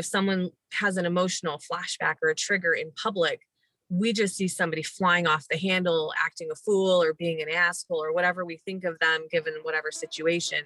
if 0.00 0.06
someone 0.06 0.48
has 0.72 0.96
an 0.96 1.04
emotional 1.04 1.60
flashback 1.70 2.14
or 2.22 2.30
a 2.30 2.34
trigger 2.34 2.72
in 2.72 2.90
public, 3.00 3.42
we 3.90 4.14
just 4.14 4.34
see 4.34 4.48
somebody 4.48 4.82
flying 4.82 5.26
off 5.26 5.44
the 5.50 5.58
handle, 5.58 6.10
acting 6.18 6.48
a 6.50 6.54
fool 6.54 7.02
or 7.02 7.12
being 7.12 7.42
an 7.42 7.50
asshole 7.50 8.02
or 8.02 8.14
whatever 8.14 8.46
we 8.46 8.56
think 8.56 8.84
of 8.84 8.98
them 8.98 9.26
given 9.30 9.52
whatever 9.62 9.90
situation, 9.90 10.60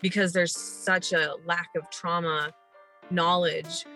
because 0.00 0.32
there's 0.32 0.56
such 0.56 1.12
a 1.12 1.34
lack 1.46 1.68
of 1.76 1.88
trauma 1.90 2.50
knowledge. 3.12 3.86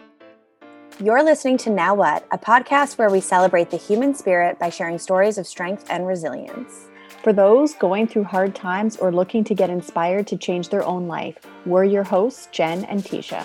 You're 1.02 1.24
listening 1.24 1.56
to 1.58 1.70
Now 1.70 1.94
What, 1.94 2.24
a 2.30 2.38
podcast 2.38 2.98
where 2.98 3.10
we 3.10 3.20
celebrate 3.20 3.70
the 3.70 3.76
human 3.76 4.14
spirit 4.14 4.60
by 4.60 4.70
sharing 4.70 4.98
stories 4.98 5.38
of 5.38 5.46
strength 5.48 5.86
and 5.90 6.06
resilience. 6.06 6.86
For 7.24 7.32
those 7.32 7.74
going 7.74 8.06
through 8.06 8.24
hard 8.24 8.54
times 8.54 8.96
or 8.98 9.10
looking 9.10 9.42
to 9.44 9.56
get 9.56 9.70
inspired 9.70 10.28
to 10.28 10.36
change 10.36 10.68
their 10.68 10.84
own 10.84 11.08
life, 11.08 11.36
we're 11.66 11.84
your 11.84 12.04
hosts, 12.04 12.46
Jen 12.52 12.84
and 12.84 13.02
Tisha. 13.02 13.44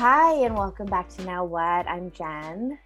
Hi, 0.00 0.32
and 0.46 0.56
welcome 0.56 0.86
back 0.86 1.10
to 1.10 1.24
Now 1.26 1.44
What. 1.44 1.86
I'm 1.86 2.10
Jen. 2.12 2.78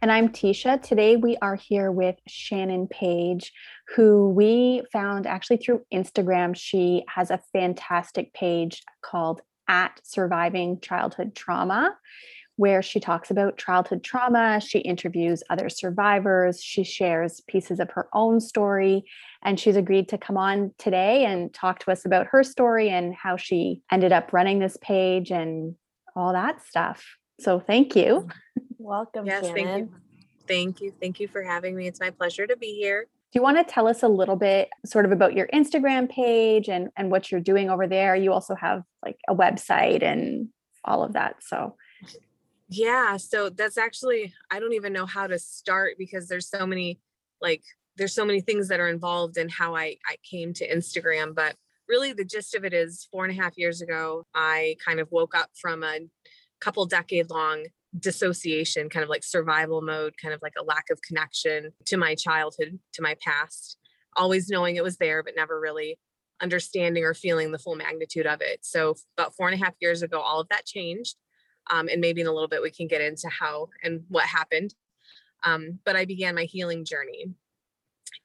And 0.00 0.12
I'm 0.12 0.28
Tisha. 0.28 0.80
Today 0.80 1.16
we 1.16 1.36
are 1.42 1.56
here 1.56 1.90
with 1.90 2.14
Shannon 2.28 2.86
Page, 2.86 3.52
who 3.96 4.30
we 4.30 4.84
found 4.92 5.26
actually 5.26 5.56
through 5.56 5.84
Instagram. 5.92 6.54
She 6.54 7.02
has 7.08 7.32
a 7.32 7.40
fantastic 7.52 8.32
page 8.34 8.84
called 9.02 9.40
at 9.66 10.00
surviving 10.04 10.78
childhood 10.78 11.34
trauma 11.34 11.96
where 12.54 12.82
she 12.82 13.00
talks 13.00 13.32
about 13.32 13.58
childhood 13.58 14.04
trauma. 14.04 14.60
She 14.60 14.78
interviews 14.78 15.42
other 15.50 15.68
survivors. 15.68 16.62
She 16.62 16.84
shares 16.84 17.40
pieces 17.48 17.80
of 17.80 17.90
her 17.90 18.08
own 18.12 18.38
story. 18.38 19.04
And 19.42 19.58
she's 19.58 19.74
agreed 19.74 20.08
to 20.10 20.18
come 20.18 20.36
on 20.36 20.72
today 20.78 21.24
and 21.24 21.52
talk 21.52 21.80
to 21.80 21.90
us 21.90 22.04
about 22.04 22.28
her 22.28 22.44
story 22.44 22.90
and 22.90 23.12
how 23.12 23.36
she 23.36 23.82
ended 23.90 24.12
up 24.12 24.32
running 24.32 24.60
this 24.60 24.76
page 24.80 25.32
and 25.32 25.74
all 26.16 26.32
that 26.32 26.64
stuff. 26.66 27.04
So 27.40 27.60
thank 27.60 27.96
you. 27.96 28.28
Mm. 28.28 28.64
Welcome, 28.78 29.26
Yes, 29.26 29.46
Shannon. 29.46 29.64
thank 29.64 29.90
you. 29.90 29.94
Thank 30.46 30.80
you. 30.80 30.92
Thank 31.00 31.20
you 31.20 31.28
for 31.28 31.42
having 31.42 31.74
me. 31.74 31.86
It's 31.86 32.00
my 32.00 32.10
pleasure 32.10 32.46
to 32.46 32.56
be 32.56 32.74
here. 32.74 33.06
Do 33.32 33.38
you 33.38 33.42
want 33.42 33.56
to 33.56 33.64
tell 33.64 33.88
us 33.88 34.02
a 34.02 34.08
little 34.08 34.36
bit 34.36 34.68
sort 34.84 35.04
of 35.06 35.10
about 35.12 35.32
your 35.34 35.48
Instagram 35.48 36.08
page 36.08 36.68
and 36.68 36.90
and 36.96 37.10
what 37.10 37.30
you're 37.32 37.40
doing 37.40 37.70
over 37.70 37.86
there? 37.86 38.14
You 38.14 38.32
also 38.32 38.54
have 38.54 38.82
like 39.04 39.16
a 39.26 39.34
website 39.34 40.02
and 40.02 40.48
all 40.84 41.02
of 41.02 41.14
that. 41.14 41.36
So 41.42 41.76
Yeah, 42.68 43.16
so 43.16 43.48
that's 43.48 43.78
actually 43.78 44.32
I 44.50 44.60
don't 44.60 44.74
even 44.74 44.92
know 44.92 45.06
how 45.06 45.26
to 45.26 45.38
start 45.38 45.94
because 45.98 46.28
there's 46.28 46.48
so 46.48 46.66
many 46.66 47.00
like 47.40 47.62
there's 47.96 48.14
so 48.14 48.24
many 48.24 48.40
things 48.40 48.68
that 48.68 48.80
are 48.80 48.88
involved 48.88 49.36
in 49.38 49.48
how 49.48 49.74
I 49.74 49.96
I 50.08 50.16
came 50.28 50.52
to 50.54 50.68
Instagram, 50.68 51.34
but 51.34 51.56
really 51.88 52.12
the 52.12 52.24
gist 52.24 52.54
of 52.54 52.64
it 52.64 52.72
is 52.72 53.06
four 53.10 53.24
and 53.24 53.38
a 53.38 53.42
half 53.42 53.56
years 53.56 53.80
ago, 53.80 54.24
I 54.34 54.76
kind 54.84 55.00
of 55.00 55.08
woke 55.10 55.34
up 55.34 55.50
from 55.60 55.82
a 55.82 56.00
couple 56.60 56.86
decade 56.86 57.30
long 57.30 57.64
dissociation, 57.98 58.88
kind 58.88 59.04
of 59.04 59.08
like 59.08 59.22
survival 59.22 59.82
mode, 59.82 60.14
kind 60.20 60.34
of 60.34 60.40
like 60.42 60.54
a 60.58 60.64
lack 60.64 60.86
of 60.90 61.00
connection 61.02 61.72
to 61.86 61.96
my 61.96 62.14
childhood, 62.14 62.78
to 62.92 63.02
my 63.02 63.16
past, 63.24 63.78
always 64.16 64.48
knowing 64.48 64.76
it 64.76 64.84
was 64.84 64.96
there, 64.96 65.22
but 65.22 65.34
never 65.36 65.60
really 65.60 65.98
understanding 66.42 67.04
or 67.04 67.14
feeling 67.14 67.52
the 67.52 67.58
full 67.58 67.76
magnitude 67.76 68.26
of 68.26 68.40
it. 68.40 68.60
So 68.62 68.96
about 69.16 69.34
four 69.36 69.48
and 69.48 69.60
a 69.60 69.64
half 69.64 69.74
years 69.80 70.02
ago, 70.02 70.20
all 70.20 70.40
of 70.40 70.48
that 70.48 70.66
changed. 70.66 71.16
Um, 71.70 71.88
and 71.88 72.00
maybe 72.00 72.20
in 72.20 72.26
a 72.26 72.32
little 72.32 72.48
bit 72.48 72.62
we 72.62 72.70
can 72.70 72.88
get 72.88 73.00
into 73.00 73.28
how 73.28 73.68
and 73.82 74.02
what 74.08 74.24
happened. 74.24 74.74
Um, 75.44 75.78
but 75.84 75.96
I 75.96 76.04
began 76.04 76.34
my 76.34 76.44
healing 76.44 76.84
journey. 76.84 77.26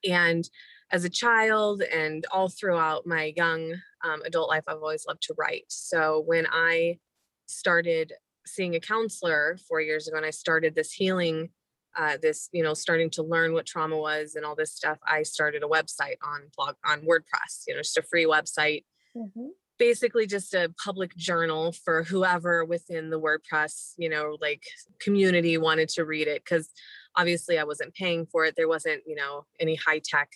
And 0.07 0.49
as 0.91 1.03
a 1.03 1.09
child 1.09 1.81
and 1.81 2.25
all 2.31 2.49
throughout 2.49 3.05
my 3.05 3.33
young 3.35 3.75
um, 4.03 4.21
adult 4.25 4.49
life, 4.49 4.63
I've 4.67 4.77
always 4.77 5.05
loved 5.07 5.21
to 5.23 5.35
write. 5.37 5.65
So 5.67 6.23
when 6.25 6.47
I 6.51 6.99
started 7.47 8.13
seeing 8.45 8.75
a 8.75 8.79
counselor 8.79 9.57
four 9.67 9.81
years 9.81 10.07
ago 10.07 10.17
and 10.17 10.25
I 10.25 10.31
started 10.31 10.75
this 10.75 10.91
healing, 10.93 11.49
uh, 11.97 12.17
this, 12.21 12.49
you 12.51 12.63
know, 12.63 12.73
starting 12.73 13.09
to 13.11 13.23
learn 13.23 13.53
what 13.53 13.65
trauma 13.65 13.97
was 13.97 14.35
and 14.35 14.45
all 14.45 14.55
this 14.55 14.73
stuff, 14.73 14.97
I 15.05 15.23
started 15.23 15.63
a 15.63 15.67
website 15.67 16.17
on 16.23 16.43
blog 16.55 16.75
on 16.85 17.01
WordPress, 17.01 17.63
you 17.67 17.73
know, 17.73 17.81
just 17.81 17.97
a 17.97 18.03
free 18.03 18.25
website 18.25 18.85
Mhm. 19.15 19.49
basically 19.79 20.27
just 20.27 20.53
a 20.53 20.73
public 20.83 21.15
journal 21.15 21.71
for 21.71 22.03
whoever 22.03 22.63
within 22.63 23.09
the 23.09 23.19
WordPress, 23.19 23.93
you 23.97 24.07
know, 24.09 24.37
like 24.39 24.63
community 24.99 25.57
wanted 25.57 25.89
to 25.89 26.05
read 26.05 26.27
it 26.27 26.43
because 26.43 26.69
obviously 27.15 27.57
I 27.57 27.63
wasn't 27.63 27.95
paying 27.95 28.27
for 28.27 28.45
it. 28.45 28.55
There 28.55 28.67
wasn't, 28.67 29.03
you 29.07 29.15
know, 29.15 29.45
any 29.59 29.75
high 29.75 30.01
tech, 30.03 30.29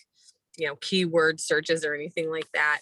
you 0.56 0.66
know, 0.66 0.76
keyword 0.76 1.40
searches 1.40 1.84
or 1.84 1.94
anything 1.94 2.30
like 2.30 2.48
that. 2.54 2.80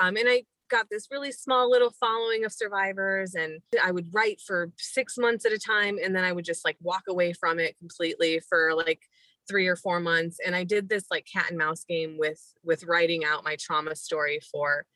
Um, 0.00 0.16
and 0.16 0.28
I 0.28 0.44
got 0.70 0.86
this 0.90 1.08
really 1.10 1.32
small 1.32 1.70
little 1.70 1.92
following 2.00 2.44
of 2.44 2.52
survivors 2.52 3.34
and 3.34 3.60
I 3.82 3.92
would 3.92 4.08
write 4.12 4.40
for 4.40 4.72
six 4.78 5.16
months 5.16 5.44
at 5.44 5.52
a 5.52 5.58
time 5.58 5.98
and 6.02 6.16
then 6.16 6.24
I 6.24 6.32
would 6.32 6.44
just 6.44 6.64
like 6.64 6.76
walk 6.80 7.04
away 7.08 7.32
from 7.32 7.58
it 7.58 7.78
completely 7.78 8.40
for 8.48 8.74
like 8.74 9.02
three 9.48 9.66
or 9.66 9.76
four 9.76 10.00
months. 10.00 10.38
And 10.44 10.56
I 10.56 10.64
did 10.64 10.88
this 10.88 11.04
like 11.10 11.26
cat 11.32 11.50
and 11.50 11.58
mouse 11.58 11.84
game 11.84 12.16
with 12.18 12.40
with 12.62 12.84
writing 12.84 13.24
out 13.24 13.44
my 13.44 13.56
trauma 13.60 13.94
story 13.94 14.40
for 14.50 14.86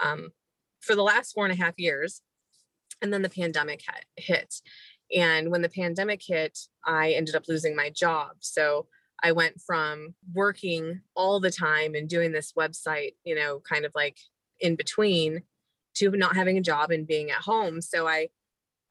um, 0.00 0.30
for 0.80 0.94
the 0.94 1.02
last 1.02 1.32
four 1.32 1.44
and 1.44 1.52
a 1.52 1.62
half 1.62 1.74
years. 1.78 2.22
And 3.02 3.12
then 3.12 3.22
the 3.22 3.28
pandemic 3.28 3.82
hit. 4.16 4.54
And 5.14 5.50
when 5.50 5.62
the 5.62 5.68
pandemic 5.68 6.20
hit, 6.26 6.58
I 6.84 7.12
ended 7.12 7.34
up 7.34 7.44
losing 7.48 7.76
my 7.76 7.90
job. 7.90 8.30
So 8.40 8.86
I 9.22 9.32
went 9.32 9.60
from 9.60 10.14
working 10.32 11.00
all 11.16 11.40
the 11.40 11.50
time 11.50 11.94
and 11.94 12.08
doing 12.08 12.32
this 12.32 12.52
website, 12.52 13.14
you 13.24 13.34
know, 13.34 13.60
kind 13.68 13.84
of 13.84 13.92
like 13.94 14.16
in 14.60 14.76
between 14.76 15.42
to 15.94 16.10
not 16.10 16.36
having 16.36 16.56
a 16.56 16.62
job 16.62 16.90
and 16.90 17.06
being 17.06 17.30
at 17.30 17.38
home. 17.38 17.80
So 17.80 18.06
I 18.06 18.28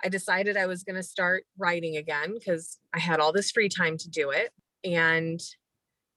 I 0.03 0.09
decided 0.09 0.57
I 0.57 0.67
was 0.67 0.83
going 0.83 0.95
to 0.95 1.03
start 1.03 1.45
writing 1.57 1.97
again 1.97 2.33
because 2.33 2.77
I 2.93 2.99
had 2.99 3.19
all 3.19 3.31
this 3.31 3.51
free 3.51 3.69
time 3.69 3.97
to 3.97 4.09
do 4.09 4.29
it. 4.29 4.51
And 4.83 5.41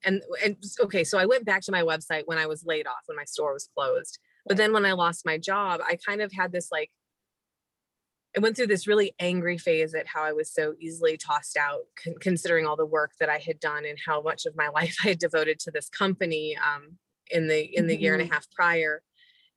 and 0.04 0.22
and 0.44 0.56
okay, 0.80 1.04
so 1.04 1.18
I 1.18 1.26
went 1.26 1.44
back 1.44 1.62
to 1.62 1.72
my 1.72 1.82
website 1.82 2.22
when 2.26 2.38
I 2.38 2.46
was 2.46 2.64
laid 2.64 2.86
off, 2.86 3.02
when 3.06 3.16
my 3.16 3.24
store 3.24 3.52
was 3.52 3.68
closed. 3.74 4.18
But 4.46 4.56
then 4.56 4.72
when 4.72 4.86
I 4.86 4.92
lost 4.92 5.26
my 5.26 5.38
job, 5.38 5.80
I 5.86 5.98
kind 6.06 6.22
of 6.22 6.32
had 6.32 6.52
this 6.52 6.68
like, 6.72 6.90
I 8.36 8.40
went 8.40 8.56
through 8.56 8.68
this 8.68 8.86
really 8.86 9.12
angry 9.18 9.58
phase 9.58 9.94
at 9.94 10.06
how 10.06 10.22
I 10.22 10.32
was 10.32 10.52
so 10.52 10.74
easily 10.78 11.16
tossed 11.16 11.56
out, 11.56 11.80
con- 12.02 12.14
considering 12.20 12.64
all 12.64 12.76
the 12.76 12.86
work 12.86 13.12
that 13.18 13.28
I 13.28 13.38
had 13.38 13.58
done 13.58 13.84
and 13.84 13.98
how 14.04 14.22
much 14.22 14.46
of 14.46 14.56
my 14.56 14.68
life 14.74 14.96
I 15.04 15.08
had 15.08 15.18
devoted 15.18 15.58
to 15.60 15.70
this 15.70 15.88
company 15.88 16.56
um, 16.56 16.96
in 17.30 17.48
the 17.48 17.62
in 17.76 17.86
the 17.86 18.00
year 18.00 18.14
and 18.14 18.22
a 18.22 18.32
half 18.32 18.50
prior. 18.52 19.02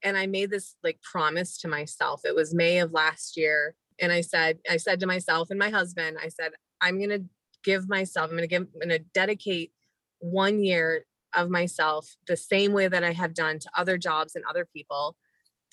And 0.04 0.18
I 0.18 0.26
made 0.26 0.50
this 0.50 0.76
like 0.84 1.00
promise 1.02 1.58
to 1.60 1.68
myself. 1.68 2.22
It 2.26 2.36
was 2.36 2.54
May 2.54 2.80
of 2.80 2.92
last 2.92 3.38
year, 3.38 3.76
and 4.00 4.12
I 4.12 4.22
said, 4.22 4.60
I 4.70 4.78
said 4.78 5.00
to 5.02 5.08
myself 5.08 5.50
and 5.50 5.60
my 5.60 5.70
husband, 5.70 6.18
I 6.22 6.30
said, 6.30 6.52
I'm 6.82 7.00
gonna 7.00 7.24
give 7.64 7.88
myself, 7.88 8.30
I'm 8.30 8.36
gonna 8.36 8.48
give, 8.48 8.64
I'm 8.64 8.80
gonna 8.82 9.00
dedicate 9.00 9.72
one 10.20 10.64
year 10.64 11.06
of 11.36 11.50
myself 11.50 12.16
the 12.28 12.38
same 12.38 12.74
way 12.74 12.88
that 12.88 13.04
I 13.04 13.12
have 13.12 13.34
done 13.34 13.60
to 13.60 13.70
other 13.78 13.98
jobs 13.98 14.36
and 14.36 14.44
other 14.50 14.66
people 14.66 15.16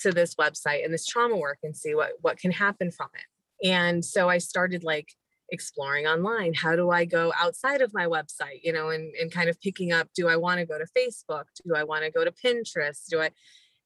to 0.00 0.12
this 0.12 0.34
website 0.34 0.84
and 0.84 0.92
this 0.92 1.06
trauma 1.06 1.36
work 1.36 1.58
and 1.62 1.76
see 1.76 1.94
what 1.94 2.12
what 2.20 2.38
can 2.38 2.50
happen 2.50 2.90
from 2.90 3.08
it. 3.14 3.66
And 3.66 4.04
so 4.04 4.28
I 4.28 4.38
started 4.38 4.84
like 4.84 5.08
exploring 5.52 6.06
online. 6.06 6.54
How 6.54 6.76
do 6.76 6.90
I 6.90 7.04
go 7.04 7.32
outside 7.38 7.82
of 7.82 7.92
my 7.92 8.06
website, 8.06 8.60
you 8.62 8.72
know, 8.72 8.90
and, 8.90 9.12
and 9.16 9.32
kind 9.32 9.50
of 9.50 9.60
picking 9.60 9.92
up, 9.92 10.08
do 10.14 10.28
I 10.28 10.36
want 10.36 10.60
to 10.60 10.66
go 10.66 10.78
to 10.78 10.86
Facebook? 10.96 11.44
Do 11.66 11.74
I 11.74 11.82
want 11.84 12.04
to 12.04 12.10
go 12.10 12.24
to 12.24 12.32
Pinterest? 12.32 13.06
Do 13.08 13.20
I 13.20 13.30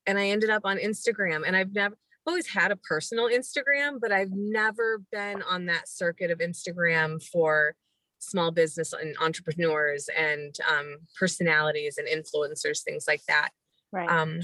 and 0.06 0.18
I 0.18 0.28
ended 0.28 0.50
up 0.50 0.62
on 0.64 0.76
Instagram 0.76 1.42
and 1.46 1.56
I've 1.56 1.72
never 1.72 1.96
always 2.26 2.48
had 2.48 2.70
a 2.70 2.76
personal 2.76 3.28
Instagram, 3.28 4.00
but 4.00 4.12
I've 4.12 4.32
never 4.32 5.02
been 5.12 5.42
on 5.42 5.66
that 5.66 5.88
circuit 5.88 6.30
of 6.30 6.38
Instagram 6.38 7.22
for 7.22 7.74
small 8.18 8.50
business 8.50 8.92
and 8.92 9.14
entrepreneurs 9.20 10.08
and 10.16 10.54
um, 10.70 10.98
personalities 11.18 11.98
and 11.98 12.08
influencers, 12.08 12.82
things 12.82 13.04
like 13.06 13.20
that. 13.28 13.50
Right. 13.92 14.08
Um, 14.08 14.40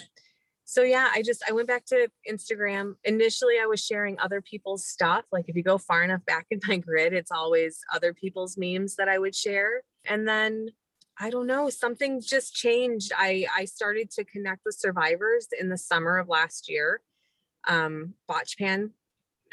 so 0.71 0.83
yeah, 0.85 1.09
I 1.13 1.23
just 1.23 1.43
I 1.49 1.53
went 1.53 1.67
back 1.67 1.85
to 1.87 2.09
Instagram. 2.31 2.95
Initially, 3.03 3.57
I 3.61 3.67
was 3.67 3.85
sharing 3.85 4.17
other 4.21 4.41
people's 4.41 4.87
stuff. 4.87 5.25
Like 5.33 5.47
if 5.49 5.57
you 5.57 5.65
go 5.65 5.79
far 5.79 6.05
enough 6.05 6.25
back 6.25 6.47
in 6.49 6.61
my 6.69 6.77
grid, 6.77 7.13
it's 7.13 7.33
always 7.33 7.81
other 7.93 8.15
people's 8.15 8.57
memes 8.57 8.95
that 8.95 9.09
I 9.09 9.19
would 9.19 9.35
share. 9.35 9.83
And 10.07 10.29
then 10.29 10.69
I 11.19 11.29
don't 11.29 11.49
know, 11.49 11.71
something 11.71 12.21
just 12.21 12.55
changed. 12.55 13.11
I 13.17 13.47
I 13.53 13.65
started 13.65 14.13
to 14.13 14.25
connect 14.25 14.61
with 14.65 14.77
survivors 14.77 15.49
in 15.59 15.71
the 15.71 15.77
summer 15.77 16.19
of 16.19 16.29
last 16.29 16.71
year. 16.71 17.01
Um, 17.67 18.15
Bachpan 18.31 18.91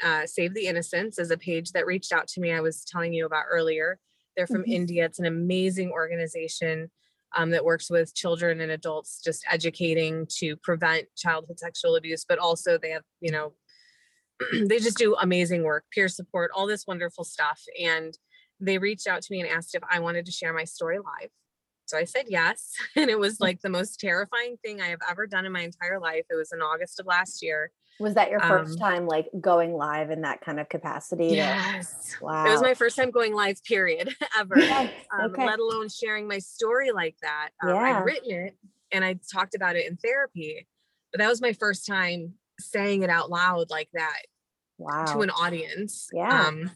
uh, 0.00 0.24
Save 0.24 0.54
the 0.54 0.68
Innocents 0.68 1.18
is 1.18 1.32
a 1.32 1.36
page 1.36 1.72
that 1.72 1.84
reached 1.84 2.12
out 2.12 2.28
to 2.28 2.40
me. 2.40 2.52
I 2.52 2.60
was 2.60 2.84
telling 2.84 3.12
you 3.12 3.26
about 3.26 3.46
earlier. 3.50 3.98
They're 4.36 4.46
from 4.46 4.62
Mhm. 4.62 4.68
India. 4.72 5.04
It's 5.06 5.18
an 5.18 5.26
amazing 5.26 5.90
organization 5.90 6.92
um, 7.36 7.50
that 7.50 7.64
works 7.64 7.90
with 7.90 8.14
children 8.14 8.60
and 8.60 8.72
adults, 8.72 9.20
just 9.22 9.44
educating 9.50 10.26
to 10.38 10.56
prevent 10.56 11.06
childhood 11.16 11.58
sexual 11.58 11.96
abuse. 11.96 12.24
But 12.28 12.38
also, 12.38 12.78
they 12.78 12.90
have, 12.90 13.02
you 13.20 13.30
know, 13.30 13.52
they 14.52 14.78
just 14.78 14.98
do 14.98 15.16
amazing 15.20 15.62
work, 15.64 15.84
peer 15.92 16.08
support, 16.08 16.50
all 16.54 16.66
this 16.66 16.86
wonderful 16.86 17.24
stuff. 17.24 17.62
And 17.82 18.16
they 18.60 18.78
reached 18.78 19.06
out 19.06 19.22
to 19.22 19.32
me 19.32 19.40
and 19.40 19.48
asked 19.48 19.74
if 19.74 19.82
I 19.90 20.00
wanted 20.00 20.26
to 20.26 20.32
share 20.32 20.52
my 20.52 20.64
story 20.64 20.98
live. 20.98 21.30
So 21.86 21.96
I 21.96 22.04
said 22.04 22.26
yes. 22.28 22.72
And 22.96 23.10
it 23.10 23.18
was 23.18 23.40
like 23.40 23.60
the 23.60 23.68
most 23.68 23.98
terrifying 23.98 24.56
thing 24.64 24.80
I 24.80 24.88
have 24.88 25.00
ever 25.08 25.26
done 25.26 25.46
in 25.46 25.52
my 25.52 25.62
entire 25.62 25.98
life. 25.98 26.24
It 26.30 26.36
was 26.36 26.52
in 26.52 26.60
August 26.60 27.00
of 27.00 27.06
last 27.06 27.42
year. 27.42 27.70
Was 28.00 28.14
that 28.14 28.30
your 28.30 28.40
first 28.40 28.72
um, 28.72 28.78
time 28.78 29.06
like 29.06 29.28
going 29.40 29.72
live 29.72 30.10
in 30.10 30.22
that 30.22 30.40
kind 30.40 30.60
of 30.60 30.68
capacity? 30.68 31.28
Yes. 31.28 32.16
Wow. 32.20 32.46
It 32.46 32.50
was 32.50 32.62
my 32.62 32.74
first 32.74 32.96
time 32.96 33.10
going 33.10 33.34
live, 33.34 33.62
period, 33.64 34.14
ever. 34.38 34.58
Yes. 34.58 34.92
Um, 35.12 35.30
okay. 35.32 35.46
Let 35.46 35.58
alone 35.58 35.88
sharing 35.88 36.28
my 36.28 36.38
story 36.38 36.92
like 36.92 37.16
that. 37.22 37.50
Um, 37.62 37.70
yeah. 37.70 37.98
I'd 37.98 38.04
written 38.04 38.30
it 38.30 38.56
and 38.92 39.04
I 39.04 39.18
talked 39.32 39.54
about 39.54 39.76
it 39.76 39.86
in 39.86 39.96
therapy, 39.96 40.66
but 41.12 41.18
that 41.18 41.28
was 41.28 41.42
my 41.42 41.52
first 41.52 41.86
time 41.86 42.34
saying 42.60 43.02
it 43.02 43.10
out 43.10 43.30
loud 43.30 43.70
like 43.70 43.88
that 43.94 44.22
wow. 44.78 45.04
to 45.06 45.22
an 45.22 45.30
audience. 45.30 46.08
Yeah. 46.12 46.46
Um, 46.46 46.70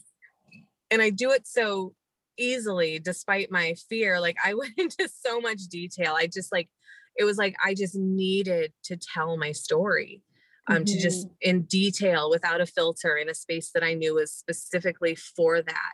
and 0.91 1.01
I 1.01 1.11
do 1.11 1.31
it 1.31 1.47
so 1.47 1.95
easily 2.37 2.99
despite 2.99 3.51
my 3.51 3.75
fear. 3.89 4.21
Like 4.21 4.37
I 4.45 4.55
went 4.55 4.75
into 4.77 5.09
so 5.09 5.41
much 5.41 5.69
detail. 5.69 6.15
I 6.17 6.27
just 6.27 6.51
like, 6.51 6.69
it 7.17 7.25
was 7.25 7.37
like 7.37 7.55
I 7.65 7.75
just 7.75 7.95
needed 7.95 8.73
to 8.85 8.97
tell 8.97 9.37
my 9.37 9.53
story 9.53 10.23
um, 10.69 10.77
mm-hmm. 10.77 10.85
to 10.85 11.01
just 11.01 11.27
mm-hmm. 11.27 11.51
in 11.51 11.63
detail 11.63 12.31
without 12.31 12.61
a 12.61 12.67
filter 12.67 13.17
in 13.17 13.29
a 13.29 13.35
space 13.35 13.71
that 13.75 13.83
I 13.83 13.95
knew 13.95 14.15
was 14.15 14.33
specifically 14.33 15.15
for 15.15 15.63
that. 15.63 15.93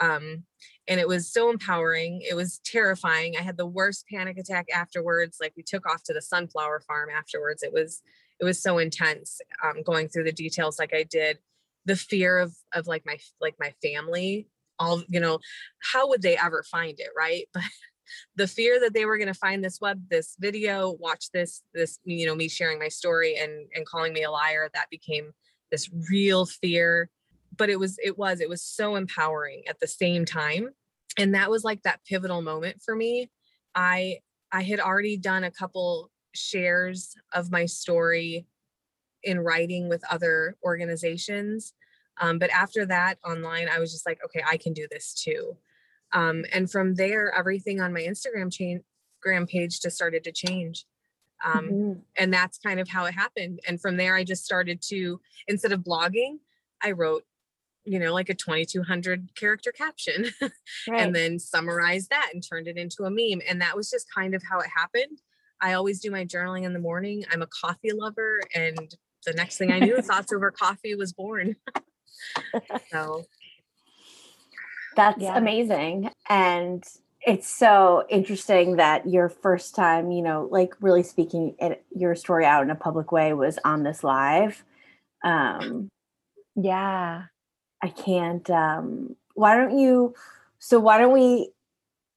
Um, 0.00 0.44
and 0.88 0.98
it 0.98 1.06
was 1.06 1.32
so 1.32 1.50
empowering. 1.50 2.22
It 2.28 2.34
was 2.34 2.60
terrifying. 2.64 3.36
I 3.38 3.42
had 3.42 3.56
the 3.56 3.66
worst 3.66 4.06
panic 4.10 4.38
attack 4.38 4.66
afterwards. 4.74 5.36
Like 5.40 5.52
we 5.56 5.62
took 5.62 5.88
off 5.88 6.02
to 6.04 6.14
the 6.14 6.22
sunflower 6.22 6.80
farm 6.80 7.10
afterwards. 7.16 7.62
It 7.62 7.72
was 7.72 8.02
it 8.40 8.44
was 8.44 8.62
so 8.62 8.78
intense 8.78 9.40
um, 9.62 9.82
going 9.82 10.08
through 10.08 10.24
the 10.24 10.32
details 10.32 10.78
like 10.78 10.94
I 10.94 11.02
did. 11.02 11.38
The 11.84 11.96
fear 11.96 12.38
of 12.38 12.54
of 12.74 12.86
like 12.86 13.04
my 13.04 13.18
like 13.40 13.56
my 13.60 13.72
family. 13.82 14.48
All 14.78 15.02
you 15.08 15.20
know, 15.20 15.38
how 15.92 16.08
would 16.08 16.22
they 16.22 16.38
ever 16.38 16.64
find 16.70 16.98
it, 16.98 17.10
right? 17.16 17.46
But 17.54 17.62
the 18.36 18.46
fear 18.46 18.80
that 18.80 18.94
they 18.94 19.04
were 19.04 19.18
going 19.18 19.28
to 19.28 19.34
find 19.34 19.64
this 19.64 19.80
web 19.80 20.02
this 20.10 20.36
video 20.38 20.96
watch 20.98 21.26
this 21.32 21.62
this 21.74 21.98
you 22.04 22.26
know 22.26 22.34
me 22.34 22.48
sharing 22.48 22.78
my 22.78 22.88
story 22.88 23.36
and 23.36 23.68
and 23.74 23.86
calling 23.86 24.12
me 24.12 24.22
a 24.22 24.30
liar 24.30 24.68
that 24.74 24.90
became 24.90 25.32
this 25.70 25.88
real 26.10 26.46
fear. 26.46 27.08
But 27.56 27.70
it 27.70 27.78
was 27.78 27.98
it 28.02 28.18
was 28.18 28.40
it 28.40 28.48
was 28.48 28.62
so 28.62 28.96
empowering 28.96 29.62
at 29.68 29.80
the 29.80 29.86
same 29.86 30.24
time. 30.24 30.70
And 31.18 31.34
that 31.34 31.50
was 31.50 31.64
like 31.64 31.82
that 31.82 32.00
pivotal 32.08 32.42
moment 32.42 32.82
for 32.82 32.94
me. 32.94 33.30
I 33.74 34.18
i 34.52 34.62
had 34.62 34.80
already 34.80 35.16
done 35.16 35.44
a 35.44 35.50
couple 35.50 36.10
shares 36.34 37.14
of 37.32 37.50
my 37.50 37.66
story 37.66 38.46
in 39.22 39.38
writing 39.40 39.88
with 39.88 40.02
other 40.10 40.56
organizations. 40.64 41.74
Um, 42.20 42.38
but 42.38 42.50
after 42.50 42.84
that 42.84 43.18
online 43.24 43.68
i 43.70 43.78
was 43.78 43.92
just 43.92 44.04
like 44.04 44.18
okay 44.22 44.42
i 44.46 44.58
can 44.58 44.74
do 44.74 44.86
this 44.90 45.14
too 45.14 45.56
um, 46.12 46.44
and 46.52 46.70
from 46.70 46.94
there, 46.94 47.32
everything 47.36 47.80
on 47.80 47.92
my 47.92 48.00
Instagram 48.00 48.52
chain, 48.52 48.82
Instagram 49.24 49.48
page 49.48 49.80
just 49.80 49.96
started 49.96 50.24
to 50.24 50.32
change. 50.32 50.84
Um, 51.44 51.70
mm-hmm. 51.70 51.92
And 52.18 52.32
that's 52.32 52.58
kind 52.58 52.80
of 52.80 52.88
how 52.88 53.06
it 53.06 53.14
happened. 53.14 53.60
And 53.66 53.80
from 53.80 53.96
there, 53.96 54.14
I 54.14 54.24
just 54.24 54.44
started 54.44 54.82
to, 54.88 55.20
instead 55.48 55.72
of 55.72 55.80
blogging, 55.80 56.38
I 56.82 56.92
wrote, 56.92 57.24
you 57.84 57.98
know, 57.98 58.12
like 58.12 58.28
a 58.28 58.34
2200 58.34 59.30
character 59.36 59.72
caption 59.72 60.26
right. 60.42 60.52
and 60.88 61.14
then 61.14 61.38
summarized 61.38 62.10
that 62.10 62.30
and 62.34 62.42
turned 62.46 62.68
it 62.68 62.76
into 62.76 63.04
a 63.04 63.10
meme. 63.10 63.40
And 63.48 63.60
that 63.62 63.76
was 63.76 63.88
just 63.88 64.06
kind 64.14 64.34
of 64.34 64.42
how 64.48 64.60
it 64.60 64.68
happened. 64.74 65.20
I 65.62 65.74
always 65.74 66.00
do 66.00 66.10
my 66.10 66.24
journaling 66.24 66.64
in 66.64 66.72
the 66.72 66.78
morning. 66.78 67.24
I'm 67.30 67.42
a 67.42 67.46
coffee 67.46 67.92
lover. 67.92 68.40
And 68.54 68.94
the 69.26 69.32
next 69.32 69.56
thing 69.56 69.72
I 69.72 69.78
knew, 69.78 70.00
Thoughts 70.02 70.32
Over 70.32 70.50
Coffee 70.50 70.94
was 70.94 71.12
born. 71.12 71.56
so 72.92 73.24
that's 74.96 75.20
yeah. 75.20 75.36
amazing. 75.36 76.10
And 76.28 76.84
it's 77.22 77.48
so 77.48 78.04
interesting 78.08 78.76
that 78.76 79.08
your 79.08 79.28
first 79.28 79.74
time, 79.74 80.10
you 80.10 80.22
know, 80.22 80.48
like 80.50 80.74
really 80.80 81.02
speaking 81.02 81.54
it, 81.58 81.84
your 81.94 82.14
story 82.14 82.46
out 82.46 82.62
in 82.62 82.70
a 82.70 82.74
public 82.74 83.12
way 83.12 83.32
was 83.32 83.58
on 83.64 83.82
this 83.82 84.02
live. 84.02 84.64
Um, 85.22 85.88
yeah, 86.56 87.24
I 87.82 87.88
can't. 87.88 88.48
Um, 88.50 89.16
why 89.34 89.56
don't 89.56 89.78
you? 89.78 90.14
So 90.58 90.78
why 90.78 90.98
don't 90.98 91.12
we 91.12 91.50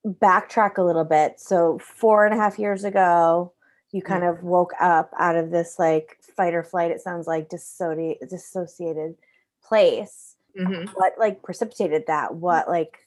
backtrack 0.05 0.77
a 0.77 0.83
little 0.83 1.05
bit? 1.05 1.39
So 1.39 1.79
four 1.79 2.25
and 2.25 2.33
a 2.33 2.37
half 2.37 2.57
years 2.57 2.83
ago, 2.83 3.53
you 3.91 4.01
kind 4.01 4.23
of 4.23 4.43
woke 4.43 4.73
up 4.79 5.11
out 5.19 5.35
of 5.35 5.51
this 5.51 5.77
like 5.77 6.17
fight 6.35 6.53
or 6.53 6.63
flight. 6.63 6.91
It 6.91 7.01
sounds 7.01 7.27
like 7.27 7.49
dissociated, 7.49 8.29
dissociated 8.29 9.15
place 9.63 10.32
mm-hmm. 10.57 10.91
what 10.93 11.13
like 11.17 11.41
precipitated 11.43 12.05
that? 12.07 12.35
What 12.35 12.67
like 12.67 12.97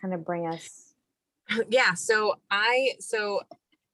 kind 0.00 0.14
of 0.14 0.24
bring 0.24 0.46
us 0.46 0.86
yeah 1.68 1.94
so 1.94 2.34
i 2.50 2.92
so 3.00 3.40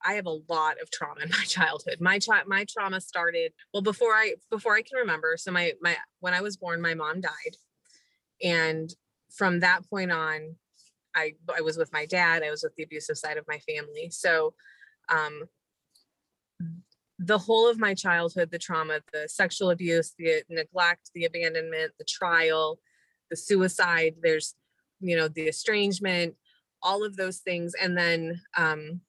i 0.05 0.15
have 0.15 0.27
a 0.27 0.39
lot 0.49 0.81
of 0.81 0.91
trauma 0.91 1.21
in 1.23 1.31
my 1.31 1.45
childhood. 1.45 2.01
My 2.01 2.19
child 2.19 2.47
my 2.47 2.65
trauma 2.69 3.01
started 3.01 3.53
well 3.73 3.83
before 3.83 4.13
i 4.13 4.35
before 4.51 4.75
i 4.75 4.83
can 4.83 4.99
remember 4.99 5.37
so 5.37 5.51
my 5.51 5.73
my 5.81 5.97
when 6.21 6.35
i 6.35 6.41
was 6.41 6.57
born 6.57 6.81
my 6.81 6.95
mom 6.95 7.21
died. 7.21 7.57
And 8.43 8.93
from 9.31 9.61
that 9.61 9.89
point 9.89 10.11
on 10.11 10.57
i 11.15 11.35
i 11.55 11.61
was 11.61 11.77
with 11.77 11.93
my 11.93 12.07
dad 12.07 12.43
i 12.43 12.51
was 12.51 12.63
with 12.63 12.75
the 12.77 12.83
abusive 12.83 13.19
side 13.19 13.37
of 13.37 13.47
my 13.49 13.59
family. 13.59 14.11
So 14.11 14.55
um 15.09 15.43
the 17.25 17.39
whole 17.39 17.69
of 17.69 17.79
my 17.79 17.95
childhood 17.95 18.51
the 18.51 18.59
trauma 18.59 19.01
the 19.13 19.29
sexual 19.29 19.71
abuse 19.71 20.13
the 20.19 20.43
neglect 20.49 21.11
the 21.15 21.25
abandonment 21.25 21.93
the 21.99 22.05
trial 22.05 22.79
the 23.31 23.37
suicide 23.37 24.15
there's 24.23 24.55
you 25.01 25.17
know 25.17 25.29
the 25.29 25.49
estrangement 25.49 26.35
all 26.83 27.05
of 27.05 27.17
those 27.17 27.39
things. 27.39 27.75
And 27.81 27.97
then 27.97 28.41
um 28.57 29.01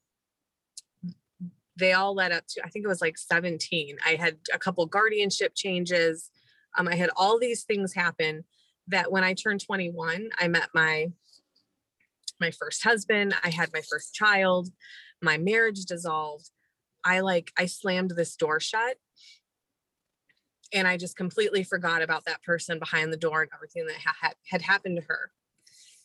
they 1.75 1.94
all 1.94 2.13
led 2.13 2.31
up 2.31 2.44
to 2.48 2.62
i 2.63 2.69
think 2.69 2.86
it 2.86 2.88
was 2.88 3.01
like 3.01 3.18
17 3.18 3.98
i 4.06 4.13
had 4.13 4.38
a 4.54 4.60
couple 4.60 4.86
guardianship 4.86 5.54
changes. 5.56 6.30
Um, 6.77 6.88
i 6.88 6.95
had 6.95 7.10
all 7.15 7.39
these 7.39 7.63
things 7.63 7.94
happen 7.94 8.44
that 8.88 9.12
when 9.12 9.24
i 9.24 9.33
turned 9.33 9.65
21 9.65 10.30
i 10.39 10.48
met 10.48 10.69
my 10.75 11.07
my 12.39 12.51
first 12.51 12.83
husband. 12.83 13.33
I 13.44 13.50
had 13.50 13.71
my 13.74 13.81
first 13.89 14.13
child. 14.13 14.69
My 15.21 15.38
marriage 15.38 15.86
dissolved 15.86 16.50
I 17.05 17.19
like 17.21 17.51
I 17.57 17.65
slammed 17.65 18.11
this 18.11 18.35
door 18.35 18.59
shut 18.59 18.97
and 20.73 20.88
I 20.88 20.97
just 20.97 21.15
completely 21.15 21.63
forgot 21.63 22.01
about 22.01 22.25
that 22.25 22.44
person 22.44 22.79
behind 22.79 23.13
the 23.13 23.17
door 23.17 23.44
and 23.44 23.51
everything 23.53 23.85
that 23.85 23.97
ha- 23.97 24.33
had 24.50 24.61
happened 24.61 24.97
to 24.97 25.03
her. 25.07 25.31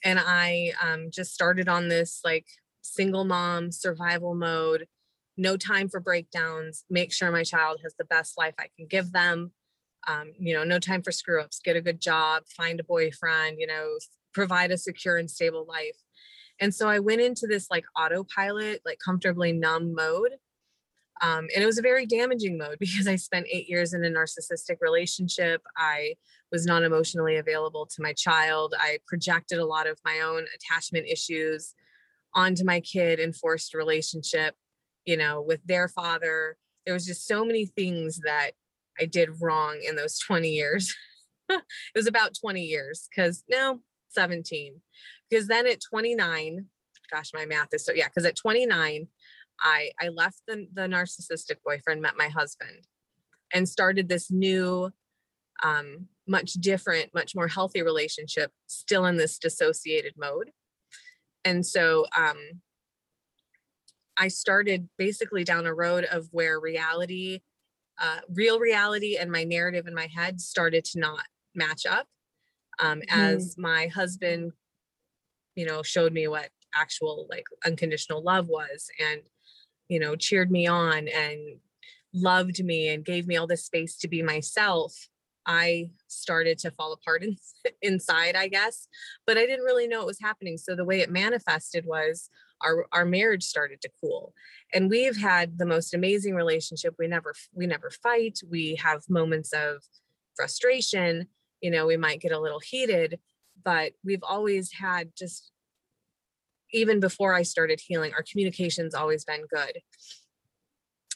And 0.05 0.19
I 0.21 0.73
um, 0.83 1.11
just 1.11 1.33
started 1.33 1.69
on 1.69 1.89
this 1.89 2.21
like 2.25 2.47
single 2.83 3.25
mom 3.25 3.73
survival 3.73 4.35
mode, 4.35 4.87
no 5.37 5.57
time 5.57 5.89
for 5.89 6.01
breakdowns, 6.01 6.85
make 6.91 7.13
sure 7.13 7.33
my 7.33 7.45
child 7.45 7.81
has 7.83 7.95
the 7.99 8.05
best 8.05 8.39
life 8.39 8.55
I 8.59 8.69
can 8.77 8.87
give 8.87 9.13
them. 9.13 9.53
Um, 10.07 10.33
you 10.39 10.55
know, 10.55 10.65
no 10.65 10.79
time 10.79 11.03
for 11.03 11.13
screw 11.13 11.41
ups, 11.41 11.61
get 11.63 11.77
a 11.77 11.81
good 11.81 12.01
job, 12.01 12.45
find 12.57 12.79
a 12.79 12.85
boyfriend, 12.85 13.57
you 13.59 13.67
know, 13.67 13.99
provide 14.33 14.71
a 14.71 14.79
secure 14.79 15.17
and 15.17 15.31
stable 15.31 15.67
life. 15.67 15.97
And 16.61 16.75
so 16.75 16.89
I 16.89 16.99
went 16.99 17.21
into 17.21 17.47
this 17.47 17.69
like 17.71 17.85
autopilot, 17.97 18.83
like 18.85 18.99
comfortably 19.05 19.53
numb 19.53 19.95
mode 19.95 20.33
um, 21.21 21.47
and 21.55 21.63
it 21.63 21.67
was 21.67 21.79
a 21.79 21.83
very 21.83 22.07
damaging 22.07 22.59
mode 22.59 22.77
because 22.81 23.07
I 23.07 23.17
spent 23.17 23.47
eight 23.51 23.69
years 23.69 23.95
in 23.95 24.05
a 24.05 24.09
narcissistic 24.09 24.77
relationship. 24.81 25.63
I 25.77 26.15
was 26.51 26.65
not 26.65 26.83
emotionally 26.83 27.37
available 27.37 27.87
to 27.87 28.03
my 28.03 28.13
child. 28.13 28.75
I 28.79 28.99
projected 29.07 29.59
a 29.59 29.67
lot 29.67 29.87
of 29.87 29.99
my 30.05 30.21
own 30.21 30.47
attachment 30.55 31.07
issues 31.07 31.75
onto 32.35 32.65
my 32.65 32.81
kid 32.81 33.19
in 33.19 33.33
forced 33.33 33.75
relationship, 33.75 34.55
you 35.05 35.17
know, 35.17 35.43
with 35.43 35.61
their 35.67 35.89
father. 35.89 36.57
There 36.85 36.95
was 36.95 37.07
just 37.07 37.27
so 37.27 37.45
many 37.45 37.67
things 37.67 38.21
that 38.25 38.53
I 39.01 39.05
did 39.05 39.41
wrong 39.41 39.81
in 39.87 39.97
those 39.97 40.19
20 40.19 40.49
years. 40.49 40.95
it 41.49 41.63
was 41.95 42.07
about 42.07 42.37
20 42.41 42.63
years 42.63 43.09
because 43.11 43.45
no, 43.49 43.81
17. 44.11 44.81
Because 45.29 45.47
then 45.47 45.67
at 45.67 45.81
29, 45.81 46.67
gosh, 47.11 47.31
my 47.35 47.47
math 47.47 47.69
is 47.73 47.85
so 47.85 47.93
yeah, 47.93 48.09
because 48.09 48.25
at 48.25 48.37
29, 48.37 49.09
I 49.61 49.91
I 50.01 50.09
left 50.09 50.43
the 50.47 50.67
the 50.73 50.83
narcissistic 50.83 51.57
boyfriend, 51.65 52.03
met 52.03 52.17
my 52.17 52.29
husband, 52.29 52.87
and 53.53 53.69
started 53.69 54.09
this 54.09 54.31
new, 54.31 54.91
um, 55.63 56.07
much 56.27 56.53
different, 56.55 57.15
much 57.15 57.35
more 57.35 57.49
healthy 57.49 57.83
relationship, 57.83 58.53
still 58.67 59.07
in 59.07 59.17
this 59.17 59.39
dissociated 59.39 60.15
mode. 60.17 60.51
And 61.45 61.65
so 61.65 62.07
um, 62.17 62.61
I 64.17 64.29
started 64.29 64.89
basically 64.99 65.45
down 65.45 65.67
a 65.67 65.75
road 65.75 66.05
of 66.05 66.29
where 66.33 66.61
reality, 66.61 67.41
uh, 68.01 68.19
real 68.35 68.59
reality, 68.59 69.17
and 69.17 69.31
my 69.31 69.45
narrative 69.45 69.87
in 69.87 69.95
my 69.95 70.09
head 70.15 70.41
started 70.41 70.85
to 70.87 70.99
not 70.99 71.25
match 71.55 71.87
up. 71.87 72.07
Um, 72.81 73.01
mm-hmm. 73.01 73.21
As 73.21 73.57
my 73.57 73.87
husband, 73.87 74.53
you 75.55 75.67
know, 75.67 75.83
showed 75.83 76.13
me 76.13 76.29
what 76.29 76.51
actual 76.75 77.27
like 77.31 77.47
unconditional 77.65 78.23
love 78.23 78.49
was, 78.49 78.91
and 79.01 79.23
you 79.89 79.99
know, 79.99 80.17
cheered 80.17 80.51
me 80.51 80.67
on 80.67 81.09
and 81.09 81.59
loved 82.13 82.63
me 82.65 82.89
and 82.89 83.05
gave 83.05 83.27
me 83.27 83.37
all 83.37 83.47
this 83.47 83.65
space 83.65 83.97
to 83.99 84.09
be 84.09 84.23
myself, 84.23 85.09
I 85.47 85.91
started 86.09 86.59
to 86.59 86.71
fall 86.71 86.93
apart 86.93 87.23
in, 87.23 87.37
inside, 87.83 88.37
I 88.37 88.49
guess. 88.49 88.89
But 89.27 89.39
I 89.39 89.47
didn't 89.47 89.65
really 89.65 89.89
know 89.89 90.03
it 90.03 90.07
was 90.07 90.21
happening. 90.21 90.59
So 90.59 90.75
the 90.75 90.85
way 90.85 91.01
it 91.01 91.11
manifested 91.11 91.85
was 91.87 92.31
our 92.61 92.87
our 92.93 93.05
marriage 93.05 93.45
started 93.45 93.81
to 93.81 93.91
cool 94.01 94.33
and 94.73 94.91
we've 94.91 95.17
had 95.17 95.59
the 95.59 95.67
most 95.67 95.95
amazing 95.95 96.35
relationship 96.35 96.95
we 96.99 97.07
never 97.07 97.35
we 97.55 97.67
never 97.67 97.91
fight 97.91 98.39
we 98.49 98.75
have 98.77 99.03
moments 99.09 99.53
of 99.53 99.83
frustration 100.35 101.27
you 101.61 101.71
know 101.71 101.87
we 101.87 101.97
might 101.97 102.21
get 102.21 102.33
a 102.33 102.41
little 102.41 102.61
heated 102.61 103.19
but 103.65 103.93
we've 104.05 104.23
always 104.23 104.73
had 104.73 105.11
just 105.17 105.53
even 106.73 107.01
before 107.01 107.35
i 107.35 107.43
started 107.43 107.81
healing 107.85 108.13
our 108.15 108.25
communication's 108.31 108.95
always 108.95 109.25
been 109.25 109.45
good. 109.51 109.79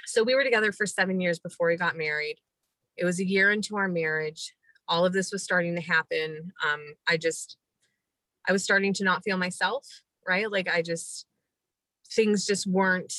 So 0.07 0.23
we 0.23 0.35
were 0.35 0.45
together 0.45 0.73
for 0.73 0.85
seven 0.85 1.21
years 1.21 1.39
before 1.39 1.69
we 1.69 1.77
got 1.77 1.97
married. 1.97 2.37
It 2.99 3.05
was 3.05 3.19
a 3.19 3.27
year 3.27 3.51
into 3.51 3.77
our 3.77 3.89
marriage. 3.89 4.53
All 4.87 5.07
of 5.07 5.15
this 5.15 5.33
was 5.33 5.43
starting 5.43 5.75
to 5.77 5.81
happen. 5.81 6.53
Um, 6.67 6.81
i 7.09 7.17
just 7.17 7.57
i 8.49 8.53
was 8.53 8.65
starting 8.65 8.93
to 8.95 9.05
not 9.05 9.23
feel 9.25 9.39
myself 9.39 9.87
right? 10.27 10.51
Like 10.51 10.69
i 10.69 10.83
just 10.83 11.27
things 12.15 12.47
just 12.47 12.67
weren't 12.67 13.15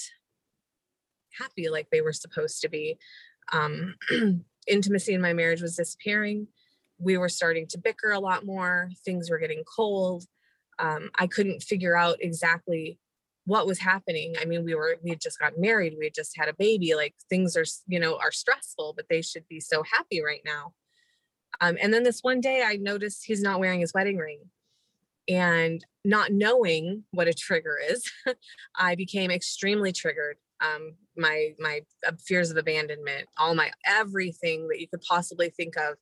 happy 1.40 1.70
like 1.70 1.88
they 1.92 2.02
were 2.02 2.14
supposed 2.14 2.62
to 2.62 2.70
be. 2.70 2.98
Um, 3.52 3.96
intimacy 4.68 5.14
in 5.14 5.22
my 5.22 5.34
marriage 5.34 5.62
was 5.62 5.76
disappearing. 5.76 6.48
We 7.00 7.18
were 7.18 7.30
starting 7.30 7.68
to 7.70 7.80
bicker 7.80 8.12
a 8.12 8.20
lot 8.20 8.46
more. 8.46 8.92
Things 9.04 9.30
were 9.30 9.40
getting 9.40 9.64
cold 9.64 10.26
um, 10.80 11.10
i 11.20 11.28
couldn't 11.28 11.64
figure 11.64 11.96
out 11.96 12.18
exactly 12.20 12.98
what 13.46 13.68
was 13.68 13.80
happening. 13.80 14.36
I 14.40 14.46
mean 14.46 14.64
we 14.64 14.76
were 14.76 14.98
we 15.04 15.10
had 15.12 15.22
just 15.22 15.40
got 15.40 15.58
married 15.58 15.96
we 15.98 16.06
had 16.06 16.14
just 16.14 16.38
had 16.38 16.48
a 16.48 16.56
baby 16.58 16.96
like 16.96 17.16
things 17.30 17.58
are 17.58 17.66
you 17.88 18.00
know 18.00 18.18
are 18.18 18.32
stressful 18.32 18.94
but 18.96 19.06
they 19.10 19.22
should 19.22 19.48
be 19.48 19.60
so 19.60 19.84
happy 19.84 20.22
right 20.22 20.42
now. 20.46 20.74
Um, 21.62 21.78
and 21.82 21.94
then 21.94 22.04
this 22.04 22.22
one 22.22 22.42
day 22.42 22.64
i 22.66 22.76
noticed 22.76 23.26
he's 23.26 23.42
not 23.42 23.60
wearing 23.60 23.82
his 23.82 23.94
wedding 23.94 24.18
ring. 24.18 24.40
And 25.30 25.86
not 26.04 26.34
knowing 26.34 27.06
what 27.12 27.30
a 27.30 27.34
trigger 27.34 27.78
is 27.90 28.10
i 28.76 28.96
became 28.96 29.32
extremely 29.32 29.92
triggered. 29.92 30.38
Um, 30.62 30.96
my 31.18 31.54
my 31.60 31.82
uh, 32.08 32.14
fears 32.26 32.50
of 32.50 32.58
abandonment 32.58 33.28
all 33.38 33.54
my 33.54 33.72
everything 33.86 34.68
that 34.70 34.80
you 34.80 34.88
could 34.88 35.02
possibly 35.02 35.50
think 35.50 35.76
of 35.76 35.96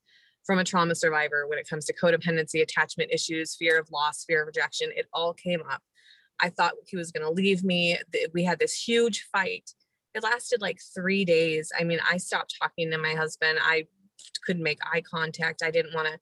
from 0.45 0.59
a 0.59 0.63
trauma 0.63 0.95
survivor 0.95 1.47
when 1.47 1.59
it 1.59 1.67
comes 1.69 1.85
to 1.85 1.93
codependency 1.93 2.61
attachment 2.61 3.11
issues 3.11 3.55
fear 3.55 3.79
of 3.79 3.89
loss 3.91 4.25
fear 4.25 4.41
of 4.41 4.47
rejection 4.47 4.89
it 4.95 5.07
all 5.13 5.33
came 5.33 5.61
up 5.69 5.81
I 6.41 6.49
thought 6.49 6.73
he 6.87 6.97
was 6.97 7.11
going 7.11 7.25
to 7.25 7.31
leave 7.31 7.63
me. 7.63 7.97
We 8.33 8.43
had 8.43 8.59
this 8.59 8.73
huge 8.73 9.27
fight. 9.31 9.69
It 10.13 10.23
lasted 10.23 10.61
like 10.61 10.79
three 10.93 11.23
days. 11.23 11.71
I 11.79 11.83
mean, 11.83 11.99
I 12.09 12.17
stopped 12.17 12.55
talking 12.61 12.89
to 12.91 12.97
my 12.97 13.13
husband. 13.13 13.59
I 13.61 13.85
couldn't 14.45 14.63
make 14.63 14.79
eye 14.91 15.01
contact. 15.01 15.61
I 15.63 15.71
didn't 15.71 15.93
want 15.93 16.07
to 16.07 16.19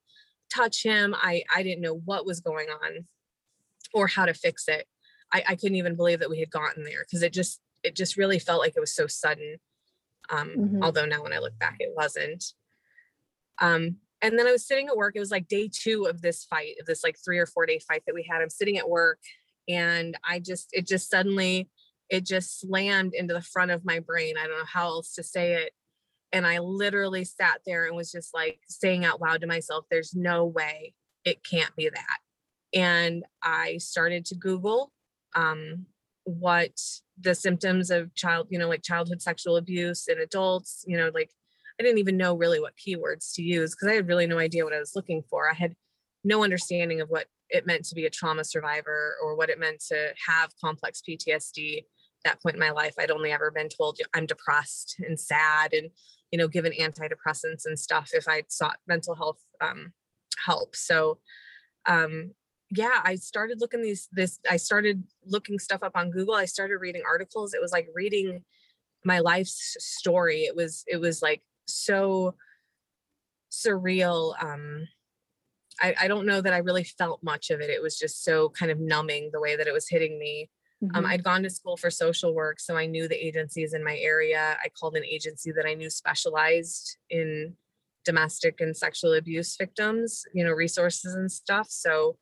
touch 0.54 0.84
him. 0.84 1.16
I, 1.18 1.44
I 1.56 1.64
didn't 1.64 1.82
know 1.82 2.02
what 2.06 2.26
was 2.26 2.42
going 2.42 2.68
on 2.68 3.06
or 3.94 4.08
how 4.08 4.26
to 4.26 4.34
fix 4.34 4.68
it. 4.68 4.86
I, 5.34 5.44
I 5.50 5.56
couldn't 5.56 5.78
even 5.78 5.96
believe 5.96 6.20
that 6.20 6.30
we 6.30 6.40
had 6.40 6.52
gotten 6.52 6.84
there 6.84 7.06
because 7.08 7.24
it 7.24 7.34
just 7.34 7.62
it 7.84 7.96
just 7.96 8.18
really 8.18 8.40
felt 8.40 8.60
like 8.60 8.74
it 8.76 8.80
was 8.80 8.94
so 8.94 9.08
sudden. 9.08 9.58
Um, 10.30 10.50
mm-hmm. 10.50 10.84
Although 10.84 11.06
now 11.06 11.24
when 11.24 11.34
I 11.34 11.40
look 11.40 11.58
back, 11.60 11.78
it 11.80 11.94
wasn't. 11.96 12.44
Um, 13.62 13.98
and 14.22 14.38
then 14.38 14.48
I 14.48 14.52
was 14.52 14.68
sitting 14.68 14.88
at 14.88 14.98
work. 14.98 15.16
It 15.16 15.20
was 15.20 15.32
like 15.32 15.48
day 15.48 15.70
two 15.72 16.06
of 16.06 16.22
this 16.22 16.44
fight, 16.44 16.76
of 16.80 16.86
this 16.86 17.04
like 17.04 17.18
three 17.24 17.40
or 17.40 17.46
four 17.46 17.66
day 17.66 17.80
fight 17.80 18.04
that 18.06 18.16
we 18.16 18.28
had. 18.30 18.42
I'm 18.42 18.50
sitting 18.50 18.78
at 18.78 18.90
work 18.90 19.20
and 19.70 20.18
i 20.28 20.40
just 20.40 20.68
it 20.74 20.86
just 20.86 21.10
suddenly 21.10 21.70
it 22.10 22.26
just 22.26 22.60
slammed 22.60 23.14
into 23.14 23.34
the 23.34 23.42
front 23.42 23.72
of 23.72 23.86
my 23.86 24.00
brain 24.00 24.36
i 24.38 24.48
don't 24.48 24.58
know 24.58 24.66
how 24.66 24.88
else 24.88 25.14
to 25.14 25.24
say 25.24 25.54
it 25.54 25.72
and 26.34 26.46
i 26.46 26.58
literally 26.58 27.24
sat 27.24 27.62
there 27.66 27.86
and 27.86 27.96
was 27.96 28.12
just 28.12 28.34
like 28.34 28.60
saying 28.68 29.06
out 29.06 29.22
loud 29.22 29.40
to 29.40 29.48
myself 29.48 29.86
there's 29.90 30.14
no 30.14 30.46
way 30.46 30.94
it 31.24 31.44
can't 31.50 31.76
be 31.78 31.88
that 31.88 32.18
and 32.74 33.24
i 33.44 33.78
started 33.78 34.26
to 34.26 34.36
google 34.36 34.92
um, 35.36 35.86
what 36.24 36.72
the 37.22 37.36
symptoms 37.36 37.92
of 37.92 38.14
child 38.16 38.48
you 38.50 38.58
know 38.58 38.68
like 38.68 38.82
childhood 38.82 39.22
sexual 39.22 39.58
abuse 39.58 40.08
in 40.08 40.20
adults 40.20 40.84
you 40.88 40.98
know 40.98 41.12
like 41.14 41.30
i 41.80 41.84
didn't 41.84 42.00
even 42.00 42.18
know 42.18 42.36
really 42.36 42.60
what 42.60 42.74
keywords 42.76 43.34
to 43.34 43.42
use 43.42 43.76
because 43.76 43.92
i 43.92 43.96
had 43.96 44.08
really 44.08 44.28
no 44.28 44.38
idea 44.38 44.64
what 44.64 44.74
i 44.74 44.80
was 44.80 44.96
looking 44.96 45.24
for. 45.30 45.50
I 45.50 45.54
had 45.54 45.76
no 46.24 46.44
understanding 46.44 47.02
of 47.02 47.10
what 47.10 47.28
it 47.50 47.66
meant 47.66 47.86
to 47.86 47.96
be 47.96 48.06
a 48.06 48.10
trauma 48.10 48.44
survivor 48.44 49.16
or 49.24 49.36
what 49.36 49.50
it 49.50 49.58
meant 49.58 49.82
to 49.88 50.14
have 50.28 50.52
complex 50.62 51.02
PTSD 51.08 51.86
that 52.26 52.42
point 52.42 52.56
in 52.56 52.60
my 52.60 52.72
life 52.72 52.94
i'd 53.00 53.12
only 53.12 53.32
ever 53.32 53.50
been 53.50 53.70
told 53.70 53.98
i'm 54.14 54.26
depressed 54.26 54.96
and 55.00 55.20
sad 55.20 55.74
and 55.74 55.90
you 56.32 56.38
know 56.38 56.48
given 56.48 56.74
antidepressants 56.74 57.66
and 57.66 57.80
stuff 57.80 58.10
if 58.14 58.28
i 58.28 58.44
sought 58.50 58.78
mental 58.88 59.16
health 59.16 59.40
um, 59.62 59.94
help. 60.46 60.76
So 60.76 61.20
um, 61.86 62.32
yeah 62.72 63.02
i 63.04 63.16
started 63.16 63.60
looking 63.62 63.82
these 63.82 64.08
this 64.12 64.40
i 64.50 64.58
started 64.58 65.04
looking 65.26 65.58
stuff 65.58 65.82
up 65.82 65.94
on 65.96 66.12
google. 66.12 66.36
I 66.36 66.46
started 66.46 66.78
reading 66.78 67.02
articles. 67.06 67.54
It 67.54 67.62
was 67.62 67.72
like 67.72 67.88
reading 67.96 68.44
my 69.04 69.20
life's 69.20 69.76
story. 69.80 70.42
It 70.42 70.56
was 70.56 70.84
it 70.88 70.98
was 70.98 71.22
like 71.22 71.42
so 71.70 72.36
surreal 73.52 74.34
um 74.42 74.88
I, 75.82 75.96
I 76.02 76.08
don't 76.08 76.26
know 76.26 76.42
that 76.42 76.54
I 76.54 76.58
really 76.58 76.84
felt 76.84 77.24
much 77.24 77.50
of 77.50 77.62
it. 77.62 77.70
It 77.70 77.82
was 77.82 77.98
just 77.98 78.24
so 78.24 78.50
kind 78.50 78.72
of 78.72 78.80
numbing 78.80 79.30
the 79.32 79.40
way 79.40 79.56
that 79.56 79.68
it 79.68 79.74
was 79.74 79.88
hitting 79.88 80.20
me. 80.20 80.50
Um, 80.82 80.90
mm-hmm. 80.90 80.98
Um, 80.98 81.06
I'd 81.06 81.24
gone 81.24 81.44
to 81.44 81.50
school 81.50 81.78
for 81.78 81.90
social 81.90 82.34
work, 82.34 82.60
so 82.60 82.78
I 82.78 82.86
knew 82.86 83.08
the 83.08 83.26
agencies 83.26 83.74
in 83.74 83.84
my 83.84 83.98
area. 83.98 84.58
I 84.64 84.70
called 84.80 84.96
an 84.96 85.06
agency 85.06 85.52
that 85.52 85.66
I 85.66 85.74
knew 85.74 85.90
specialized 85.90 86.98
in 87.10 87.56
domestic 88.06 88.62
and 88.62 88.76
sexual 88.76 89.14
abuse 89.14 89.56
victims, 89.58 90.24
you 90.34 90.44
know, 90.44 90.52
resources 90.52 91.16
and 91.16 91.32
stuff. 91.32 91.68
So 91.70 92.18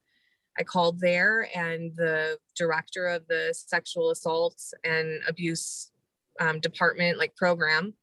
I 0.57 0.63
called 0.63 0.99
there, 0.99 1.49
and 1.55 1.91
the 1.95 2.37
director 2.55 3.07
of 3.07 3.27
the 3.27 3.53
sexual 3.55 4.09
assaults 4.09 4.73
and 4.83 5.21
abuse 5.27 5.91
um, 6.39 6.59
department, 6.59 7.19
like 7.19 7.35
program 7.35 7.93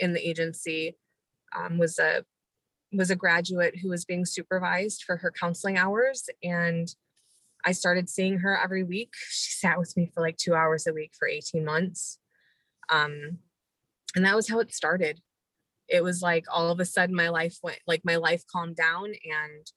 in 0.00 0.12
the 0.12 0.28
agency, 0.28 0.96
um, 1.56 1.78
was 1.78 1.98
a 1.98 2.24
was 2.92 3.10
a 3.10 3.16
graduate 3.16 3.76
who 3.78 3.88
was 3.88 4.04
being 4.04 4.24
supervised 4.24 5.04
for 5.04 5.16
her 5.18 5.30
counseling 5.30 5.78
hours 5.78 6.28
and 6.42 6.92
I 7.64 7.72
started 7.72 8.08
seeing 8.08 8.38
her 8.38 8.58
every 8.58 8.82
week. 8.82 9.12
She 9.30 9.52
sat 9.52 9.78
with 9.78 9.96
me 9.96 10.10
for 10.12 10.20
like 10.20 10.36
two 10.36 10.54
hours 10.54 10.86
a 10.86 10.92
week 10.92 11.12
for 11.18 11.28
18 11.28 11.64
months. 11.64 12.18
Um, 12.88 13.38
and 14.16 14.24
that 14.24 14.34
was 14.34 14.48
how 14.48 14.58
it 14.60 14.74
started. 14.74 15.20
It 15.88 16.02
was 16.02 16.22
like 16.22 16.46
all 16.52 16.70
of 16.70 16.80
a 16.80 16.84
sudden 16.84 17.14
my 17.14 17.28
life 17.28 17.58
went 17.62 17.78
like 17.86 18.04
my 18.04 18.16
life 18.16 18.44
calmed 18.50 18.76
down 18.76 19.06
and 19.06 19.72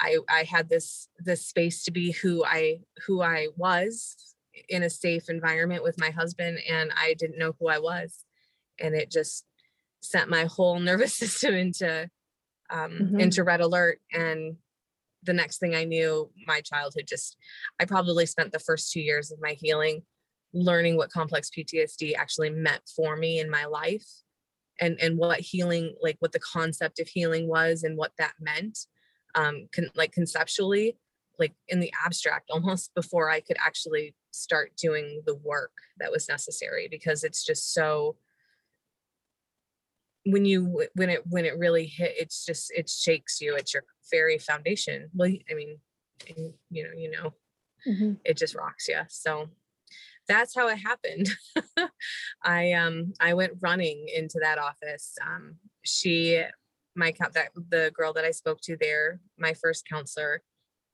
I 0.00 0.18
I 0.28 0.42
had 0.42 0.68
this 0.68 1.08
this 1.18 1.46
space 1.46 1.82
to 1.84 1.90
be 1.90 2.12
who 2.12 2.44
I 2.44 2.80
who 3.06 3.22
I 3.22 3.48
was 3.56 4.34
in 4.68 4.82
a 4.82 4.90
safe 4.90 5.28
environment 5.28 5.82
with 5.82 5.98
my 5.98 6.10
husband 6.10 6.58
and 6.70 6.90
I 6.96 7.14
didn't 7.14 7.38
know 7.38 7.54
who 7.58 7.68
I 7.68 7.78
was. 7.78 8.24
And 8.78 8.94
it 8.94 9.10
just 9.10 9.44
sent 10.10 10.30
my 10.30 10.44
whole 10.44 10.78
nervous 10.80 11.14
system 11.14 11.54
into 11.54 12.08
um, 12.70 12.90
mm-hmm. 12.92 13.20
into 13.20 13.44
red 13.44 13.60
alert 13.60 14.00
and 14.12 14.56
the 15.22 15.32
next 15.32 15.58
thing 15.58 15.74
i 15.74 15.84
knew 15.84 16.30
my 16.46 16.60
childhood 16.60 17.04
just 17.06 17.36
i 17.80 17.84
probably 17.84 18.26
spent 18.26 18.52
the 18.52 18.58
first 18.58 18.92
two 18.92 19.00
years 19.00 19.30
of 19.30 19.38
my 19.40 19.56
healing 19.60 20.02
learning 20.52 20.96
what 20.96 21.10
complex 21.10 21.50
ptsd 21.56 22.14
actually 22.16 22.50
meant 22.50 22.82
for 22.94 23.16
me 23.16 23.38
in 23.38 23.50
my 23.50 23.64
life 23.66 24.06
and 24.80 24.98
and 25.00 25.16
what 25.16 25.40
healing 25.40 25.94
like 26.02 26.16
what 26.20 26.32
the 26.32 26.40
concept 26.40 26.98
of 26.98 27.08
healing 27.08 27.48
was 27.48 27.82
and 27.82 27.96
what 27.96 28.12
that 28.18 28.34
meant 28.40 28.78
um 29.34 29.68
con- 29.74 29.90
like 29.94 30.12
conceptually 30.12 30.98
like 31.38 31.54
in 31.68 31.80
the 31.80 31.92
abstract 32.04 32.50
almost 32.50 32.94
before 32.94 33.30
i 33.30 33.40
could 33.40 33.56
actually 33.64 34.14
start 34.30 34.72
doing 34.76 35.22
the 35.26 35.34
work 35.34 35.72
that 35.98 36.12
was 36.12 36.28
necessary 36.28 36.88
because 36.90 37.24
it's 37.24 37.44
just 37.44 37.72
so 37.72 38.16
when 40.26 40.44
you 40.44 40.86
when 40.94 41.08
it 41.08 41.22
when 41.28 41.44
it 41.44 41.58
really 41.58 41.86
hit 41.86 42.14
it's 42.18 42.44
just 42.44 42.72
it 42.74 42.88
shakes 42.88 43.40
you 43.40 43.54
it's 43.56 43.74
your 43.74 43.84
very 44.10 44.38
foundation. 44.38 45.08
Well 45.14 45.32
i 45.50 45.54
mean 45.54 45.78
you 46.70 46.84
know 46.84 46.90
you 46.96 47.10
know. 47.10 47.34
Mm-hmm. 47.86 48.14
it 48.24 48.36
just 48.36 48.56
rocks 48.56 48.88
you 48.88 48.98
so 49.08 49.48
that's 50.26 50.56
how 50.56 50.66
it 50.66 50.78
happened. 50.78 51.28
I 52.42 52.72
um 52.72 53.12
i 53.20 53.34
went 53.34 53.58
running 53.60 54.06
into 54.14 54.40
that 54.42 54.58
office. 54.58 55.14
Um 55.24 55.56
she 55.84 56.42
my 56.96 57.12
that 57.34 57.50
the 57.70 57.92
girl 57.94 58.12
that 58.14 58.24
i 58.24 58.30
spoke 58.30 58.60
to 58.62 58.76
there 58.80 59.20
my 59.38 59.54
first 59.54 59.86
counselor 59.86 60.42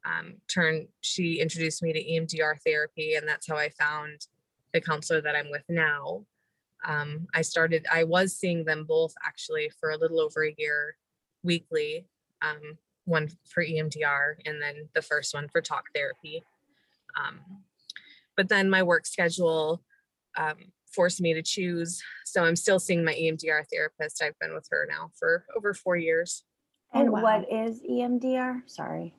um 0.05 0.35
turned 0.53 0.89
she 1.01 1.41
introduced 1.41 1.83
me 1.83 1.93
to 1.93 2.05
emdr 2.05 2.55
therapy 2.67 3.15
and 3.15 3.27
that's 3.27 3.47
how 3.47 3.57
i 3.57 3.71
found 3.71 4.27
the 4.73 4.81
counselor 4.81 5.21
that 5.21 5.37
i'm 5.37 5.51
with 5.51 5.65
now 5.69 6.25
um, 6.85 7.27
I 7.35 7.43
started, 7.43 7.87
I 7.93 8.05
was 8.05 8.37
seeing 8.37 8.65
them 8.65 8.85
both 8.85 9.15
actually 9.25 9.71
for 9.81 9.91
a 9.91 9.97
little 9.97 10.21
over 10.21 10.45
a 10.45 10.55
year 10.59 10.97
weekly, 11.43 12.07
um, 12.41 12.79
one 13.05 13.31
for 13.49 13.65
EMDR 13.65 14.35
and 14.47 14.61
then 14.61 14.89
the 14.95 15.03
first 15.03 15.35
one 15.35 15.49
for 15.49 15.61
talk 15.61 15.85
therapy. 15.95 16.43
Um, 17.19 17.41
but 18.37 18.49
then 18.49 18.71
my 18.71 18.83
work 18.83 19.07
schedule 19.07 19.83
um, 20.37 20.57
forced 20.95 21.21
me 21.21 21.35
to 21.35 21.43
choose. 21.43 22.03
So 22.25 22.45
I'm 22.45 22.57
still 22.57 22.79
seeing 22.79 23.05
my 23.05 23.15
EMDR 23.15 23.65
therapist. 23.73 24.23
I've 24.23 24.39
been 24.41 24.55
with 24.55 24.67
her 24.71 24.87
now 24.89 25.11
for 25.19 25.45
over 25.57 25.75
four 25.75 25.97
years. 25.97 26.45
And 26.95 27.09
oh, 27.09 27.13
wow. 27.13 27.23
what 27.23 27.53
is 27.53 27.81
EMDR? 27.83 28.63
Sorry. 28.67 29.15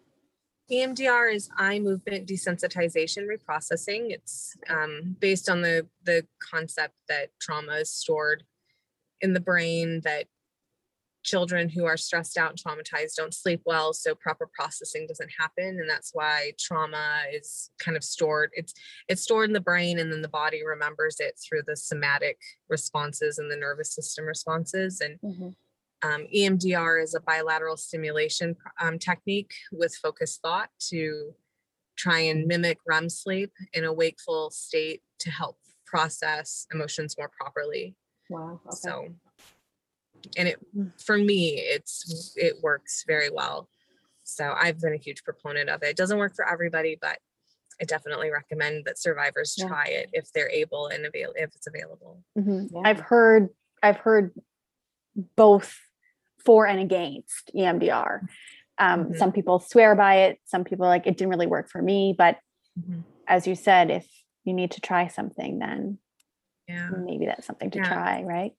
EMDR 0.71 1.33
is 1.33 1.49
eye 1.57 1.79
movement 1.79 2.27
desensitization 2.27 3.27
reprocessing. 3.27 4.11
It's 4.11 4.55
um, 4.69 5.15
based 5.19 5.49
on 5.49 5.61
the 5.61 5.87
the 6.03 6.25
concept 6.39 6.95
that 7.09 7.29
trauma 7.41 7.73
is 7.73 7.91
stored 7.91 8.43
in 9.21 9.33
the 9.33 9.39
brain, 9.39 10.01
that 10.03 10.27
children 11.23 11.69
who 11.69 11.85
are 11.85 11.97
stressed 11.97 12.37
out 12.37 12.51
and 12.51 12.59
traumatized 12.59 13.15
don't 13.15 13.33
sleep 13.33 13.61
well, 13.65 13.93
so 13.93 14.13
proper 14.13 14.49
processing 14.53 15.07
doesn't 15.07 15.31
happen, 15.39 15.79
and 15.79 15.89
that's 15.89 16.11
why 16.13 16.51
trauma 16.59 17.23
is 17.33 17.71
kind 17.79 17.97
of 17.97 18.03
stored. 18.03 18.51
It's 18.53 18.73
it's 19.07 19.23
stored 19.23 19.49
in 19.49 19.53
the 19.53 19.59
brain, 19.59 19.99
and 19.99 20.11
then 20.11 20.21
the 20.21 20.29
body 20.29 20.65
remembers 20.65 21.17
it 21.19 21.39
through 21.43 21.63
the 21.65 21.75
somatic 21.75 22.37
responses 22.69 23.37
and 23.37 23.51
the 23.51 23.57
nervous 23.57 23.93
system 23.93 24.25
responses, 24.25 25.01
and 25.01 25.19
mm-hmm. 25.23 25.49
Um, 26.03 26.25
EMDR 26.35 27.01
is 27.01 27.15
a 27.15 27.21
bilateral 27.21 27.77
stimulation 27.77 28.55
um, 28.79 28.99
technique 28.99 29.53
with 29.71 29.95
focused 29.95 30.41
thought 30.41 30.69
to 30.89 31.33
try 31.95 32.19
and 32.19 32.45
mimic 32.47 32.79
REM 32.85 33.09
sleep 33.09 33.51
in 33.73 33.85
a 33.85 33.93
wakeful 33.93 34.49
state 34.51 35.01
to 35.19 35.31
help 35.31 35.57
process 35.85 36.67
emotions 36.73 37.15
more 37.17 37.29
properly. 37.29 37.95
Wow. 38.29 38.59
Okay. 38.65 38.75
So, 38.75 39.09
and 40.37 40.47
it 40.47 40.59
for 41.05 41.17
me, 41.17 41.55
it's 41.59 42.33
it 42.35 42.55
works 42.61 43.03
very 43.07 43.29
well. 43.29 43.69
So 44.23 44.53
I've 44.57 44.79
been 44.79 44.93
a 44.93 44.97
huge 44.97 45.23
proponent 45.23 45.69
of 45.69 45.83
it. 45.83 45.89
It 45.89 45.97
doesn't 45.97 46.17
work 46.17 46.35
for 46.35 46.49
everybody, 46.49 46.97
but 46.99 47.19
I 47.81 47.85
definitely 47.85 48.31
recommend 48.31 48.85
that 48.85 48.99
survivors 48.99 49.55
yeah. 49.57 49.67
try 49.67 49.85
it 49.85 50.09
if 50.13 50.31
they're 50.31 50.49
able 50.49 50.87
and 50.87 51.05
avail 51.05 51.33
if 51.35 51.55
it's 51.55 51.67
available. 51.67 52.23
Mm-hmm. 52.37 52.75
Yeah. 52.75 52.81
I've 52.85 52.99
heard 52.99 53.49
I've 53.81 53.97
heard 53.97 54.31
both 55.35 55.77
for 56.45 56.65
and 56.65 56.79
against 56.79 57.51
EMDR. 57.55 58.21
Um, 58.77 59.05
mm-hmm. 59.05 59.17
Some 59.17 59.31
people 59.31 59.59
swear 59.59 59.95
by 59.95 60.23
it. 60.23 60.39
Some 60.45 60.63
people 60.63 60.87
like 60.87 61.07
it 61.07 61.17
didn't 61.17 61.29
really 61.29 61.47
work 61.47 61.69
for 61.69 61.81
me. 61.81 62.15
But 62.17 62.37
mm-hmm. 62.79 63.01
as 63.27 63.47
you 63.47 63.55
said, 63.55 63.91
if 63.91 64.07
you 64.43 64.53
need 64.53 64.71
to 64.71 64.81
try 64.81 65.07
something, 65.07 65.59
then 65.59 65.99
yeah. 66.67 66.89
maybe 66.89 67.25
that's 67.25 67.45
something 67.45 67.71
to 67.71 67.79
yeah. 67.79 67.87
try, 67.87 68.23
right? 68.23 68.53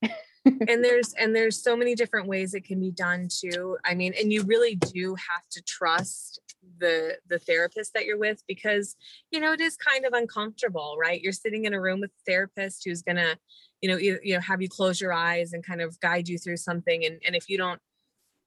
and 0.44 0.84
there's 0.84 1.14
and 1.14 1.34
there's 1.34 1.62
so 1.62 1.76
many 1.76 1.94
different 1.94 2.28
ways 2.28 2.54
it 2.54 2.64
can 2.64 2.80
be 2.80 2.90
done 2.90 3.28
too. 3.28 3.76
I 3.84 3.94
mean, 3.94 4.14
and 4.18 4.32
you 4.32 4.44
really 4.44 4.76
do 4.76 5.14
have 5.14 5.48
to 5.52 5.62
trust 5.62 6.40
the 6.78 7.18
the 7.28 7.38
therapist 7.38 7.92
that 7.94 8.04
you're 8.04 8.18
with 8.18 8.42
because 8.48 8.96
you 9.30 9.40
know 9.40 9.52
it 9.52 9.60
is 9.60 9.76
kind 9.76 10.04
of 10.04 10.12
uncomfortable, 10.12 10.96
right? 10.98 11.20
You're 11.20 11.32
sitting 11.32 11.64
in 11.64 11.74
a 11.74 11.80
room 11.80 12.00
with 12.00 12.10
a 12.10 12.30
therapist 12.30 12.82
who's 12.84 13.02
gonna 13.02 13.36
you 13.84 13.90
know 13.90 13.96
you, 13.96 14.18
you 14.22 14.34
know 14.34 14.40
have 14.40 14.62
you 14.62 14.68
close 14.68 14.98
your 15.00 15.12
eyes 15.12 15.52
and 15.52 15.64
kind 15.64 15.82
of 15.82 16.00
guide 16.00 16.26
you 16.26 16.38
through 16.38 16.56
something 16.56 17.04
and, 17.04 17.20
and 17.26 17.36
if 17.36 17.50
you 17.50 17.58
don't 17.58 17.80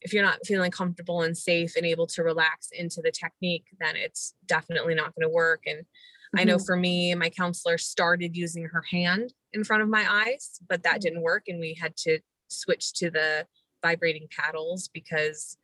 if 0.02 0.12
you're 0.12 0.24
not 0.24 0.46
feeling 0.46 0.72
comfortable 0.72 1.22
and 1.22 1.38
safe 1.38 1.76
and 1.76 1.86
able 1.86 2.08
to 2.08 2.24
relax 2.24 2.70
into 2.72 3.02
the 3.04 3.12
technique 3.12 3.66
then 3.80 3.96
it's 3.96 4.34
definitely 4.48 4.96
not 4.96 5.14
going 5.14 5.30
to 5.30 5.30
work 5.30 5.62
and 5.68 5.80
mm-hmm. 5.80 6.40
i 6.40 6.44
know 6.44 6.56
mm-hmm. 6.56 6.66
for 6.66 6.76
me 6.76 7.14
my 7.14 7.30
counselor 7.30 7.78
started 7.78 8.36
using 8.36 8.64
her 8.66 8.84
hand 8.90 9.32
in 9.54 9.64
front 9.64 9.84
of 9.84 9.90
my 9.90 10.06
eyes 10.10 10.60
but 10.68 10.82
that 10.82 10.98
mm. 10.98 11.02
didn't 11.02 11.22
work 11.22 11.44
and 11.48 11.60
we 11.60 11.76
had 11.80 11.96
to 11.96 12.20
switch 12.48 12.94
to 12.94 13.12
the 13.12 13.46
vibrating 13.84 14.28
paddles 14.36 14.90
because 14.92 15.58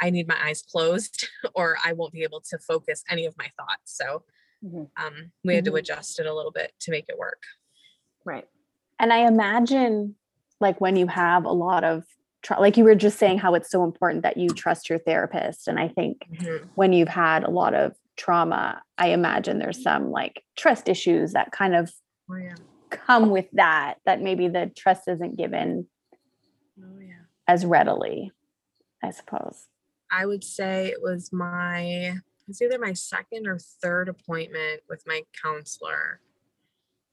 i 0.00 0.10
need 0.10 0.28
my 0.28 0.36
eyes 0.42 0.62
closed 0.62 1.28
or 1.54 1.76
i 1.84 1.92
won't 1.92 2.12
be 2.12 2.22
able 2.22 2.40
to 2.40 2.58
focus 2.58 3.02
any 3.08 3.26
of 3.26 3.36
my 3.38 3.48
thoughts 3.56 3.96
so 3.96 4.22
mm-hmm. 4.64 4.84
um, 5.04 5.32
we 5.44 5.54
had 5.54 5.64
mm-hmm. 5.64 5.74
to 5.74 5.78
adjust 5.78 6.18
it 6.20 6.26
a 6.26 6.34
little 6.34 6.52
bit 6.52 6.72
to 6.80 6.90
make 6.90 7.06
it 7.08 7.18
work 7.18 7.42
right 8.24 8.46
and 9.00 9.14
I 9.14 9.26
imagine 9.26 10.14
like 10.60 10.80
when 10.80 10.94
you 10.94 11.06
have 11.08 11.44
a 11.44 11.52
lot 11.52 11.82
of 11.82 12.04
like 12.58 12.76
you 12.76 12.84
were 12.84 12.94
just 12.94 13.18
saying 13.18 13.38
how 13.38 13.54
it's 13.54 13.70
so 13.70 13.82
important 13.82 14.22
that 14.22 14.36
you 14.36 14.48
trust 14.48 14.88
your 14.88 14.98
therapist 14.98 15.66
and 15.66 15.78
I 15.78 15.88
think 15.88 16.26
mm-hmm. 16.32 16.66
when 16.74 16.92
you've 16.92 17.08
had 17.08 17.42
a 17.42 17.50
lot 17.50 17.74
of 17.74 17.94
trauma, 18.16 18.82
I 18.98 19.08
imagine 19.08 19.58
there's 19.58 19.82
some 19.82 20.10
like 20.10 20.42
trust 20.56 20.88
issues 20.88 21.32
that 21.32 21.50
kind 21.50 21.74
of 21.74 21.90
oh, 22.30 22.36
yeah. 22.36 22.54
come 22.90 23.30
with 23.30 23.46
that 23.54 23.94
that 24.04 24.20
maybe 24.20 24.48
the 24.48 24.70
trust 24.76 25.08
isn't 25.08 25.36
given 25.36 25.86
oh, 26.82 26.98
yeah. 27.00 27.24
as 27.48 27.64
readily, 27.64 28.32
I 29.02 29.10
suppose. 29.10 29.66
I 30.10 30.26
would 30.26 30.44
say 30.44 30.88
it 30.88 31.02
was 31.02 31.32
my 31.32 32.16
it's 32.48 32.60
either 32.60 32.78
my 32.78 32.94
second 32.94 33.46
or 33.46 33.58
third 33.58 34.08
appointment 34.08 34.82
with 34.88 35.04
my 35.06 35.22
counselor 35.42 36.20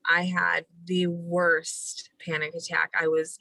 I 0.10 0.24
had 0.24 0.66
the 0.86 1.08
worst 1.08 2.10
panic 2.26 2.54
attack. 2.56 2.92
I 3.00 3.08
was 3.08 3.40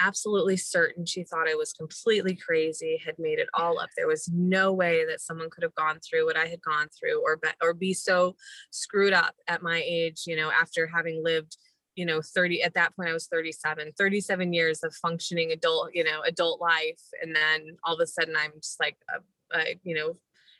absolutely 0.00 0.56
certain 0.56 1.04
she 1.04 1.24
thought 1.24 1.48
I 1.48 1.56
was 1.56 1.72
completely 1.72 2.36
crazy, 2.36 3.00
had 3.04 3.18
made 3.18 3.40
it 3.40 3.48
all 3.52 3.80
up. 3.80 3.88
There 3.96 4.06
was 4.06 4.28
no 4.32 4.72
way 4.72 5.04
that 5.06 5.20
someone 5.20 5.50
could 5.50 5.64
have 5.64 5.74
gone 5.74 5.98
through 5.98 6.24
what 6.26 6.36
I 6.36 6.46
had 6.46 6.62
gone 6.62 6.86
through 6.88 7.20
or 7.22 7.36
be, 7.36 7.48
or 7.60 7.74
be 7.74 7.94
so 7.94 8.36
screwed 8.70 9.12
up 9.12 9.34
at 9.48 9.62
my 9.62 9.82
age, 9.84 10.22
you 10.26 10.36
know, 10.36 10.52
after 10.52 10.86
having 10.86 11.24
lived, 11.24 11.56
you 11.98 12.06
know, 12.06 12.22
30 12.22 12.62
at 12.62 12.74
that 12.74 12.94
point 12.94 13.08
I 13.08 13.12
was 13.12 13.26
37, 13.26 13.90
37 13.98 14.52
years 14.52 14.84
of 14.84 14.94
functioning 14.94 15.50
adult, 15.50 15.90
you 15.94 16.04
know, 16.04 16.22
adult 16.24 16.60
life 16.60 17.02
and 17.20 17.34
then 17.34 17.76
all 17.82 17.94
of 17.94 18.00
a 18.00 18.06
sudden 18.06 18.36
I'm 18.36 18.52
just 18.54 18.78
like 18.78 18.96
a, 19.12 19.58
a 19.58 19.80
you 19.82 19.96
know, 19.96 20.14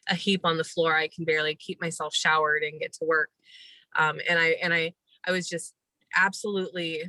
a 0.09 0.17
heap 0.17 0.41
on 0.45 0.57
the 0.57 0.65
floor. 0.65 0.97
I 0.97 1.07
can 1.07 1.25
barely 1.25 1.55
keep 1.55 1.81
myself 1.81 2.13
showered 2.13 2.65
and 2.65 2.81
get 2.81 2.93
to 2.95 3.05
work. 3.05 3.31
Um, 3.97 4.19
and 4.29 4.37
I 4.37 4.57
and 4.61 4.75
I 4.75 4.95
I 5.25 5.31
was 5.31 5.49
just 5.49 5.75
absolutely 6.17 7.05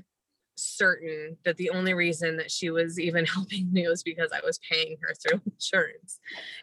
certain 0.64 1.38
that 1.46 1.58
the 1.58 1.70
only 1.70 1.94
reason 1.94 2.38
that 2.38 2.52
she 2.52 2.70
was 2.70 3.00
even 3.00 3.26
helping 3.36 3.72
me 3.72 3.88
was 3.88 4.04
because 4.04 4.32
I 4.32 4.46
was 4.46 4.60
paying 4.70 4.98
her 5.02 5.14
through 5.14 5.42
insurance. 5.52 6.20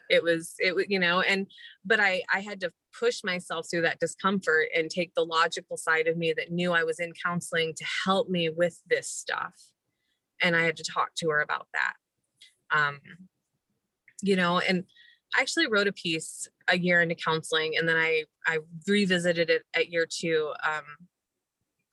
It 0.09 0.23
was 0.23 0.55
it 0.59 0.75
was 0.75 0.87
you 0.89 0.99
know 0.99 1.21
and 1.21 1.47
but 1.85 2.01
I 2.01 2.23
I 2.33 2.41
had 2.41 2.61
to 2.61 2.73
push 2.99 3.23
myself 3.25 3.67
through 3.71 3.83
that 3.83 4.01
discomfort 4.01 4.69
and 4.75 4.91
take 4.91 5.15
the 5.15 5.25
logical 5.25 5.77
side 5.77 6.09
of 6.09 6.17
me 6.17 6.33
that 6.37 6.53
knew 6.53 6.73
I 6.73 6.85
was 6.85 6.99
in 6.99 7.13
counseling 7.13 7.75
to 7.75 7.85
help 8.05 8.29
me 8.29 8.49
with 8.49 8.81
this 8.89 9.09
stuff. 9.09 9.55
And 10.41 10.57
I 10.57 10.63
had 10.63 10.77
to 10.77 10.85
talk 10.85 11.15
to 11.17 11.31
her 11.31 11.41
about 11.41 11.67
that. 11.75 11.95
Um 12.71 13.01
you 14.23 14.37
know 14.37 14.59
and 14.59 14.85
I 15.37 15.41
actually 15.41 15.67
wrote 15.67 15.89
a 15.89 15.93
piece 15.93 16.49
a 16.69 16.79
year 16.79 17.01
into 17.03 17.15
counseling 17.15 17.77
and 17.77 17.89
then 17.89 17.97
I 17.97 18.25
I 18.47 18.59
revisited 18.87 19.51
it 19.51 19.63
at 19.75 19.91
year 19.91 20.07
2 20.09 20.53
um 20.65 20.85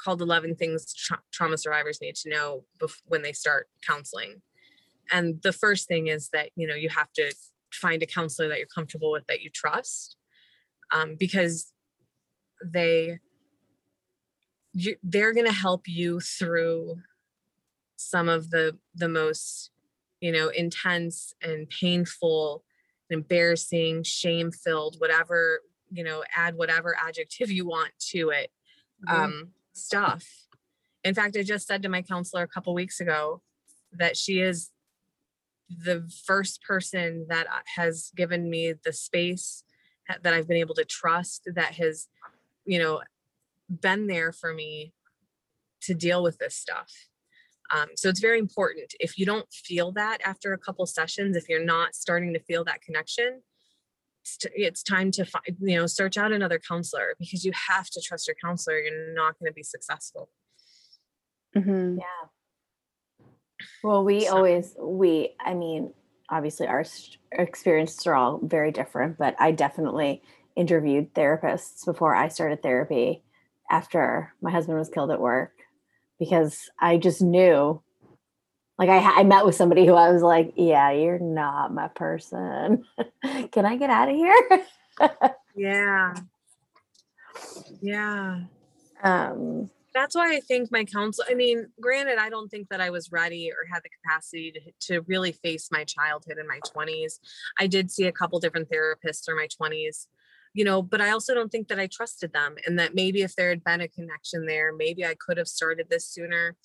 called 0.04 0.22
11 0.22 0.56
things 0.56 0.94
tra- 0.94 1.22
trauma 1.32 1.58
survivors 1.58 2.00
need 2.02 2.16
to 2.16 2.30
know 2.30 2.64
bef- 2.80 3.02
when 3.06 3.22
they 3.22 3.34
start 3.34 3.68
counseling 3.86 4.42
and 5.12 5.42
the 5.44 5.54
first 5.54 5.88
thing 5.88 6.08
is 6.08 6.30
that 6.34 6.50
you 6.56 6.68
know 6.68 6.76
you 6.76 6.90
have 6.90 7.12
to 7.14 7.34
find 7.72 8.04
a 8.04 8.06
counselor 8.06 8.48
that 8.48 8.58
you're 8.58 8.68
comfortable 8.68 9.12
with 9.12 9.26
that 9.28 9.42
you 9.42 9.50
trust 9.50 10.18
um, 10.92 11.16
because 11.20 11.72
they 12.64 13.20
you, 14.74 14.96
they're 15.04 15.34
going 15.34 15.46
to 15.46 15.52
help 15.54 15.88
you 15.88 16.20
through 16.20 16.98
some 17.96 18.30
of 18.30 18.50
the 18.50 18.78
the 18.96 19.10
most 19.10 19.72
you 20.20 20.32
know 20.32 20.50
intense 20.50 21.34
and 21.42 21.70
painful 21.70 22.64
embarrassing 23.10 24.04
shame 24.04 24.52
filled 24.52 24.96
whatever 25.00 25.62
you 25.92 26.04
know 26.04 26.24
add 26.36 26.56
whatever 26.56 26.96
adjective 27.02 27.52
you 27.52 27.66
want 27.66 27.92
to 28.00 28.30
it 28.30 28.52
mm-hmm. 29.08 29.22
um 29.22 29.48
stuff. 29.74 30.26
In 31.04 31.14
fact, 31.14 31.36
I 31.38 31.44
just 31.44 31.68
said 31.68 31.82
to 31.84 31.90
my 31.90 32.02
counselor 32.02 32.44
a 32.44 32.48
couple 32.48 32.74
weeks 32.74 33.00
ago 33.00 33.42
that 33.92 34.16
she 34.16 34.40
is 34.40 34.70
the 35.70 36.10
first 36.26 36.62
person 36.64 37.26
that 37.30 37.48
has 37.76 38.12
given 38.16 38.50
me 38.50 38.74
the 38.84 38.94
space 38.94 39.64
that 40.22 40.34
I've 40.34 40.48
been 40.48 40.58
able 40.58 40.76
to 40.76 40.86
trust 40.86 41.48
that 41.56 41.76
has, 41.76 42.08
you 42.66 42.80
know, 42.80 43.02
been 43.70 44.08
there 44.08 44.32
for 44.32 44.54
me 44.54 44.94
to 45.82 45.94
deal 45.94 46.24
with 46.24 46.38
this 46.38 46.56
stuff. 46.56 46.92
Um, 47.74 47.88
so 47.96 48.10
it's 48.10 48.20
very 48.20 48.40
important. 48.40 48.94
If 49.00 49.18
you 49.18 49.26
don't 49.26 49.52
feel 49.52 49.92
that 49.94 50.20
after 50.24 50.54
a 50.54 50.58
couple 50.58 50.86
sessions, 50.86 51.36
if 51.36 51.50
you're 51.50 51.64
not 51.64 51.96
starting 51.96 52.34
to 52.34 52.40
feel 52.40 52.64
that 52.66 52.82
connection, 52.82 53.42
it's 54.56 54.84
time 54.84 55.12
to 55.12 55.26
find 55.26 55.44
you 55.60 55.78
know 55.78 55.86
search 55.86 56.18
out 56.18 56.32
another 56.32 56.60
counselor 56.60 57.14
because 57.20 57.44
you 57.44 57.52
have 57.70 57.90
to 57.90 58.02
trust 58.02 58.28
your 58.28 58.36
counselor 58.44 58.78
you're 58.78 59.14
not 59.14 59.38
going 59.40 59.50
to 59.50 59.54
be 59.54 59.64
successful 59.64 60.30
mm-hmm. 61.56 61.98
yeah 61.98 63.26
well 63.84 64.04
we 64.04 64.26
so. 64.26 64.38
always 64.38 64.76
we 64.80 65.36
i 65.40 65.54
mean 65.54 65.94
obviously 66.30 66.68
our 66.68 66.86
experiences 67.34 68.08
are 68.08 68.16
all 68.16 68.40
very 68.44 68.72
different 68.72 69.18
but 69.18 69.36
i 69.40 69.52
definitely 69.52 70.22
interviewed 70.56 71.14
therapists 71.14 71.86
before 71.86 72.16
i 72.16 72.28
started 72.28 72.62
therapy 72.62 73.24
after 73.70 74.34
my 74.42 74.52
husband 74.52 74.78
was 74.78 74.90
killed 74.90 75.12
at 75.12 75.20
work 75.20 75.52
because 76.18 76.70
i 76.80 76.98
just 76.98 77.22
knew 77.22 77.82
like 78.78 78.90
I, 78.90 79.20
I 79.20 79.24
met 79.24 79.46
with 79.46 79.56
somebody 79.56 79.86
who 79.86 79.94
I 79.94 80.12
was 80.12 80.22
like, 80.22 80.54
yeah, 80.56 80.92
you're 80.92 81.20
not 81.20 81.74
my 81.74 81.88
person. 81.90 82.84
Can 83.52 83.66
I 83.66 83.78
get 83.78 83.90
out 83.90 84.10
of 84.10 84.16
here? 84.16 84.66
yeah. 85.56 86.14
Yeah. 87.82 88.42
Um, 89.06 89.70
that's 89.94 90.16
why 90.16 90.34
I 90.34 90.40
think 90.40 90.72
my 90.72 90.86
counsel, 90.86 91.26
I 91.30 91.34
mean, 91.34 91.68
granted, 91.80 92.18
I 92.18 92.30
don't 92.30 92.50
think 92.50 92.70
that 92.70 92.82
I 92.82 92.90
was 92.90 93.12
ready 93.12 93.52
or 93.52 93.68
had 93.72 93.84
the 93.84 93.90
capacity 93.90 94.52
to, 94.52 94.94
to 94.94 95.02
really 95.08 95.34
face 95.34 95.70
my 95.72 95.84
childhood 95.84 96.38
in 96.40 96.48
my 96.48 96.60
20s. 96.76 97.20
I 97.60 97.68
did 97.68 97.92
see 97.92 98.06
a 98.06 98.12
couple 98.12 98.40
different 98.40 98.70
therapists 98.70 99.28
in 99.28 99.36
my 99.36 99.48
20s, 99.62 100.08
you 100.54 100.64
know, 100.66 100.82
but 100.82 101.02
I 101.02 101.12
also 101.12 101.34
don't 101.34 101.52
think 101.52 101.68
that 101.68 101.80
I 101.80 101.88
trusted 101.88 102.34
them 102.34 102.56
and 102.66 102.80
that 102.80 102.96
maybe 102.96 103.22
if 103.22 103.36
there 103.36 103.50
had 103.50 103.64
been 103.64 103.82
a 103.82 103.88
connection 103.88 104.46
there, 104.46 104.74
maybe 104.74 105.06
I 105.06 105.16
could 105.16 105.38
have 105.38 105.48
started 105.48 105.88
this 105.90 106.08
sooner. 106.08 106.56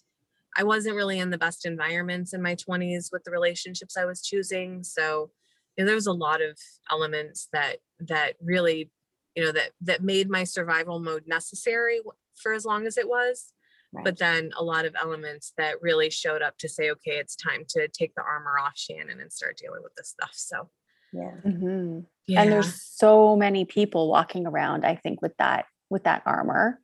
I 0.58 0.64
wasn't 0.64 0.96
really 0.96 1.20
in 1.20 1.30
the 1.30 1.38
best 1.38 1.64
environments 1.64 2.34
in 2.34 2.42
my 2.42 2.56
20s 2.56 3.10
with 3.12 3.22
the 3.22 3.30
relationships 3.30 3.96
I 3.96 4.04
was 4.04 4.22
choosing. 4.22 4.82
So, 4.82 5.30
you 5.76 5.84
know, 5.84 5.86
there 5.86 5.94
was 5.94 6.08
a 6.08 6.12
lot 6.12 6.42
of 6.42 6.58
elements 6.90 7.48
that 7.52 7.76
that 8.00 8.34
really, 8.42 8.90
you 9.36 9.44
know, 9.44 9.52
that 9.52 9.70
that 9.82 10.02
made 10.02 10.28
my 10.28 10.42
survival 10.42 10.98
mode 10.98 11.24
necessary 11.28 12.00
for 12.34 12.52
as 12.52 12.64
long 12.64 12.86
as 12.86 12.98
it 12.98 13.08
was. 13.08 13.52
Right. 13.92 14.04
But 14.04 14.18
then 14.18 14.50
a 14.58 14.64
lot 14.64 14.84
of 14.84 14.94
elements 15.00 15.52
that 15.56 15.80
really 15.80 16.10
showed 16.10 16.42
up 16.42 16.58
to 16.58 16.68
say, 16.68 16.90
okay, 16.90 17.12
it's 17.12 17.36
time 17.36 17.64
to 17.70 17.88
take 17.88 18.14
the 18.16 18.22
armor 18.22 18.58
off 18.58 18.76
Shannon 18.76 19.20
and 19.20 19.32
start 19.32 19.56
dealing 19.56 19.82
with 19.82 19.94
this 19.94 20.08
stuff. 20.08 20.32
So 20.34 20.68
yeah. 21.12 21.30
Mm-hmm. 21.46 22.00
yeah. 22.26 22.42
And 22.42 22.52
there's 22.52 22.82
so 22.82 23.36
many 23.36 23.64
people 23.64 24.10
walking 24.10 24.46
around, 24.46 24.84
I 24.84 24.96
think, 24.96 25.22
with 25.22 25.36
that, 25.38 25.66
with 25.88 26.04
that 26.04 26.22
armor. 26.26 26.80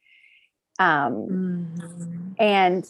Um 0.79 1.73
mm-hmm. 1.77 2.33
and 2.39 2.85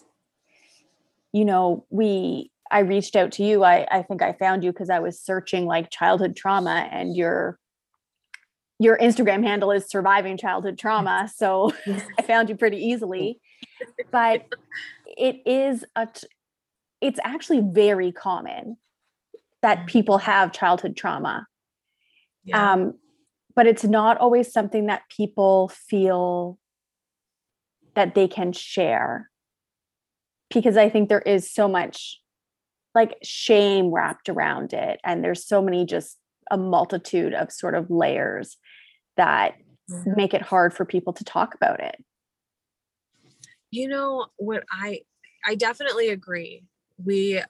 you 1.34 1.44
know, 1.44 1.84
we 1.90 2.52
I 2.70 2.78
reached 2.78 3.16
out 3.16 3.32
to 3.32 3.44
you. 3.44 3.64
I, 3.64 3.86
I 3.90 4.02
think 4.02 4.22
I 4.22 4.32
found 4.32 4.62
you 4.62 4.72
because 4.72 4.88
I 4.88 5.00
was 5.00 5.20
searching 5.20 5.66
like 5.66 5.90
childhood 5.90 6.36
trauma 6.36 6.88
and 6.90 7.14
your 7.14 7.58
your 8.78 8.96
Instagram 8.98 9.44
handle 9.44 9.72
is 9.72 9.88
surviving 9.88 10.36
childhood 10.36 10.78
trauma. 10.78 11.28
So 11.34 11.72
I 12.18 12.22
found 12.22 12.48
you 12.48 12.56
pretty 12.56 12.78
easily. 12.78 13.40
But 14.12 14.46
it 15.06 15.42
is 15.44 15.84
a 15.96 16.08
it's 17.00 17.18
actually 17.24 17.62
very 17.62 18.12
common 18.12 18.76
that 19.60 19.78
mm. 19.80 19.86
people 19.88 20.18
have 20.18 20.52
childhood 20.52 20.96
trauma. 20.96 21.48
Yeah. 22.44 22.72
Um, 22.72 22.94
but 23.56 23.66
it's 23.66 23.84
not 23.84 24.18
always 24.18 24.52
something 24.52 24.86
that 24.86 25.02
people 25.08 25.68
feel 25.68 26.58
that 27.96 28.14
they 28.14 28.28
can 28.28 28.52
share 28.52 29.30
because 30.52 30.76
I 30.76 30.88
think 30.88 31.08
there 31.08 31.20
is 31.20 31.52
so 31.52 31.68
much 31.68 32.20
like 32.94 33.16
shame 33.22 33.92
wrapped 33.92 34.28
around 34.28 34.72
it 34.72 35.00
and 35.04 35.22
there's 35.22 35.46
so 35.46 35.60
many 35.60 35.84
just 35.84 36.18
a 36.50 36.56
multitude 36.56 37.34
of 37.34 37.50
sort 37.50 37.74
of 37.74 37.90
layers 37.90 38.56
that 39.16 39.54
mm-hmm. 39.90 40.12
make 40.16 40.34
it 40.34 40.42
hard 40.42 40.72
for 40.72 40.84
people 40.84 41.12
to 41.12 41.24
talk 41.24 41.54
about 41.54 41.80
it 41.80 41.96
you 43.70 43.88
know 43.88 44.26
what 44.36 44.62
i 44.70 45.00
i 45.46 45.54
definitely 45.54 46.08
agree 46.08 46.62
we 47.02 47.42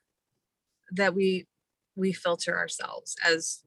that 0.93 1.15
we 1.15 1.47
we 1.97 2.13
filter 2.13 2.57
ourselves 2.57 3.15
as 3.25 3.61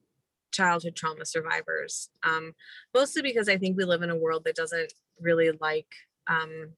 childhood 0.51 0.95
trauma 0.95 1.25
survivors 1.25 2.09
um 2.23 2.53
mostly 2.93 3.21
because 3.21 3.47
i 3.47 3.57
think 3.57 3.77
we 3.77 3.83
live 3.83 4.01
in 4.01 4.09
a 4.09 4.15
world 4.15 4.43
that 4.45 4.55
doesn't 4.55 4.93
really 5.19 5.51
like 5.61 5.87
um 6.27 6.71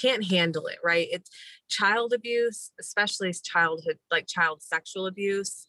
can't 0.00 0.24
handle 0.24 0.66
it 0.66 0.78
right? 0.84 1.08
It's 1.10 1.30
child 1.68 2.12
abuse 2.12 2.70
especially 2.80 3.32
childhood 3.32 3.98
like 4.10 4.26
child 4.26 4.62
sexual 4.62 5.06
abuse 5.06 5.66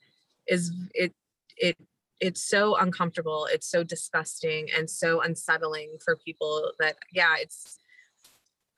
is 0.48 0.72
it 0.94 1.14
it 1.58 1.76
it's 2.20 2.42
so 2.42 2.76
uncomfortable 2.78 3.48
it's 3.52 3.70
so 3.70 3.84
disgusting 3.84 4.68
and 4.76 4.90
so 4.90 5.22
unsettling 5.22 5.98
for 6.04 6.16
people 6.16 6.72
that 6.80 6.96
yeah 7.14 7.36
it's 7.40 7.80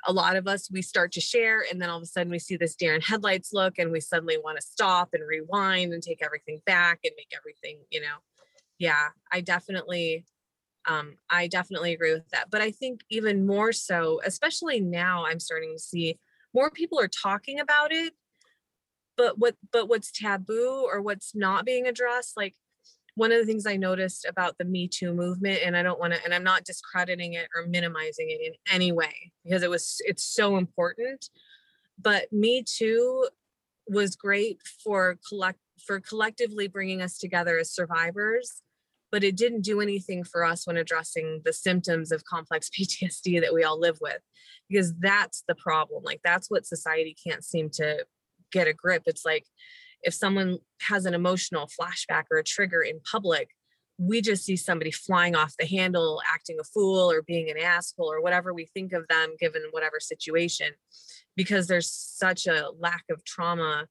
a 0.08 0.14
lot 0.14 0.36
of 0.36 0.48
us 0.48 0.70
we 0.72 0.82
start 0.82 1.12
to 1.12 1.22
share 1.22 1.64
and 1.72 1.80
then 1.80 1.90
all 1.90 1.98
of 1.98 2.04
a 2.04 2.08
sudden 2.08 2.32
we 2.32 2.40
see 2.40 2.58
this 2.58 2.76
deer 2.76 2.96
in 2.96 3.02
headlights 3.02 3.54
look 3.54 3.78
and 3.78 3.92
we 3.92 4.00
suddenly 4.00 4.38
want 4.44 4.58
to 4.60 4.66
stop 4.66 5.10
and 5.14 5.28
rewind 5.28 5.94
and 5.94 6.02
take 6.02 6.24
everything 6.24 6.60
back 6.66 7.00
and 7.04 7.14
make 7.18 7.32
everything 7.36 7.78
you 7.92 8.02
know? 8.02 8.18
Yeah 8.80 9.10
i 9.32 9.42
definitely 9.42 10.26
um 10.88 11.16
i 11.30 11.48
definitely 11.48 11.94
agree 11.94 12.14
with 12.14 12.28
that 12.30 12.50
but 12.50 12.62
i 12.62 12.72
think 12.72 13.02
even 13.10 13.46
more 13.46 13.72
so 13.72 14.20
especially 14.26 14.80
now 14.80 15.26
i'm 15.26 15.40
starting 15.40 15.74
to 15.74 15.80
see 15.80 16.18
more 16.54 16.72
people 16.72 17.00
are 17.00 17.08
talking 17.08 17.60
about 17.60 17.92
it 17.92 18.14
but 19.18 19.38
what 19.38 19.56
but 19.72 19.88
what's 19.88 20.12
taboo 20.12 20.88
or 20.92 21.02
what's 21.02 21.36
not 21.36 21.66
being 21.66 21.88
addressed 21.88 22.36
like 22.36 22.56
one 23.16 23.32
of 23.32 23.40
the 23.40 23.46
things 23.46 23.66
I 23.66 23.76
noticed 23.76 24.26
about 24.26 24.58
the 24.58 24.66
Me 24.66 24.88
Too 24.88 25.14
movement, 25.14 25.60
and 25.66 25.76
I 25.76 25.84
don't 25.84 26.00
want 26.00 26.14
to, 26.14 26.24
and 26.24 26.34
I'm 26.34 26.44
not 26.44 26.64
discrediting 26.64 27.34
it 27.34 27.48
or 27.56 27.68
minimizing 27.68 28.28
it 28.30 28.40
in 28.42 28.54
any 28.74 28.92
way 28.92 29.34
because 29.44 29.64
it 29.64 29.70
was, 29.70 29.98
it's 30.06 30.24
so 30.24 30.58
important. 30.58 31.30
But 32.00 32.32
Me 32.32 32.64
Too 32.64 33.28
was 33.88 34.16
great 34.16 34.60
for 34.84 35.18
collect 35.28 35.60
for 35.86 36.00
collectively 36.00 36.68
bringing 36.68 37.02
us 37.02 37.18
together 37.18 37.58
as 37.58 37.72
survivors 37.72 38.62
but 39.12 39.24
it 39.24 39.36
didn't 39.36 39.62
do 39.62 39.82
anything 39.82 40.24
for 40.24 40.44
us 40.44 40.66
when 40.66 40.78
addressing 40.78 41.42
the 41.44 41.54
symptoms 41.54 42.12
of 42.12 42.24
complex 42.24 42.70
PTSD 42.80 43.42
that 43.42 43.54
we 43.54 43.64
all 43.64 43.80
live 43.80 43.98
with 44.02 44.20
because 44.70 44.94
that's 45.00 45.44
the 45.48 45.56
problem 45.56 46.04
like 46.04 46.22
that's 46.24 46.50
what 46.50 46.66
society 46.66 47.16
can't 47.26 47.44
seem 47.44 47.70
to 47.70 48.06
get 48.52 48.68
a 48.68 48.74
grip. 48.74 49.04
It's 49.06 49.26
like 49.26 49.46
if 50.04 50.14
someone 50.14 50.60
has 50.82 51.06
an 51.06 51.14
emotional 51.14 51.68
flashback 51.68 52.24
or 52.32 52.38
a 52.38 52.44
trigger 52.44 52.82
in 52.82 53.00
public, 53.10 53.50
we 53.98 54.22
just 54.22 54.44
see 54.44 54.56
somebody 54.56 54.92
flying 54.92 55.36
off 55.36 55.54
the 55.60 55.66
handle, 55.66 56.22
acting 56.32 56.58
a 56.60 56.64
fool 56.64 57.12
or 57.12 57.22
being 57.22 57.50
an 57.50 57.58
asshole 57.58 58.12
or 58.12 58.22
whatever 58.22 58.54
we 58.54 58.66
think 58.66 58.94
of 58.94 59.08
them 59.08 59.36
given 59.40 59.64
whatever 59.72 60.00
situation, 60.00 60.72
because 61.36 61.68
there's 61.68 61.92
such 61.92 62.48
a 62.48 62.70
lack 62.80 63.04
of 63.10 63.24
trauma 63.24 63.86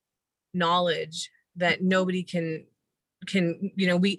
knowledge 0.53 1.31
that 1.57 1.83
nobody 1.83 2.23
can 2.23 2.67
can 3.27 3.71
you 3.77 3.87
know 3.87 3.97
we 3.97 4.19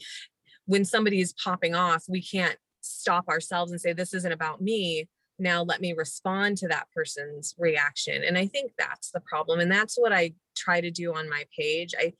when 0.72 0.86
somebody 0.86 1.20
is 1.20 1.34
popping 1.34 1.76
off 1.76 2.06
we 2.08 2.22
can't 2.22 2.58
stop 2.80 3.28
ourselves 3.28 3.72
and 3.72 3.82
say 3.82 3.92
this 3.92 4.14
isn't 4.14 4.32
about 4.32 4.62
me. 4.62 5.08
Now 5.38 5.64
let 5.64 5.82
me 5.82 5.94
respond 5.94 6.58
to 6.60 6.68
that 6.70 6.88
person's 6.96 7.54
reaction. 7.58 8.24
And 8.24 8.38
i 8.38 8.48
think 8.48 8.72
that's 8.78 9.12
the 9.12 9.20
problem 9.20 9.60
and 9.60 9.70
that's 9.70 9.96
what 9.98 10.14
i 10.14 10.34
try 10.56 10.80
to 10.80 10.90
do 10.90 11.14
on 11.14 11.30
my 11.30 11.44
page. 11.58 11.94
I 12.00 12.14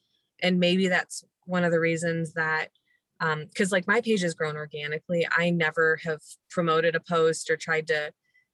and 0.44 0.60
maybe 0.60 0.90
that's 0.90 1.24
one 1.46 1.64
of 1.64 1.72
the 1.72 1.80
reasons 1.80 2.34
that 2.34 2.68
um 3.22 3.46
because 3.46 3.72
like 3.72 3.88
my 3.88 4.02
page 4.02 4.22
has 4.22 4.34
grown 4.34 4.58
organically. 4.58 5.26
I 5.44 5.50
never 5.50 6.00
have 6.04 6.22
promoted 6.50 6.94
a 6.94 7.00
post 7.00 7.50
or 7.50 7.56
tried 7.56 7.88
to 7.88 8.12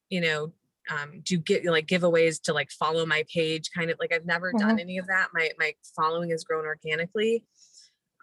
you 0.09 0.21
know 0.21 0.53
um 0.91 1.21
do 1.23 1.39
get 1.39 1.65
like 1.65 1.87
giveaways 1.87 2.39
to 2.43 2.53
like 2.53 2.69
follow 2.69 3.03
my 3.05 3.23
page 3.33 3.71
kind 3.75 3.89
of 3.91 3.97
like 3.99 4.13
i've 4.13 4.25
never 4.25 4.49
mm-hmm. 4.49 4.67
done 4.67 4.79
any 4.79 4.99
of 4.99 5.07
that. 5.07 5.29
My 5.33 5.49
my 5.57 5.73
following 5.95 6.29
has 6.29 6.43
grown 6.43 6.65
organically 6.65 7.43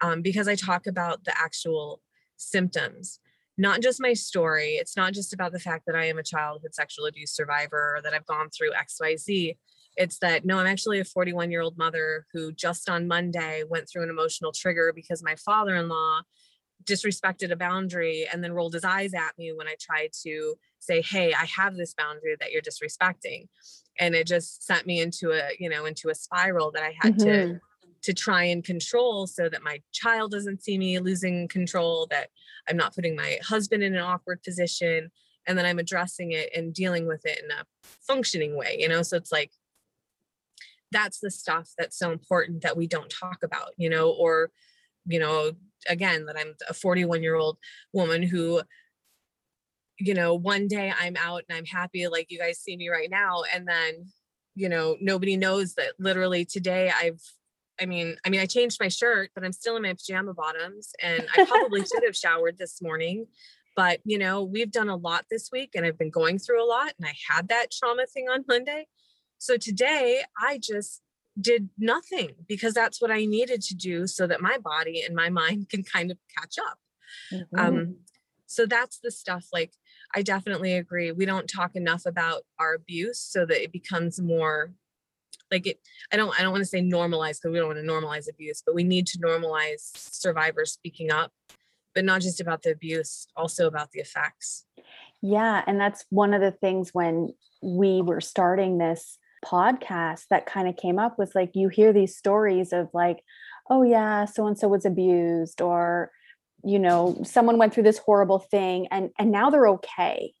um 0.05 0.21
because 0.21 0.47
i 0.47 0.55
talk 0.55 0.87
about 0.87 1.23
the 1.25 1.33
actual 1.37 2.01
symptoms 2.37 3.19
not 3.57 3.81
just 3.81 4.01
my 4.01 4.13
story. 4.13 4.73
It's 4.73 4.97
not 4.97 5.13
just 5.13 5.33
about 5.33 5.51
the 5.51 5.59
fact 5.59 5.85
that 5.87 5.95
I 5.95 6.05
am 6.05 6.17
a 6.17 6.23
childhood 6.23 6.75
sexual 6.75 7.05
abuse 7.05 7.31
survivor 7.31 7.95
or 7.95 8.01
that 8.01 8.13
I've 8.13 8.25
gone 8.25 8.49
through 8.49 8.71
XYZ. 8.71 9.55
It's 9.95 10.19
that 10.19 10.43
no, 10.43 10.59
I'm 10.59 10.67
actually 10.67 10.99
a 10.99 11.05
41 11.05 11.51
year 11.51 11.61
old 11.61 11.77
mother 11.77 12.25
who 12.33 12.51
just 12.51 12.89
on 12.89 13.07
Monday 13.07 13.63
went 13.67 13.87
through 13.89 14.03
an 14.03 14.09
emotional 14.09 14.51
trigger 14.51 14.91
because 14.93 15.23
my 15.23 15.35
father 15.35 15.75
in 15.75 15.87
law 15.87 16.21
disrespected 16.83 17.49
a 17.51 17.55
boundary 17.55 18.27
and 18.31 18.43
then 18.43 18.51
rolled 18.51 18.73
his 18.73 18.83
eyes 18.83 19.13
at 19.13 19.31
me 19.37 19.53
when 19.53 19.67
I 19.67 19.75
tried 19.79 20.09
to 20.23 20.55
say, 20.79 21.01
Hey, 21.01 21.33
I 21.33 21.45
have 21.45 21.77
this 21.77 21.93
boundary 21.93 22.35
that 22.39 22.51
you're 22.51 22.61
disrespecting. 22.61 23.47
And 23.97 24.13
it 24.13 24.27
just 24.27 24.65
sent 24.65 24.85
me 24.85 24.99
into 24.99 25.31
a, 25.31 25.51
you 25.57 25.69
know, 25.69 25.85
into 25.85 26.09
a 26.09 26.15
spiral 26.15 26.71
that 26.71 26.83
I 26.83 26.93
had 26.99 27.15
mm-hmm. 27.15 27.53
to 27.53 27.59
to 28.05 28.13
try 28.13 28.43
and 28.43 28.63
control 28.63 29.27
so 29.27 29.49
that 29.49 29.63
my 29.63 29.81
child 29.91 30.31
doesn't 30.31 30.63
see 30.63 30.77
me 30.77 30.99
losing 30.99 31.47
control, 31.47 32.07
that 32.11 32.29
I'm 32.69 32.77
not 32.77 32.95
putting 32.95 33.15
my 33.15 33.37
husband 33.43 33.83
in 33.83 33.95
an 33.95 34.01
awkward 34.01 34.41
position, 34.43 35.11
and 35.47 35.57
then 35.57 35.65
I'm 35.65 35.79
addressing 35.79 36.31
it 36.31 36.49
and 36.55 36.73
dealing 36.73 37.07
with 37.07 37.25
it 37.25 37.41
in 37.43 37.51
a 37.51 37.65
functioning 38.07 38.55
way, 38.55 38.77
you 38.79 38.87
know? 38.87 39.01
So 39.01 39.17
it's 39.17 39.31
like, 39.31 39.51
that's 40.91 41.19
the 41.19 41.31
stuff 41.31 41.71
that's 41.77 41.97
so 41.97 42.11
important 42.11 42.61
that 42.61 42.77
we 42.77 42.87
don't 42.87 43.09
talk 43.09 43.43
about, 43.43 43.71
you 43.77 43.89
know, 43.89 44.11
or, 44.11 44.51
you 45.05 45.19
know, 45.19 45.51
again, 45.89 46.25
that 46.25 46.37
I'm 46.37 46.53
a 46.69 46.73
41 46.73 47.21
year 47.21 47.35
old 47.35 47.57
woman 47.91 48.23
who 48.23 48.61
you 49.97 50.13
know, 50.13 50.35
one 50.35 50.67
day 50.67 50.93
I'm 50.99 51.15
out 51.15 51.43
and 51.47 51.57
I'm 51.57 51.65
happy, 51.65 52.07
like 52.07 52.29
you 52.29 52.37
guys 52.37 52.59
see 52.59 52.75
me 52.75 52.89
right 52.89 53.09
now. 53.09 53.43
And 53.53 53.67
then, 53.67 54.07
you 54.53 54.69
know, 54.69 54.97
nobody 54.99 55.37
knows 55.37 55.75
that 55.75 55.93
literally 55.99 56.45
today 56.45 56.91
I've 56.93 57.21
I 57.79 57.85
mean, 57.85 58.17
I 58.25 58.29
mean, 58.29 58.39
I 58.39 58.45
changed 58.45 58.77
my 58.79 58.87
shirt, 58.87 59.31
but 59.35 59.43
I'm 59.43 59.51
still 59.51 59.75
in 59.75 59.83
my 59.83 59.93
pajama 59.93 60.33
bottoms, 60.33 60.91
and 61.01 61.27
I 61.35 61.45
probably 61.45 61.81
should 61.81 62.03
have 62.05 62.15
showered 62.15 62.57
this 62.57 62.81
morning. 62.81 63.27
But 63.75 63.99
you 64.05 64.17
know, 64.17 64.43
we've 64.43 64.71
done 64.71 64.89
a 64.89 64.95
lot 64.95 65.25
this 65.29 65.49
week, 65.51 65.71
and 65.75 65.85
I've 65.85 65.97
been 65.97 66.09
going 66.09 66.39
through 66.39 66.63
a 66.63 66.67
lot, 66.67 66.93
and 66.97 67.07
I 67.07 67.13
had 67.29 67.49
that 67.49 67.71
trauma 67.71 68.05
thing 68.05 68.27
on 68.29 68.45
Monday. 68.47 68.87
So 69.37 69.57
today, 69.57 70.21
I 70.41 70.59
just 70.61 71.01
did 71.39 71.69
nothing 71.77 72.31
because 72.47 72.73
that's 72.73 73.01
what 73.01 73.11
I 73.11 73.25
needed 73.25 73.61
to 73.63 73.75
do 73.75 74.07
so 74.07 74.25
that 74.27 74.41
my 74.41 74.57
body 74.57 75.03
and 75.05 75.15
my 75.15 75.29
mind 75.29 75.69
can 75.69 75.83
kind 75.83 76.11
of 76.11 76.17
catch 76.37 76.55
up. 76.57 76.79
Mm-hmm. 77.31 77.59
Um, 77.59 77.95
so 78.47 78.65
that's 78.65 78.99
the 78.99 79.11
stuff 79.11 79.47
like 79.51 79.73
I 80.15 80.21
definitely 80.21 80.75
agree. 80.75 81.11
We 81.11 81.25
don't 81.25 81.47
talk 81.47 81.75
enough 81.75 82.05
about 82.05 82.43
our 82.59 82.73
abuse 82.73 83.19
so 83.19 83.45
that 83.45 83.61
it 83.61 83.73
becomes 83.73 84.21
more 84.21 84.71
like 85.51 85.67
it 85.67 85.79
I 86.11 86.17
don't 86.17 86.37
I 86.37 86.43
don't 86.43 86.51
want 86.51 86.63
to 86.63 86.69
say 86.69 86.81
normalize 86.81 87.37
because 87.37 87.51
we 87.51 87.59
don't 87.59 87.67
want 87.67 87.79
to 87.79 87.85
normalize 87.85 88.29
abuse, 88.29 88.61
but 88.65 88.75
we 88.75 88.83
need 88.83 89.07
to 89.07 89.19
normalize 89.19 89.91
survivors 89.95 90.71
speaking 90.71 91.11
up, 91.11 91.31
but 91.93 92.05
not 92.05 92.21
just 92.21 92.41
about 92.41 92.63
the 92.63 92.71
abuse, 92.71 93.27
also 93.35 93.67
about 93.67 93.91
the 93.91 93.99
effects. 93.99 94.65
Yeah, 95.21 95.63
and 95.65 95.79
that's 95.79 96.05
one 96.09 96.33
of 96.33 96.41
the 96.41 96.51
things 96.51 96.91
when 96.93 97.33
we 97.61 98.01
were 98.01 98.21
starting 98.21 98.77
this 98.77 99.17
podcast 99.43 100.25
that 100.29 100.45
kind 100.45 100.67
of 100.67 100.75
came 100.75 100.99
up 100.99 101.17
was 101.19 101.35
like 101.35 101.51
you 101.53 101.69
hear 101.69 101.93
these 101.93 102.17
stories 102.17 102.73
of 102.73 102.89
like 102.93 103.23
oh 103.69 103.83
yeah 103.83 104.25
so 104.25 104.47
and 104.47 104.57
so 104.57 104.67
was 104.67 104.85
abused 104.85 105.61
or 105.61 106.11
you 106.63 106.79
know 106.79 107.19
someone 107.23 107.57
went 107.57 107.73
through 107.73 107.83
this 107.83 107.99
horrible 107.99 108.39
thing 108.39 108.87
and 108.89 109.11
and 109.19 109.31
now 109.31 109.49
they're 109.49 109.67
okay 109.67 110.33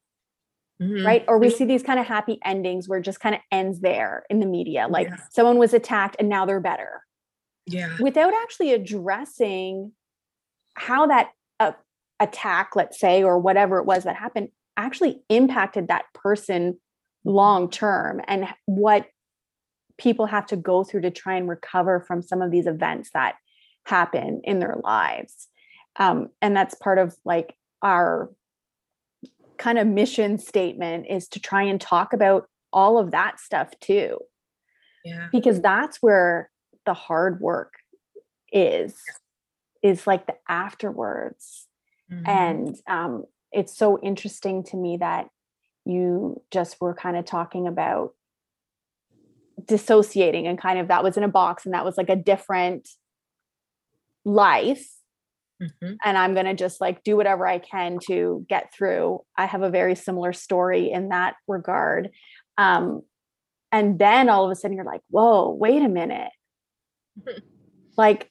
mm-hmm. 0.81 1.05
right? 1.05 1.25
Or 1.27 1.37
we 1.37 1.49
see 1.49 1.65
these 1.65 1.83
kind 1.83 1.99
of 1.99 2.05
happy 2.05 2.39
endings 2.43 2.87
where 2.87 2.99
it 2.99 3.03
just 3.03 3.19
kind 3.19 3.35
of 3.35 3.41
ends 3.51 3.81
there 3.81 4.25
in 4.29 4.39
the 4.39 4.45
media 4.45 4.87
like 4.89 5.07
yeah. 5.07 5.17
someone 5.31 5.57
was 5.57 5.73
attacked 5.73 6.15
and 6.19 6.29
now 6.29 6.45
they're 6.45 6.59
better. 6.59 7.03
Yeah. 7.65 7.95
Without 7.99 8.33
actually 8.33 8.73
addressing 8.73 9.91
how 10.75 11.07
that 11.07 11.29
uh, 11.59 11.71
attack 12.19 12.75
let's 12.75 12.99
say 12.99 13.23
or 13.23 13.39
whatever 13.39 13.79
it 13.79 13.85
was 13.85 14.03
that 14.03 14.15
happened 14.15 14.49
actually 14.77 15.21
impacted 15.29 15.87
that 15.87 16.05
person 16.13 16.77
long 17.23 17.69
term 17.69 18.21
and 18.27 18.47
what 18.65 19.07
people 19.97 20.25
have 20.25 20.45
to 20.45 20.57
go 20.57 20.83
through 20.83 21.01
to 21.01 21.11
try 21.11 21.35
and 21.35 21.47
recover 21.47 22.01
from 22.01 22.21
some 22.21 22.41
of 22.41 22.51
these 22.51 22.67
events 22.67 23.09
that 23.13 23.35
happen 23.85 24.41
in 24.43 24.59
their 24.59 24.75
lives. 24.83 25.47
Um, 25.97 26.29
and 26.41 26.55
that's 26.55 26.75
part 26.75 26.97
of 26.97 27.15
like 27.23 27.55
our 27.81 28.29
kind 29.57 29.77
of 29.77 29.87
mission 29.87 30.37
statement 30.37 31.07
is 31.09 31.27
to 31.29 31.39
try 31.39 31.63
and 31.63 31.79
talk 31.79 32.13
about 32.13 32.47
all 32.73 32.97
of 32.97 33.11
that 33.11 33.39
stuff 33.39 33.71
too. 33.79 34.19
Yeah. 35.03 35.27
Because 35.31 35.61
that's 35.61 35.97
where 36.01 36.49
the 36.85 36.93
hard 36.93 37.39
work 37.39 37.73
is 38.51 38.95
is 39.81 40.07
like 40.07 40.25
the 40.25 40.35
afterwards. 40.47 41.67
Mm-hmm. 42.11 42.29
and 42.29 42.75
um, 42.87 43.23
it's 43.51 43.75
so 43.75 43.99
interesting 43.99 44.63
to 44.65 44.77
me 44.77 44.97
that 44.97 45.27
you 45.85 46.39
just 46.51 46.79
were 46.79 46.93
kind 46.93 47.17
of 47.17 47.25
talking 47.25 47.65
about 47.67 48.13
dissociating 49.65 50.45
and 50.45 50.59
kind 50.59 50.77
of 50.77 50.89
that 50.89 51.03
was 51.03 51.17
in 51.17 51.23
a 51.23 51.27
box 51.27 51.65
and 51.65 51.73
that 51.73 51.83
was 51.83 51.97
like 51.97 52.09
a 52.09 52.15
different 52.15 52.89
life 54.23 54.87
mm-hmm. 55.61 55.93
and 56.03 56.17
i'm 56.17 56.33
going 56.33 56.45
to 56.45 56.53
just 56.53 56.81
like 56.81 57.03
do 57.03 57.15
whatever 57.15 57.47
i 57.47 57.59
can 57.59 57.99
to 57.99 58.45
get 58.49 58.73
through 58.73 59.19
i 59.37 59.45
have 59.45 59.61
a 59.61 59.69
very 59.69 59.95
similar 59.95 60.33
story 60.33 60.91
in 60.91 61.09
that 61.09 61.35
regard 61.47 62.09
um 62.57 63.01
and 63.71 63.99
then 63.99 64.29
all 64.29 64.45
of 64.45 64.51
a 64.51 64.55
sudden 64.55 64.75
you're 64.75 64.85
like 64.85 65.01
whoa 65.09 65.49
wait 65.49 65.81
a 65.81 65.89
minute 65.89 66.31
like 67.97 68.29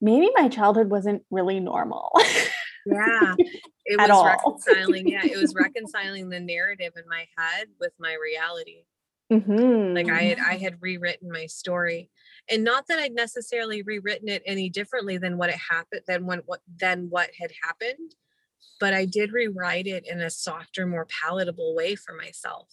maybe 0.00 0.30
my 0.34 0.48
childhood 0.48 0.90
wasn't 0.90 1.22
really 1.30 1.60
normal 1.60 2.10
yeah 2.86 3.34
it 3.84 3.98
was 3.98 4.10
all. 4.10 4.24
reconciling 4.24 5.08
yeah 5.08 5.24
it 5.24 5.36
was 5.36 5.54
reconciling 5.56 6.28
the 6.28 6.40
narrative 6.40 6.92
in 6.96 7.04
my 7.08 7.26
head 7.36 7.66
with 7.80 7.92
my 7.98 8.14
reality 8.22 8.84
Mm-hmm. 9.32 9.94
Like 9.94 10.08
I 10.08 10.22
had 10.22 10.38
I 10.38 10.56
had 10.56 10.80
rewritten 10.80 11.30
my 11.30 11.46
story. 11.46 12.10
And 12.50 12.64
not 12.64 12.86
that 12.88 12.98
I'd 12.98 13.14
necessarily 13.14 13.82
rewritten 13.82 14.28
it 14.28 14.42
any 14.46 14.70
differently 14.70 15.18
than 15.18 15.36
what 15.36 15.50
it 15.50 15.58
happened 15.70 16.02
than 16.06 16.26
when 16.26 16.40
what 16.46 16.60
than 16.80 17.08
what 17.10 17.30
had 17.38 17.50
happened, 17.62 18.14
but 18.80 18.94
I 18.94 19.04
did 19.04 19.32
rewrite 19.32 19.86
it 19.86 20.06
in 20.08 20.20
a 20.20 20.30
softer, 20.30 20.86
more 20.86 21.06
palatable 21.06 21.74
way 21.74 21.94
for 21.94 22.14
myself. 22.14 22.68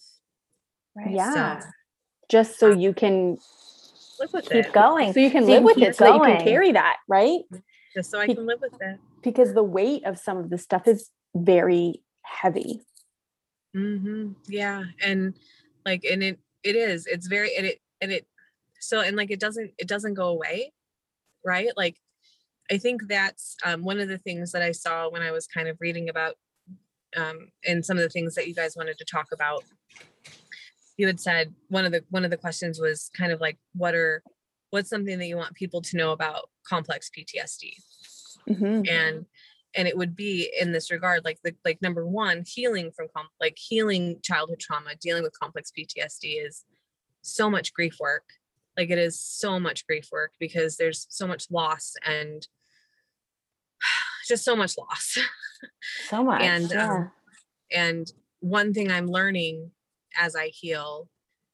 Right. 0.96 1.10
Yeah. 1.10 1.60
So, 1.60 1.66
Just 2.30 2.58
so 2.58 2.70
you 2.70 2.94
can 2.94 3.38
live 4.18 4.32
with 4.32 4.44
keep 4.44 4.66
it. 4.66 4.72
going. 4.72 5.12
So 5.12 5.20
you 5.20 5.30
can 5.30 5.44
so 5.44 5.50
live 5.50 5.60
you 5.60 5.66
with 5.66 5.78
it. 5.78 5.96
Going. 5.96 6.20
So 6.20 6.28
you 6.28 6.36
can 6.36 6.44
carry 6.44 6.72
that, 6.72 6.96
right? 7.08 7.40
Just 7.94 8.10
so 8.10 8.18
I 8.18 8.26
can 8.26 8.46
live 8.46 8.60
with 8.60 8.80
it. 8.80 8.98
Because 9.22 9.54
the 9.54 9.62
weight 9.62 10.04
of 10.04 10.18
some 10.18 10.38
of 10.38 10.50
the 10.50 10.58
stuff 10.58 10.86
is 10.86 11.10
very 11.34 12.02
heavy. 12.22 12.80
Mm-hmm. 13.76 14.32
Yeah. 14.48 14.84
And 15.02 15.34
like 15.84 16.04
and 16.04 16.22
it 16.22 16.38
it 16.62 16.76
is 16.76 17.06
it's 17.06 17.26
very 17.26 17.56
and 17.56 17.66
it 17.66 17.80
and 18.00 18.10
it 18.10 18.26
so 18.80 19.00
and 19.00 19.16
like 19.16 19.30
it 19.30 19.40
doesn't 19.40 19.72
it 19.78 19.88
doesn't 19.88 20.14
go 20.14 20.28
away 20.28 20.72
right? 21.44 21.68
Like 21.76 21.96
i 22.68 22.76
think 22.78 23.02
that's 23.06 23.54
um, 23.64 23.84
one 23.84 24.00
of 24.00 24.08
the 24.08 24.18
things 24.18 24.50
that 24.50 24.60
i 24.60 24.72
saw 24.72 25.08
when 25.08 25.22
i 25.22 25.30
was 25.30 25.46
kind 25.46 25.68
of 25.68 25.76
reading 25.78 26.08
about 26.08 26.34
um, 27.16 27.50
and 27.66 27.84
some 27.84 27.96
of 27.96 28.02
the 28.02 28.08
things 28.08 28.34
that 28.34 28.46
you 28.46 28.54
guys 28.54 28.76
wanted 28.76 28.98
to 28.98 29.04
talk 29.04 29.28
about. 29.32 29.64
You 30.96 31.06
had 31.06 31.20
said 31.20 31.52
one 31.68 31.84
of 31.84 31.92
the 31.92 32.02
one 32.10 32.24
of 32.24 32.30
the 32.30 32.36
questions 32.36 32.80
was 32.80 33.10
kind 33.16 33.32
of 33.32 33.40
like 33.40 33.58
what 33.74 33.94
are 33.94 34.22
what's 34.70 34.90
something 34.90 35.18
that 35.18 35.26
you 35.26 35.36
want 35.36 35.54
people 35.54 35.82
to 35.82 35.96
know 35.96 36.12
about 36.12 36.48
complex 36.66 37.10
ptsd 37.16 37.74
mm-hmm. 38.48 38.82
and 38.88 39.26
and 39.76 39.86
it 39.86 39.96
would 39.96 40.16
be 40.16 40.50
in 40.58 40.72
this 40.72 40.90
regard 40.90 41.24
like 41.24 41.38
the 41.44 41.54
like 41.64 41.80
number 41.82 42.06
one 42.06 42.42
healing 42.46 42.90
from 42.90 43.06
comp- 43.14 43.28
like 43.40 43.56
healing 43.56 44.18
childhood 44.22 44.58
trauma 44.58 44.90
dealing 45.00 45.22
with 45.22 45.38
complex 45.38 45.70
ptsd 45.70 46.46
is 46.46 46.64
so 47.22 47.48
much 47.48 47.74
grief 47.74 47.96
work 48.00 48.24
like 48.76 48.90
it 48.90 48.98
is 48.98 49.20
so 49.20 49.58
much 49.58 49.86
grief 49.86 50.08
work 50.12 50.32
because 50.38 50.76
there's 50.76 51.06
so 51.10 51.26
much 51.26 51.50
loss 51.50 51.94
and 52.04 52.46
just 54.28 54.44
so 54.44 54.56
much 54.56 54.76
loss 54.78 55.18
so 56.08 56.22
much 56.22 56.42
and 56.42 56.70
yeah. 56.70 56.92
um, 56.92 57.10
and 57.72 58.12
one 58.40 58.72
thing 58.72 58.90
i'm 58.90 59.06
learning 59.06 59.70
as 60.18 60.36
i 60.36 60.48
heal 60.48 61.08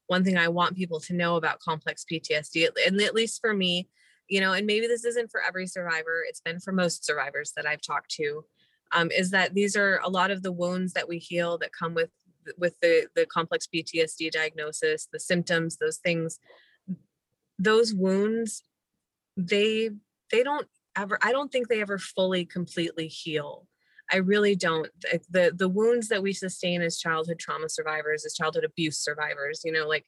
one 0.07 0.23
thing 0.23 0.37
i 0.37 0.47
want 0.47 0.75
people 0.75 0.99
to 0.99 1.13
know 1.13 1.35
about 1.35 1.59
complex 1.59 2.05
ptsd 2.11 2.67
and 2.85 3.01
at 3.01 3.15
least 3.15 3.39
for 3.41 3.53
me 3.53 3.87
you 4.33 4.39
know, 4.39 4.53
and 4.53 4.65
maybe 4.65 4.87
this 4.87 5.05
isn't 5.05 5.31
for 5.31 5.41
every 5.41 5.67
survivor, 5.67 6.23
it's 6.27 6.41
been 6.41 6.59
for 6.59 6.71
most 6.71 7.05
survivors 7.05 7.53
that 7.55 7.65
I've 7.65 7.81
talked 7.81 8.09
to, 8.15 8.43
um, 8.91 9.11
is 9.11 9.31
that 9.31 9.53
these 9.53 9.75
are 9.75 9.99
a 10.03 10.09
lot 10.09 10.31
of 10.31 10.43
the 10.43 10.51
wounds 10.51 10.93
that 10.93 11.07
we 11.07 11.17
heal 11.17 11.57
that 11.59 11.71
come 11.77 11.93
with 11.93 12.09
with 12.57 12.77
the 12.81 13.07
the 13.15 13.25
complex 13.25 13.67
PTSD 13.73 14.31
diagnosis, 14.31 15.07
the 15.11 15.19
symptoms, 15.19 15.77
those 15.77 15.97
things, 15.97 16.39
those 17.59 17.93
wounds, 17.93 18.63
they 19.37 19.89
they 20.31 20.43
don't 20.43 20.67
ever 20.95 21.17
I 21.21 21.31
don't 21.31 21.51
think 21.51 21.67
they 21.67 21.81
ever 21.81 21.97
fully 21.97 22.45
completely 22.45 23.07
heal. 23.07 23.67
I 24.11 24.17
really 24.17 24.55
don't. 24.55 24.89
The 25.29 25.51
the 25.55 25.69
wounds 25.69 26.09
that 26.09 26.23
we 26.23 26.33
sustain 26.33 26.81
as 26.81 26.99
childhood 26.99 27.39
trauma 27.39 27.69
survivors, 27.69 28.25
as 28.25 28.33
childhood 28.33 28.65
abuse 28.65 28.99
survivors, 28.99 29.61
you 29.63 29.71
know, 29.71 29.87
like 29.87 30.05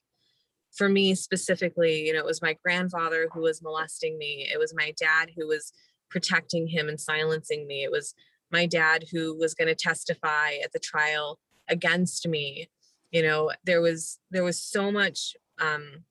for 0.76 0.88
me 0.88 1.14
specifically, 1.14 2.06
you 2.06 2.12
know, 2.12 2.18
it 2.18 2.26
was 2.26 2.42
my 2.42 2.56
grandfather 2.62 3.28
who 3.32 3.40
was 3.40 3.62
molesting 3.62 4.18
me. 4.18 4.48
It 4.52 4.58
was 4.58 4.74
my 4.74 4.92
dad 4.98 5.30
who 5.36 5.46
was 5.46 5.72
protecting 6.10 6.68
him 6.68 6.88
and 6.88 7.00
silencing 7.00 7.66
me. 7.66 7.82
It 7.82 7.90
was 7.90 8.14
my 8.50 8.66
dad 8.66 9.04
who 9.10 9.36
was 9.36 9.54
going 9.54 9.68
to 9.68 9.74
testify 9.74 10.52
at 10.62 10.72
the 10.72 10.78
trial 10.78 11.38
against 11.68 12.28
me. 12.28 12.68
You 13.10 13.22
know, 13.22 13.52
there 13.64 13.80
was 13.80 14.18
there 14.30 14.44
was 14.44 14.60
so 14.62 14.92
much 14.92 15.34
um 15.58 16.04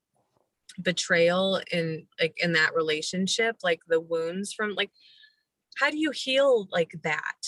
betrayal 0.82 1.62
in 1.72 2.08
like 2.20 2.38
in 2.42 2.54
that 2.54 2.76
relationship, 2.76 3.58
like 3.64 3.82
the 3.88 4.00
wounds 4.00 4.54
from 4.54 4.74
like 4.76 4.92
how 5.78 5.90
do 5.90 5.98
you 5.98 6.12
heal 6.12 6.68
like 6.72 6.94
that? 7.04 7.42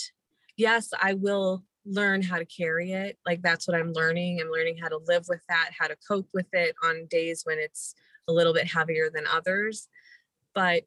Yes, 0.56 0.90
I 1.00 1.14
will 1.14 1.64
learn 1.86 2.22
how 2.22 2.38
to 2.38 2.44
carry 2.44 2.92
it. 2.92 3.18
Like 3.26 3.42
that's 3.42 3.66
what 3.66 3.76
I'm 3.76 3.92
learning. 3.92 4.40
I'm 4.40 4.50
learning 4.50 4.76
how 4.78 4.88
to 4.88 5.00
live 5.06 5.26
with 5.28 5.40
that, 5.48 5.70
how 5.78 5.86
to 5.86 5.96
cope 6.06 6.28
with 6.34 6.52
it 6.52 6.74
on 6.84 7.06
days 7.10 7.42
when 7.44 7.58
it's 7.58 7.94
a 8.28 8.32
little 8.32 8.52
bit 8.52 8.66
heavier 8.66 9.10
than 9.10 9.24
others. 9.26 9.88
But 10.54 10.84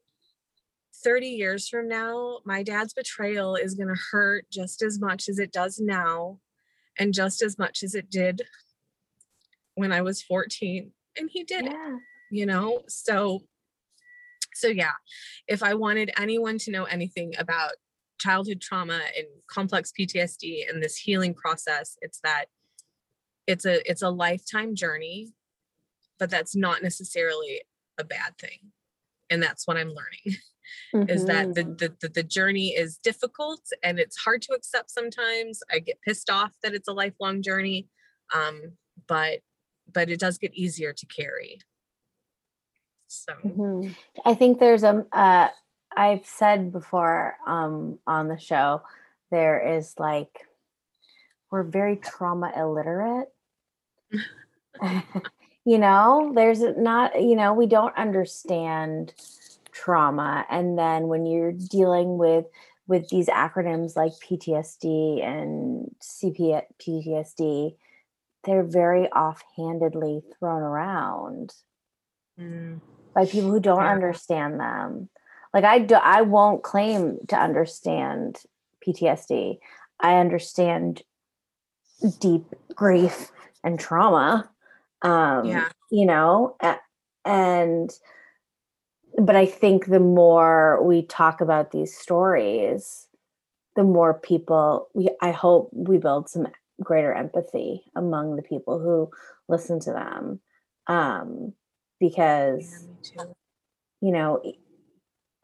30 1.02 1.28
years 1.28 1.68
from 1.68 1.88
now, 1.88 2.38
my 2.44 2.62
dad's 2.62 2.94
betrayal 2.94 3.56
is 3.56 3.74
going 3.74 3.88
to 3.88 4.00
hurt 4.12 4.46
just 4.50 4.82
as 4.82 5.00
much 5.00 5.28
as 5.28 5.38
it 5.38 5.52
does 5.52 5.80
now, 5.80 6.38
and 6.98 7.12
just 7.12 7.42
as 7.42 7.58
much 7.58 7.82
as 7.82 7.94
it 7.94 8.10
did 8.10 8.42
when 9.74 9.92
I 9.92 10.02
was 10.02 10.22
14. 10.22 10.92
And 11.18 11.30
he 11.32 11.44
did 11.44 11.64
yeah. 11.64 11.72
it, 11.72 12.00
you 12.32 12.46
know? 12.46 12.80
So, 12.88 13.42
so 14.54 14.68
yeah, 14.68 14.92
if 15.46 15.62
I 15.62 15.74
wanted 15.74 16.10
anyone 16.18 16.58
to 16.58 16.70
know 16.70 16.84
anything 16.84 17.34
about 17.38 17.72
childhood 18.18 18.60
trauma 18.60 19.00
and 19.16 19.26
complex 19.48 19.92
PTSD 19.98 20.68
and 20.68 20.82
this 20.82 20.96
healing 20.96 21.34
process, 21.34 21.96
it's 22.00 22.20
that 22.24 22.46
it's 23.46 23.66
a 23.66 23.88
it's 23.88 24.02
a 24.02 24.10
lifetime 24.10 24.74
journey, 24.74 25.32
but 26.18 26.30
that's 26.30 26.56
not 26.56 26.82
necessarily 26.82 27.62
a 27.98 28.04
bad 28.04 28.38
thing. 28.38 28.72
And 29.28 29.42
that's 29.42 29.66
what 29.66 29.76
I'm 29.76 29.88
learning. 29.88 30.38
Mm-hmm. 30.94 31.10
is 31.10 31.26
that 31.26 31.54
the, 31.54 31.64
mm-hmm. 31.64 31.94
the 32.00 32.08
the 32.08 32.22
journey 32.22 32.68
is 32.68 32.96
difficult 32.96 33.60
and 33.82 33.98
it's 33.98 34.16
hard 34.16 34.40
to 34.42 34.54
accept 34.54 34.90
sometimes. 34.90 35.60
I 35.70 35.80
get 35.80 36.00
pissed 36.06 36.30
off 36.30 36.52
that 36.62 36.72
it's 36.72 36.88
a 36.88 36.92
lifelong 36.92 37.42
journey. 37.42 37.88
Um, 38.34 38.72
but 39.06 39.40
but 39.92 40.08
it 40.08 40.20
does 40.20 40.38
get 40.38 40.54
easier 40.54 40.92
to 40.92 41.06
carry. 41.06 41.58
So 43.12 43.32
mm-hmm. 43.44 43.92
I 44.24 44.34
think 44.34 44.58
there's 44.58 44.82
a 44.82 45.06
uh, 45.12 45.48
I've 45.94 46.26
said 46.26 46.72
before 46.72 47.36
um, 47.46 47.98
on 48.06 48.28
the 48.28 48.38
show, 48.38 48.82
there 49.30 49.76
is 49.76 49.94
like 49.98 50.46
we're 51.50 51.62
very 51.62 51.96
trauma 51.96 52.52
illiterate. 52.56 53.28
you 55.64 55.78
know, 55.78 56.32
there's 56.34 56.60
not, 56.78 57.20
you 57.20 57.36
know, 57.36 57.52
we 57.52 57.66
don't 57.66 57.96
understand 57.96 59.12
trauma. 59.70 60.46
And 60.50 60.78
then 60.78 61.08
when 61.08 61.26
you're 61.26 61.52
dealing 61.52 62.16
with 62.16 62.46
with 62.88 63.08
these 63.10 63.28
acronyms 63.28 63.94
like 63.94 64.12
PTSD 64.12 65.22
and 65.22 65.94
CP 66.00 66.62
PTSD, 66.80 67.76
they're 68.44 68.64
very 68.64 69.08
offhandedly 69.12 70.22
thrown 70.38 70.62
around 70.62 71.52
mm. 72.40 72.80
By 73.14 73.26
people 73.26 73.50
who 73.50 73.60
don't 73.60 73.82
yeah. 73.82 73.92
understand 73.92 74.60
them. 74.60 75.08
Like 75.54 75.64
I 75.64 75.80
do, 75.80 75.94
I 75.94 76.22
won't 76.22 76.62
claim 76.62 77.18
to 77.28 77.36
understand 77.36 78.38
PTSD. 78.86 79.58
I 80.00 80.16
understand 80.18 81.02
deep 82.20 82.44
grief 82.74 83.30
and 83.62 83.78
trauma. 83.78 84.50
Um, 85.02 85.46
yeah. 85.46 85.68
you 85.90 86.06
know, 86.06 86.56
and 87.24 87.90
but 89.18 89.36
I 89.36 89.46
think 89.46 89.86
the 89.86 90.00
more 90.00 90.82
we 90.82 91.02
talk 91.02 91.40
about 91.40 91.70
these 91.70 91.96
stories, 91.96 93.08
the 93.76 93.84
more 93.84 94.14
people 94.14 94.88
we 94.94 95.10
I 95.20 95.32
hope 95.32 95.70
we 95.72 95.98
build 95.98 96.28
some 96.28 96.46
greater 96.80 97.12
empathy 97.12 97.84
among 97.94 98.36
the 98.36 98.42
people 98.42 98.78
who 98.78 99.10
listen 99.48 99.80
to 99.80 99.92
them. 99.92 100.40
Um, 100.86 101.52
because 102.02 102.88
yeah, 103.16 103.24
you 104.00 104.10
know, 104.10 104.42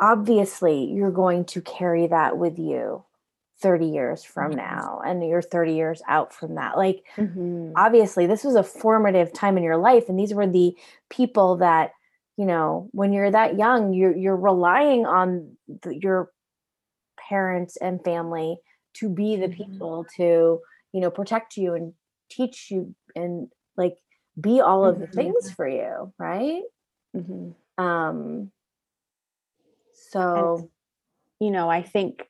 obviously 0.01 0.85
you're 0.85 1.13
going 1.13 1.45
to 1.45 1.61
carry 1.61 2.09
that 2.09 2.37
with 2.37 2.59
you 2.59 3.05
30 3.61 3.87
years 3.87 4.25
from 4.25 4.51
mm-hmm. 4.51 4.59
now 4.59 5.01
and 5.07 5.27
you're 5.27 5.43
30 5.43 5.75
years 5.75 6.03
out 6.09 6.33
from 6.33 6.55
that 6.55 6.77
like 6.77 7.05
mm-hmm. 7.17 7.73
obviously 7.77 8.27
this 8.27 8.45
was 8.45 8.55
a 8.55 8.63
formative 8.63 9.33
time 9.33 9.57
in 9.57 9.65
your 9.65 9.77
life 9.77 10.09
and 10.09 10.19
these 10.19 10.35
were 10.35 10.47
the 10.47 10.77
people 11.11 11.57
that 11.57 11.91
you 12.37 12.47
know 12.47 12.89
when 12.93 13.13
you're 13.13 13.31
that 13.31 13.59
young 13.59 13.93
you're 13.93 14.17
you're 14.17 14.37
relying 14.37 15.07
on 15.07 15.57
the, 15.83 15.97
your 15.97 16.31
parents 17.29 17.77
and 17.79 18.03
family 18.05 18.57
to 18.95 19.09
be 19.09 19.35
the 19.35 19.47
mm-hmm. 19.47 19.73
people 19.73 20.07
to 20.17 20.61
you 20.93 21.01
know 21.01 21.11
protect 21.11 21.57
you 21.57 21.75
and 21.75 21.93
teach 22.31 22.71
you 22.71 22.95
and 23.17 23.49
like 23.77 23.97
be 24.41 24.61
all 24.61 24.85
of 24.85 24.99
the 24.99 25.07
mm-hmm. 25.07 25.17
things 25.17 25.51
for 25.51 25.69
you 25.69 26.13
right 26.19 26.63
mm-hmm. 27.17 27.83
um 27.83 28.51
so 30.11 30.59
and, 30.59 30.69
you 31.41 31.51
know 31.51 31.69
i 31.69 31.83
think 31.83 32.23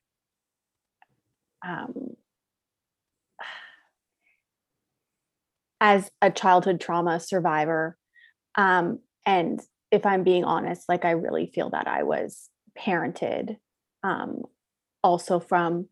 um 1.66 2.16
as 5.80 6.10
a 6.22 6.30
childhood 6.30 6.80
trauma 6.80 7.20
survivor 7.20 7.96
um 8.56 8.98
and 9.26 9.60
if 9.90 10.04
I'm 10.04 10.24
being 10.24 10.44
honest, 10.44 10.88
like 10.88 11.04
I 11.04 11.12
really 11.12 11.46
feel 11.46 11.70
that 11.70 11.86
I 11.86 12.02
was 12.02 12.48
parented 12.78 13.56
um, 14.02 14.42
also 15.02 15.40
from 15.40 15.88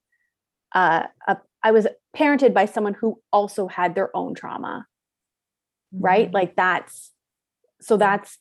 uh, 0.74 1.04
a, 1.26 1.38
I 1.62 1.72
was 1.72 1.86
parented 2.16 2.54
by 2.54 2.66
someone 2.66 2.94
who 2.94 3.20
also 3.32 3.66
had 3.66 3.94
their 3.94 4.14
own 4.14 4.34
trauma. 4.34 4.86
Right? 5.92 6.32
Like 6.32 6.56
that's 6.56 7.12
so 7.80 7.96
that's 7.96 8.38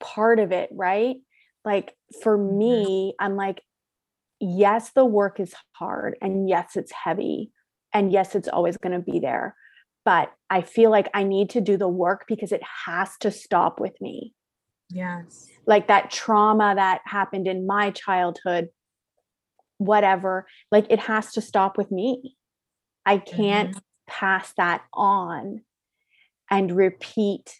part 0.00 0.38
of 0.38 0.52
it, 0.52 0.68
right? 0.72 1.16
Like 1.64 1.94
for 2.22 2.38
mm-hmm. 2.38 2.58
me, 2.58 3.14
I'm 3.18 3.36
like, 3.36 3.62
yes, 4.40 4.90
the 4.90 5.04
work 5.04 5.40
is 5.40 5.54
hard, 5.72 6.16
and 6.20 6.48
yes, 6.48 6.76
it's 6.76 6.92
heavy, 6.92 7.50
and 7.92 8.12
yes, 8.12 8.34
it's 8.34 8.48
always 8.48 8.76
going 8.76 8.92
to 8.92 9.12
be 9.12 9.18
there. 9.18 9.54
But 10.04 10.32
I 10.48 10.62
feel 10.62 10.90
like 10.90 11.08
I 11.14 11.24
need 11.24 11.50
to 11.50 11.60
do 11.60 11.76
the 11.76 11.88
work 11.88 12.26
because 12.28 12.52
it 12.52 12.62
has 12.86 13.10
to 13.20 13.30
stop 13.32 13.80
with 13.80 14.00
me 14.00 14.34
Yes. 14.90 15.48
Like 15.66 15.88
that 15.88 16.10
trauma 16.10 16.74
that 16.74 17.00
happened 17.04 17.48
in 17.48 17.66
my 17.66 17.90
childhood, 17.90 18.68
whatever, 19.78 20.46
like 20.70 20.86
it 20.90 21.00
has 21.00 21.32
to 21.32 21.40
stop 21.40 21.76
with 21.76 21.90
me. 21.90 22.36
I 23.04 23.18
can't 23.18 23.70
mm-hmm. 23.70 23.78
pass 24.06 24.52
that 24.56 24.82
on 24.92 25.62
and 26.50 26.76
repeat 26.76 27.54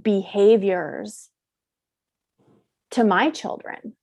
behaviors 0.00 1.30
to 2.90 3.04
my 3.04 3.30
children. 3.30 3.96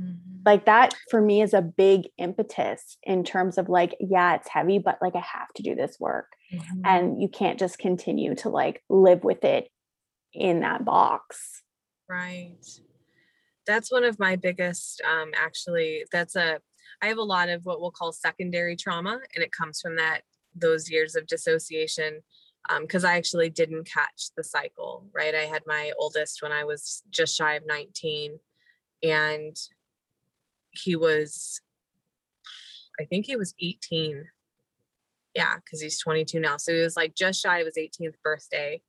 Mm-hmm. 0.00 0.42
Like 0.44 0.66
that 0.66 0.94
for 1.10 1.20
me 1.20 1.42
is 1.42 1.54
a 1.54 1.62
big 1.62 2.08
impetus 2.18 2.98
in 3.02 3.24
terms 3.24 3.58
of 3.58 3.68
like, 3.68 3.96
yeah, 3.98 4.34
it's 4.34 4.48
heavy, 4.48 4.78
but 4.78 4.98
like 5.00 5.16
I 5.16 5.20
have 5.20 5.52
to 5.56 5.62
do 5.62 5.74
this 5.74 5.96
work. 5.98 6.32
Mm-hmm. 6.52 6.80
And 6.84 7.22
you 7.22 7.28
can't 7.28 7.58
just 7.58 7.78
continue 7.78 8.34
to 8.36 8.48
like 8.48 8.82
live 8.88 9.24
with 9.24 9.44
it 9.44 9.68
in 10.32 10.60
that 10.60 10.84
box. 10.84 11.62
Right. 12.08 12.58
That's 13.66 13.90
one 13.90 14.04
of 14.04 14.18
my 14.18 14.36
biggest, 14.36 15.02
um, 15.02 15.32
actually, 15.34 16.04
that's 16.12 16.36
a, 16.36 16.60
I 17.02 17.06
have 17.06 17.18
a 17.18 17.22
lot 17.22 17.48
of 17.48 17.64
what 17.64 17.80
we'll 17.80 17.90
call 17.90 18.12
secondary 18.12 18.76
trauma, 18.76 19.18
and 19.34 19.42
it 19.42 19.50
comes 19.52 19.80
from 19.80 19.96
that, 19.96 20.22
those 20.54 20.90
years 20.90 21.16
of 21.16 21.26
dissociation. 21.26 22.20
Because 22.80 23.04
um, 23.04 23.10
I 23.10 23.16
actually 23.16 23.50
didn't 23.50 23.88
catch 23.90 24.30
the 24.36 24.44
cycle, 24.44 25.06
right? 25.14 25.34
I 25.34 25.42
had 25.42 25.62
my 25.66 25.92
oldest 25.98 26.42
when 26.42 26.52
I 26.52 26.64
was 26.64 27.02
just 27.10 27.36
shy 27.36 27.54
of 27.54 27.66
19, 27.66 28.38
and 29.02 29.56
he 30.70 30.96
was, 30.96 31.60
I 33.00 33.04
think 33.04 33.26
he 33.26 33.36
was 33.36 33.54
18. 33.60 34.24
Yeah, 35.34 35.56
because 35.56 35.82
he's 35.82 36.00
22 36.00 36.40
now. 36.40 36.56
So 36.56 36.72
he 36.72 36.80
was 36.80 36.96
like 36.96 37.14
just 37.14 37.42
shy 37.42 37.58
of 37.58 37.66
his 37.66 37.76
18th 37.76 38.14
birthday 38.24 38.80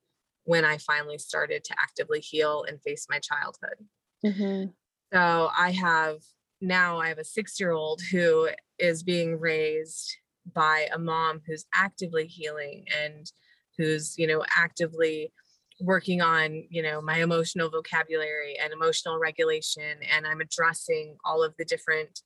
when 0.44 0.64
I 0.64 0.78
finally 0.78 1.18
started 1.18 1.62
to 1.64 1.74
actively 1.78 2.20
heal 2.20 2.64
and 2.66 2.80
face 2.80 3.06
my 3.10 3.18
childhood. 3.18 3.86
Mm-hmm. 4.24 4.70
So 5.12 5.50
I 5.56 5.72
have 5.72 6.20
now 6.60 6.98
I 6.98 7.08
have 7.08 7.18
a 7.18 7.24
six 7.24 7.60
year 7.60 7.72
old 7.72 8.00
who 8.10 8.48
is 8.78 9.02
being 9.02 9.38
raised 9.38 10.16
by 10.54 10.88
a 10.92 10.98
mom 10.98 11.42
who's 11.46 11.66
actively 11.74 12.26
healing 12.26 12.86
and 13.04 13.30
who's, 13.78 14.18
you 14.18 14.26
know, 14.26 14.44
actively 14.56 15.32
working 15.80 16.20
on, 16.20 16.64
you 16.68 16.82
know, 16.82 17.00
my 17.00 17.22
emotional 17.22 17.70
vocabulary 17.70 18.58
and 18.62 18.72
emotional 18.72 19.18
regulation. 19.18 19.98
And 20.12 20.26
I'm 20.26 20.40
addressing 20.40 21.16
all 21.24 21.42
of 21.42 21.54
the 21.56 21.64
different 21.64 22.20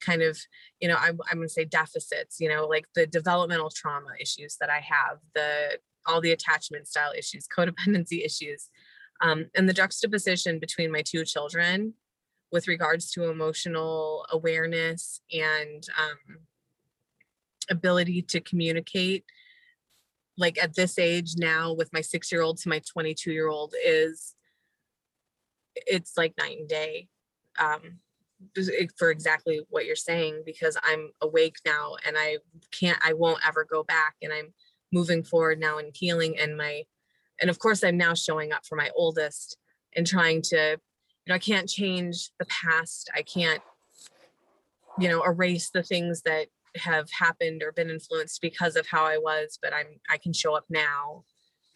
kind 0.00 0.22
of, 0.22 0.38
you 0.80 0.88
know, 0.88 0.96
I'm, 0.98 1.18
I'm 1.30 1.38
going 1.38 1.48
to 1.48 1.52
say 1.52 1.64
deficits, 1.64 2.38
you 2.40 2.48
know, 2.48 2.66
like 2.66 2.86
the 2.94 3.06
developmental 3.06 3.70
trauma 3.70 4.10
issues 4.20 4.56
that 4.60 4.70
I 4.70 4.80
have, 4.80 5.18
the 5.34 5.78
all 6.06 6.20
the 6.20 6.32
attachment 6.32 6.88
style 6.88 7.12
issues, 7.16 7.46
codependency 7.56 8.24
issues, 8.24 8.70
um, 9.20 9.46
and 9.54 9.68
the 9.68 9.74
juxtaposition 9.74 10.58
between 10.58 10.90
my 10.90 11.02
two 11.02 11.24
children 11.24 11.94
with 12.50 12.68
regards 12.68 13.10
to 13.12 13.30
emotional 13.30 14.26
awareness 14.30 15.20
and 15.32 15.84
um, 15.98 16.38
ability 17.70 18.22
to 18.22 18.40
communicate 18.40 19.24
like 20.36 20.62
at 20.62 20.74
this 20.74 20.98
age 20.98 21.34
now 21.36 21.72
with 21.72 21.92
my 21.92 22.00
six 22.00 22.32
year 22.32 22.42
old 22.42 22.58
to 22.58 22.68
my 22.68 22.80
22 22.80 23.32
year 23.32 23.48
old 23.48 23.74
is 23.84 24.34
it's 25.74 26.16
like 26.16 26.34
night 26.38 26.58
and 26.58 26.68
day 26.68 27.08
um, 27.58 27.98
for 28.98 29.10
exactly 29.10 29.60
what 29.70 29.86
you're 29.86 29.94
saying 29.94 30.42
because 30.44 30.76
i'm 30.82 31.10
awake 31.20 31.56
now 31.64 31.94
and 32.06 32.16
i 32.18 32.36
can't 32.72 32.98
i 33.04 33.12
won't 33.12 33.46
ever 33.46 33.64
go 33.64 33.82
back 33.84 34.14
and 34.22 34.32
i'm 34.32 34.52
moving 34.92 35.22
forward 35.22 35.60
now 35.60 35.78
and 35.78 35.94
healing 35.94 36.36
and 36.38 36.56
my 36.56 36.82
and 37.40 37.48
of 37.48 37.58
course 37.58 37.84
i'm 37.84 37.96
now 37.96 38.14
showing 38.14 38.52
up 38.52 38.66
for 38.66 38.76
my 38.76 38.90
oldest 38.96 39.56
and 39.94 40.06
trying 40.06 40.42
to 40.42 40.56
you 41.26 41.30
know 41.30 41.34
i 41.34 41.38
can't 41.38 41.68
change 41.68 42.30
the 42.38 42.46
past. 42.46 43.10
I 43.14 43.22
can't 43.22 43.62
you 44.98 45.08
know 45.08 45.22
erase 45.22 45.70
the 45.70 45.82
things 45.82 46.22
that 46.22 46.48
have 46.76 47.08
happened 47.10 47.62
or 47.62 47.72
been 47.72 47.90
influenced 47.90 48.40
because 48.40 48.76
of 48.76 48.86
how 48.86 49.04
i 49.04 49.18
was 49.18 49.58
but 49.62 49.74
i'm 49.74 49.86
i 50.10 50.16
can 50.16 50.32
show 50.32 50.54
up 50.54 50.64
now 50.70 51.24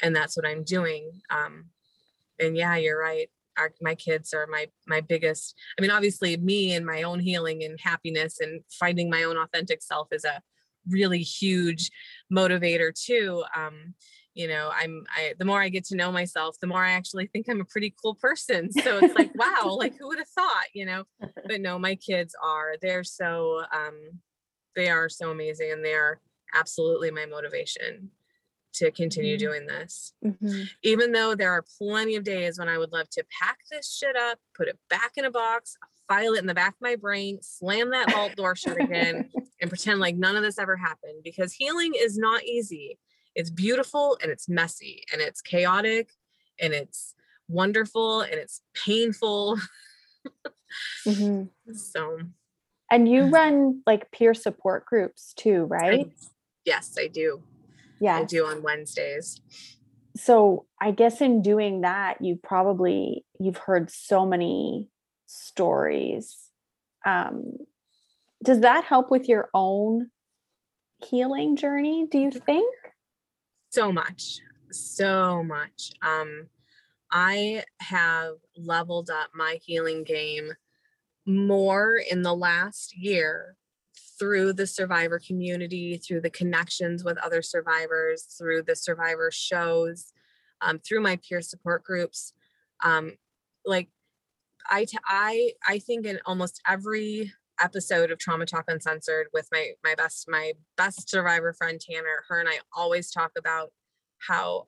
and 0.03 0.15
that's 0.15 0.37
what 0.37 0.47
i'm 0.47 0.65
doing 0.65 1.11
um 1.31 1.67
and 2.39 2.57
yeah 2.57 2.77
you're 2.77 2.99
right. 2.99 3.29
Our, 3.59 3.73
my 3.81 3.95
kids 3.95 4.35
are 4.35 4.47
my 4.47 4.67
my 4.87 5.01
biggest 5.01 5.55
i 5.79 5.81
mean 5.81 5.91
obviously 5.91 6.37
me 6.37 6.75
and 6.75 6.85
my 6.85 7.05
own 7.05 7.21
healing 7.21 7.65
and 7.65 7.81
happiness 7.81 8.39
and 8.39 8.61
finding 8.71 9.09
my 9.09 9.23
own 9.23 9.39
authentic 9.39 9.83
self 9.83 10.09
is 10.13 10.25
a 10.25 10.43
really 10.89 11.23
huge 11.23 11.91
motivator 12.31 12.93
too 12.93 13.45
um 13.57 13.95
you 14.35 14.47
know 14.47 14.71
i'm 14.75 15.07
i 15.17 15.33
the 15.39 15.47
more 15.47 15.63
i 15.63 15.71
get 15.71 15.85
to 15.87 15.97
know 15.97 16.13
myself 16.13 16.57
the 16.61 16.67
more 16.67 16.85
i 16.85 16.91
actually 16.91 17.27
think 17.29 17.47
i'm 17.49 17.63
a 17.63 17.65
pretty 17.65 17.95
cool 18.03 18.15
person. 18.15 18.71
So 18.71 18.99
it's 18.99 19.15
like 19.15 19.31
wow 19.39 19.75
like 19.79 19.97
who 19.99 20.09
would 20.09 20.19
have 20.19 20.29
thought 20.29 20.67
you 20.75 20.85
know? 20.85 21.05
But 21.47 21.63
no 21.63 21.79
my 21.79 21.95
kids 21.95 22.37
are 22.45 22.75
they're 22.83 23.05
so 23.05 23.63
um 23.73 24.21
they 24.77 24.89
are 24.89 25.09
so 25.09 25.31
amazing 25.31 25.73
and 25.73 25.85
they 25.85 25.95
are 25.95 26.21
absolutely 26.55 27.11
my 27.11 27.27
motivation 27.27 28.11
to 28.73 28.91
continue 28.91 29.37
mm-hmm. 29.37 29.47
doing 29.47 29.67
this 29.67 30.13
mm-hmm. 30.25 30.63
even 30.83 31.11
though 31.13 31.35
there 31.35 31.51
are 31.51 31.65
plenty 31.79 32.15
of 32.15 32.25
days 32.25 32.59
when 32.59 32.69
i 32.69 32.79
would 32.79 32.93
love 32.93 33.09
to 33.11 33.25
pack 33.43 33.59
this 33.71 33.91
shit 33.93 34.17
up 34.17 34.39
put 34.55 34.69
it 34.69 34.79
back 34.89 35.13
in 35.17 35.25
a 35.25 35.31
box 35.31 35.77
file 36.09 36.35
it 36.35 36.39
in 36.41 36.47
the 36.47 36.55
back 36.55 36.75
of 36.75 36.81
my 36.81 36.95
brain 36.95 37.39
slam 37.41 37.91
that 37.91 38.13
vault 38.13 38.37
door 38.37 38.55
shut 38.55 38.81
again 38.81 39.29
and 39.61 39.71
pretend 39.71 40.01
like 40.01 40.17
none 40.17 40.37
of 40.37 40.43
this 40.43 40.59
ever 40.59 40.77
happened 40.77 41.23
because 41.25 41.53
healing 41.53 41.93
is 41.97 42.19
not 42.19 42.45
easy. 42.45 42.99
It's 43.35 43.51
beautiful 43.51 44.19
and 44.23 44.31
it's 44.31 44.49
messy 44.49 45.05
and 45.13 45.21
it's 45.21 45.41
chaotic 45.41 46.11
and 46.61 46.73
it's 46.73 47.15
wonderful 47.49 48.23
and 48.23 48.35
it's 48.35 48.61
painful. 48.75 49.59
mm-hmm. 51.07 51.75
So, 51.75 52.19
and 52.91 53.09
you 53.09 53.25
run 53.25 53.83
like 53.87 54.11
peer 54.13 54.35
support 54.35 54.87
groups 54.87 55.33
too, 55.35 55.65
right? 55.65 56.07
I, 56.07 56.29
yes, 56.65 56.97
I 56.99 57.09
do. 57.09 57.43
Yeah, 58.01 58.19
I 58.19 58.25
do 58.25 58.47
on 58.47 58.63
Wednesdays. 58.63 59.41
So, 60.17 60.67
I 60.81 60.93
guess 60.93 61.21
in 61.21 61.43
doing 61.43 61.83
that, 61.83 62.23
you 62.23 62.39
probably 62.43 63.25
you've 63.39 63.59
heard 63.59 63.91
so 63.91 64.25
many 64.25 64.89
stories. 65.27 66.37
Um, 67.05 67.57
does 68.43 68.61
that 68.61 68.85
help 68.85 69.11
with 69.11 69.29
your 69.29 69.49
own 69.55 70.11
healing 71.05 71.57
journey? 71.57 72.07
Do 72.11 72.19
you 72.19 72.31
think? 72.31 72.75
So 73.71 73.93
much, 73.93 74.39
so 74.71 75.43
much. 75.43 75.93
Um, 76.03 76.49
I 77.11 77.65
have 77.81 78.35
leveled 78.57 79.11
up 79.11 79.31
my 79.35 79.59
healing 79.63 80.05
game 80.05 80.53
more 81.27 81.97
in 81.97 82.23
the 82.23 82.35
last 82.35 82.97
year 82.97 83.57
through 84.19 84.53
the 84.53 84.67
survivor 84.67 85.19
community, 85.19 85.99
through 85.99 86.21
the 86.21 86.31
connections 86.31 87.05
with 87.05 87.19
other 87.19 87.43
survivors, 87.43 88.23
through 88.39 88.63
the 88.63 88.77
survivor 88.77 89.31
shows, 89.31 90.13
um, 90.61 90.79
through 90.79 91.01
my 91.01 91.19
peer 91.29 91.43
support 91.43 91.85
groups. 91.85 92.33
Um, 92.83 93.13
like 93.65 93.89
I, 94.71 94.85
t- 94.85 94.99
I, 95.05 95.53
I 95.69 95.79
think 95.79 96.07
in 96.07 96.21
almost 96.25 96.61
every 96.67 97.33
episode 97.61 98.11
of 98.11 98.19
Trauma 98.19 98.47
Talk 98.47 98.65
Uncensored 98.69 99.29
with 99.33 99.49
my 99.51 99.73
my 99.83 99.95
best 99.95 100.27
my 100.29 100.53
best 100.77 101.09
survivor 101.09 101.53
friend 101.53 101.81
Tanner, 101.81 102.25
her 102.29 102.41
and 102.41 102.49
I 102.49 102.59
always 102.77 103.11
talk 103.11 103.33
about 103.37 103.73
how 104.19 104.67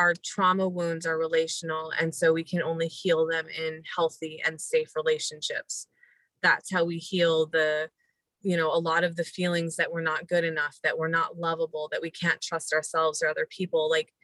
our 0.00 0.14
trauma 0.24 0.66
wounds 0.66 1.04
are 1.04 1.18
relational 1.18 1.92
and 2.00 2.14
so 2.14 2.32
we 2.32 2.42
can 2.42 2.62
only 2.62 2.88
heal 2.88 3.26
them 3.26 3.44
in 3.48 3.82
healthy 3.94 4.40
and 4.46 4.58
safe 4.58 4.96
relationships. 4.96 5.88
That's 6.42 6.72
how 6.72 6.84
we 6.84 6.96
heal 6.96 7.46
the 7.46 7.90
you 8.40 8.56
know 8.56 8.74
a 8.74 8.80
lot 8.80 9.04
of 9.04 9.16
the 9.16 9.24
feelings 9.24 9.76
that 9.76 9.92
we're 9.92 10.00
not 10.00 10.26
good 10.26 10.44
enough 10.44 10.78
that 10.82 10.96
we're 10.96 11.08
not 11.08 11.36
lovable 11.36 11.90
that 11.92 12.00
we 12.00 12.10
can't 12.10 12.40
trust 12.40 12.72
ourselves 12.72 13.22
or 13.22 13.28
other 13.28 13.46
people. 13.50 13.90
Like 13.90 14.14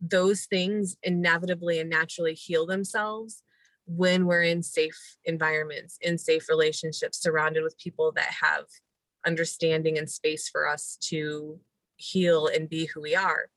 those 0.00 0.44
things 0.44 0.96
inevitably 1.02 1.80
and 1.80 1.90
naturally 1.90 2.34
heal 2.34 2.64
themselves 2.64 3.42
when 3.86 4.26
we're 4.26 4.42
in 4.42 4.62
safe 4.62 5.16
environments 5.24 5.98
in 6.00 6.16
safe 6.16 6.48
relationships 6.48 7.20
surrounded 7.20 7.64
with 7.64 7.76
people 7.76 8.12
that 8.12 8.32
have 8.40 8.66
understanding 9.26 9.98
and 9.98 10.08
space 10.08 10.48
for 10.48 10.68
us 10.68 10.96
to 11.00 11.58
heal 11.96 12.46
and 12.46 12.68
be 12.68 12.84
who 12.86 13.00
we 13.02 13.16
are 13.16 13.48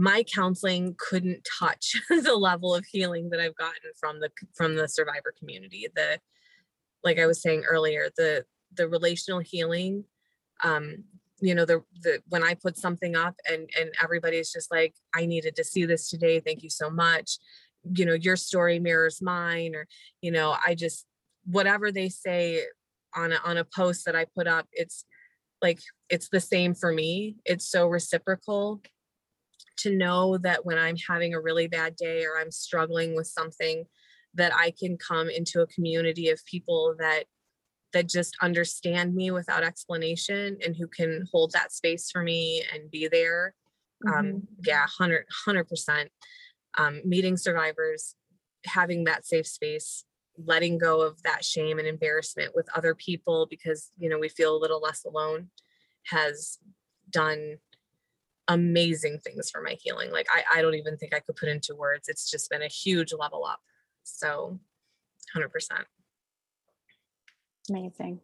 my 0.00 0.22
counseling 0.22 0.94
couldn't 0.98 1.46
touch 1.60 2.00
the 2.08 2.34
level 2.34 2.74
of 2.74 2.86
healing 2.90 3.28
that 3.28 3.38
I've 3.38 3.56
gotten 3.56 3.90
from 3.98 4.18
the 4.20 4.30
from 4.56 4.74
the 4.74 4.88
survivor 4.88 5.34
community. 5.38 5.86
The 5.94 6.18
like 7.04 7.18
I 7.18 7.26
was 7.26 7.42
saying 7.42 7.64
earlier, 7.68 8.08
the 8.16 8.44
the 8.74 8.88
relational 8.88 9.40
healing 9.40 10.04
um 10.62 11.04
you 11.40 11.54
know 11.54 11.64
the 11.64 11.82
the 12.02 12.20
when 12.28 12.42
i 12.42 12.54
put 12.54 12.76
something 12.76 13.16
up 13.16 13.34
and 13.50 13.68
and 13.78 13.90
everybody's 14.02 14.52
just 14.52 14.70
like 14.70 14.94
i 15.14 15.24
needed 15.26 15.56
to 15.56 15.64
see 15.64 15.84
this 15.84 16.08
today 16.08 16.38
thank 16.38 16.62
you 16.62 16.70
so 16.70 16.90
much 16.90 17.38
you 17.94 18.04
know 18.04 18.12
your 18.12 18.36
story 18.36 18.78
mirrors 18.78 19.22
mine 19.22 19.74
or 19.74 19.86
you 20.20 20.30
know 20.30 20.54
i 20.64 20.74
just 20.74 21.06
whatever 21.46 21.90
they 21.90 22.08
say 22.08 22.62
on 23.16 23.32
a 23.32 23.40
on 23.44 23.56
a 23.56 23.64
post 23.64 24.04
that 24.04 24.14
i 24.14 24.24
put 24.36 24.46
up 24.46 24.66
it's 24.72 25.04
like 25.62 25.80
it's 26.08 26.28
the 26.28 26.40
same 26.40 26.74
for 26.74 26.92
me 26.92 27.36
it's 27.44 27.68
so 27.68 27.86
reciprocal 27.86 28.80
to 29.82 29.96
know 29.96 30.38
that 30.38 30.64
when 30.64 30.78
I'm 30.78 30.96
having 31.08 31.34
a 31.34 31.40
really 31.40 31.66
bad 31.66 31.96
day 31.96 32.24
or 32.24 32.38
I'm 32.38 32.50
struggling 32.50 33.14
with 33.14 33.26
something, 33.26 33.84
that 34.34 34.52
I 34.54 34.72
can 34.78 34.96
come 34.96 35.28
into 35.28 35.60
a 35.60 35.66
community 35.66 36.28
of 36.28 36.44
people 36.44 36.94
that 36.98 37.24
that 37.92 38.08
just 38.08 38.36
understand 38.40 39.16
me 39.16 39.32
without 39.32 39.64
explanation 39.64 40.56
and 40.64 40.76
who 40.76 40.86
can 40.86 41.24
hold 41.32 41.50
that 41.52 41.72
space 41.72 42.08
for 42.08 42.22
me 42.22 42.62
and 42.72 42.88
be 42.88 43.08
there. 43.08 43.54
Um, 44.06 44.12
mm-hmm. 44.14 44.36
Um, 44.36 44.48
yeah, 44.64 44.86
100 44.98 45.68
percent. 45.68 46.10
Um, 46.78 47.00
meeting 47.04 47.36
survivors, 47.36 48.14
having 48.64 49.04
that 49.04 49.26
safe 49.26 49.46
space, 49.46 50.04
letting 50.38 50.78
go 50.78 51.00
of 51.00 51.20
that 51.24 51.44
shame 51.44 51.80
and 51.80 51.88
embarrassment 51.88 52.52
with 52.54 52.68
other 52.76 52.94
people 52.94 53.46
because 53.50 53.90
you 53.98 54.08
know 54.08 54.18
we 54.18 54.28
feel 54.28 54.56
a 54.56 54.60
little 54.60 54.80
less 54.80 55.04
alone, 55.04 55.50
has 56.06 56.58
done 57.10 57.56
amazing 58.50 59.18
things 59.20 59.48
for 59.48 59.62
my 59.62 59.76
healing. 59.80 60.10
Like 60.10 60.26
I, 60.32 60.58
I 60.58 60.62
don't 60.62 60.74
even 60.74 60.96
think 60.96 61.14
I 61.14 61.20
could 61.20 61.36
put 61.36 61.48
into 61.48 61.74
words. 61.74 62.08
It's 62.08 62.30
just 62.30 62.50
been 62.50 62.62
a 62.62 62.68
huge 62.68 63.12
level 63.12 63.44
up. 63.44 63.60
So 64.02 64.58
100%. 65.36 65.48
Amazing. 67.70 68.20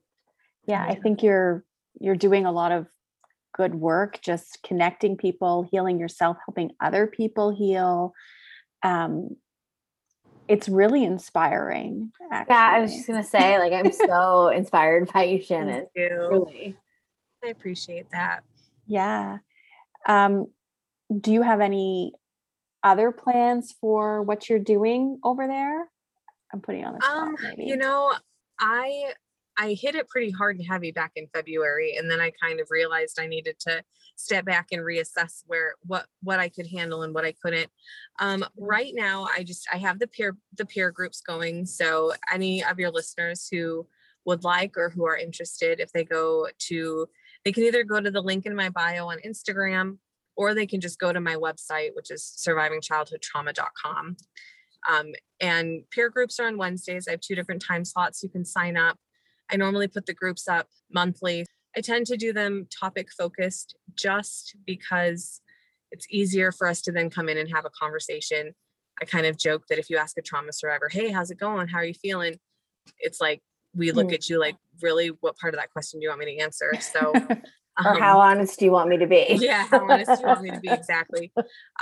Yeah, 0.67 0.85
yeah, 0.85 0.93
I 0.93 0.97
think 0.97 1.23
you're 1.23 1.65
you're 2.01 2.17
doing 2.17 2.45
a 2.45 2.53
lot 2.53 2.73
of 2.73 2.89
good 3.55 3.75
work 3.75 4.21
just 4.21 4.59
connecting 4.65 5.17
people, 5.17 5.67
healing 5.71 5.99
yourself, 5.99 6.37
helping 6.45 6.73
other 6.81 7.07
people 7.07 7.55
heal. 7.55 8.13
Um 8.83 9.37
it's 10.49 10.69
really 10.69 11.05
inspiring. 11.05 12.13
Actually. 12.31 12.55
Yeah, 12.55 12.71
I 12.75 12.81
was 12.81 12.93
just 12.93 13.07
gonna 13.07 13.25
say, 13.25 13.59
like, 13.59 13.73
I'm 13.73 13.93
so 13.93 14.49
inspired 14.55 15.13
by 15.13 15.25
you, 15.25 15.43
Shannon. 15.43 15.87
You. 15.95 16.29
Really. 16.31 16.77
I 17.45 17.49
appreciate 17.49 18.11
that. 18.11 18.45
Yeah. 18.87 19.39
Um, 20.07 20.47
do 21.21 21.33
you 21.33 21.43
have 21.43 21.61
any 21.61 22.13
other 22.83 23.11
plans 23.11 23.75
for 23.81 24.23
what 24.23 24.49
you're 24.49 24.59
doing 24.59 25.19
over 25.25 25.47
there? 25.47 25.89
I'm 26.53 26.61
putting 26.61 26.85
on 26.85 26.95
the 26.95 27.01
spot. 27.01 27.17
Um, 27.17 27.37
maybe. 27.43 27.65
You 27.65 27.77
know, 27.77 28.13
I 28.59 29.13
I 29.59 29.73
hit 29.73 29.95
it 29.95 30.09
pretty 30.09 30.31
hard 30.31 30.57
and 30.57 30.67
heavy 30.67 30.93
back 30.93 31.13
in 31.17 31.27
February, 31.35 31.97
and 31.97 32.11
then 32.11 32.21
I 32.21 32.31
kind 32.43 32.61
of 32.61 32.69
realized 32.71 33.19
I 33.19 33.27
needed 33.27 33.59
to 33.61 33.83
step 34.17 34.45
back 34.45 34.69
and 34.73 34.83
reassess 34.83 35.43
where 35.47 35.75
what 35.83 36.07
what 36.23 36.39
I 36.39 36.49
could 36.49 36.67
handle 36.67 37.03
and 37.03 37.15
what 37.15 37.25
I 37.25 37.35
couldn't. 37.43 37.71
Um, 38.21 38.43
mm-hmm. 38.43 38.65
right 38.65 38.93
now, 38.95 39.29
I 39.35 39.43
just 39.43 39.67
I 39.73 39.79
have 39.79 39.99
the 39.99 40.07
peer 40.07 40.37
the 40.57 40.67
peer 40.67 40.91
groups 40.91 41.21
going. 41.21 41.67
So 41.67 42.13
any 42.33 42.65
of 42.65 42.79
your 42.79 42.91
listeners 42.91 43.49
who 43.51 43.87
would 44.25 44.45
like 44.45 44.77
or 44.77 44.91
who 44.91 45.07
are 45.07 45.17
interested, 45.17 45.81
if 45.81 45.93
they 45.93 46.05
go 46.05 46.49
to 46.69 47.09
they 47.47 47.53
can 47.53 47.63
either 47.63 47.85
go 47.85 48.01
to 48.01 48.11
the 48.11 48.21
link 48.21 48.45
in 48.45 48.57
my 48.57 48.71
bio 48.71 49.07
on 49.07 49.19
Instagram 49.25 49.99
or 50.37 50.53
they 50.53 50.67
can 50.67 50.81
just 50.81 50.99
go 50.99 51.13
to 51.13 51.21
my 51.21 51.37
website, 51.37 51.91
which 51.95 52.11
is 52.11 52.25
survivingchildhoodtrauma.com. 52.45 54.17
Um, 54.91 55.13
and 55.41 55.83
peer 55.93 56.11
groups 56.11 56.41
are 56.41 56.49
on 56.49 56.59
Wednesdays. 56.59 57.07
I 57.07 57.13
have 57.13 57.21
two 57.21 57.37
different 57.37 57.65
time 57.65 57.85
slots 57.85 58.25
you 58.25 58.29
can 58.29 58.45
sign 58.45 58.77
up. 58.77 58.99
I 59.49 59.55
normally 59.55 59.87
put 59.87 60.07
the 60.07 60.13
groups 60.13 60.49
up 60.49 60.67
monthly. 60.93 61.47
I 61.77 61.83
tend 61.83 62.07
to 62.07 62.17
do 62.17 62.33
them 62.33 62.67
topic 62.81 63.11
focused 63.17 63.77
just 63.95 64.57
because 64.67 65.41
it's 65.93 66.09
easier 66.11 66.51
for 66.51 66.67
us 66.67 66.83
to 66.83 66.91
then 66.91 67.11
come 67.11 67.29
in 67.29 67.39
and 67.39 67.49
have 67.55 67.65
a 67.65 67.71
conversation. 67.71 68.55
I 69.01 69.05
kind 69.05 69.25
of 69.25 69.39
joke 69.39 69.69
that 69.69 69.79
if 69.79 69.89
you 69.89 69.99
ask 69.99 70.19
a 70.19 70.23
trauma 70.23 70.53
survivor, 70.53 70.89
hey, 70.91 71.13
how's 71.13 71.31
it 71.31 71.39
going? 71.39 71.69
How 71.69 71.79
are 71.79 71.85
you 71.85 71.95
feeling? 71.95 72.41
It's 72.99 73.21
like 73.21 73.41
we 73.77 73.93
look 73.93 74.09
mm. 74.09 74.15
at 74.15 74.29
you 74.29 74.39
like, 74.39 74.57
really, 74.83 75.09
what 75.21 75.37
part 75.37 75.55
of 75.55 75.61
that 75.61 75.71
question 75.71 76.01
do 76.01 76.05
you 76.05 76.11
want 76.11 76.21
me 76.21 76.37
to 76.37 76.43
answer? 76.43 76.73
So, 76.81 77.13
or 77.85 77.93
um, 77.93 78.01
how 78.01 78.21
honest 78.21 78.59
do 78.59 78.65
you 78.65 78.71
want 78.71 78.89
me 78.89 78.97
to 78.99 79.07
be? 79.07 79.27
yeah, 79.41 79.67
how 79.67 79.89
honest 79.91 80.11
do 80.15 80.21
you 80.21 80.27
want 80.27 80.43
me 80.43 80.51
to 80.51 80.61
be? 80.61 80.69
Exactly. 80.77 81.33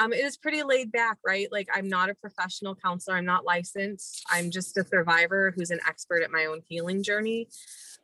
Um, 0.00 0.12
it 0.12 0.24
is 0.24 0.36
pretty 0.36 0.62
laid 0.62 0.92
back, 0.92 1.18
right? 1.24 1.48
Like, 1.50 1.68
I'm 1.74 1.88
not 1.88 2.10
a 2.10 2.14
professional 2.14 2.74
counselor, 2.74 3.16
I'm 3.16 3.24
not 3.24 3.44
licensed, 3.44 4.24
I'm 4.30 4.50
just 4.50 4.76
a 4.76 4.84
survivor 4.84 5.52
who's 5.56 5.70
an 5.70 5.80
expert 5.86 6.22
at 6.22 6.30
my 6.30 6.46
own 6.46 6.60
healing 6.68 7.02
journey. 7.02 7.48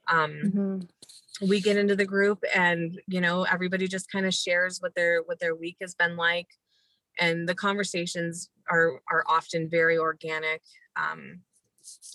Um, 0.08 0.40
mm-hmm. 0.44 1.48
we 1.48 1.60
get 1.60 1.76
into 1.76 1.94
the 1.94 2.04
group 2.04 2.42
and 2.54 3.00
you 3.06 3.20
know 3.20 3.44
everybody 3.44 3.86
just 3.86 4.10
kind 4.10 4.26
of 4.26 4.34
shares 4.34 4.80
what 4.80 4.94
their 4.94 5.22
what 5.22 5.38
their 5.38 5.54
week 5.54 5.76
has 5.80 5.94
been 5.94 6.16
like 6.16 6.48
and 7.20 7.48
the 7.48 7.54
conversations 7.54 8.48
are 8.68 9.00
are 9.08 9.22
often 9.28 9.68
very 9.68 9.98
organic 9.98 10.62
um, 10.96 11.40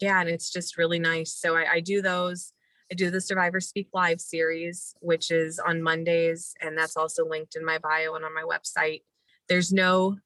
yeah, 0.02 0.22
and 0.22 0.30
it's 0.30 0.52
just 0.52 0.78
really 0.78 1.00
nice. 1.00 1.34
So 1.34 1.56
I, 1.56 1.74
I 1.74 1.80
do 1.80 2.02
those. 2.02 2.54
I 2.92 2.96
do 2.96 3.10
the 3.10 3.22
Survivor 3.22 3.60
Speak 3.60 3.90
Live 3.94 4.22
series, 4.22 4.96
which 5.00 5.32
is 5.32 5.60
on 5.60 5.82
Mondays, 5.82 6.54
and 6.62 6.78
that's 6.78 6.96
also 6.96 7.28
linked 7.28 7.56
in 7.56 7.66
my 7.66 7.80
bio 7.80 8.14
and 8.14 8.24
on 8.24 8.34
my 8.34 8.44
website. 8.44 9.02
There's 9.50 9.74
no 9.74 10.18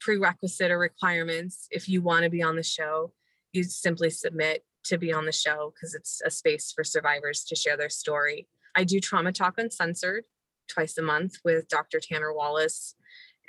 prerequisite 0.00 0.70
or 0.70 0.78
requirements 0.78 1.68
if 1.70 1.88
you 1.88 2.02
want 2.02 2.24
to 2.24 2.30
be 2.30 2.42
on 2.42 2.56
the 2.56 2.62
show. 2.62 3.12
You 3.52 3.64
simply 3.64 4.10
submit 4.10 4.64
to 4.84 4.98
be 4.98 5.12
on 5.12 5.26
the 5.26 5.32
show 5.32 5.72
because 5.74 5.94
it's 5.94 6.20
a 6.24 6.30
space 6.30 6.72
for 6.72 6.84
survivors 6.84 7.44
to 7.44 7.56
share 7.56 7.76
their 7.76 7.90
story. 7.90 8.48
I 8.74 8.84
do 8.84 9.00
Trauma 9.00 9.32
Talk 9.32 9.58
Uncensored 9.58 10.24
twice 10.68 10.98
a 10.98 11.02
month 11.02 11.36
with 11.44 11.68
Dr. 11.68 12.00
Tanner 12.00 12.32
Wallace 12.32 12.94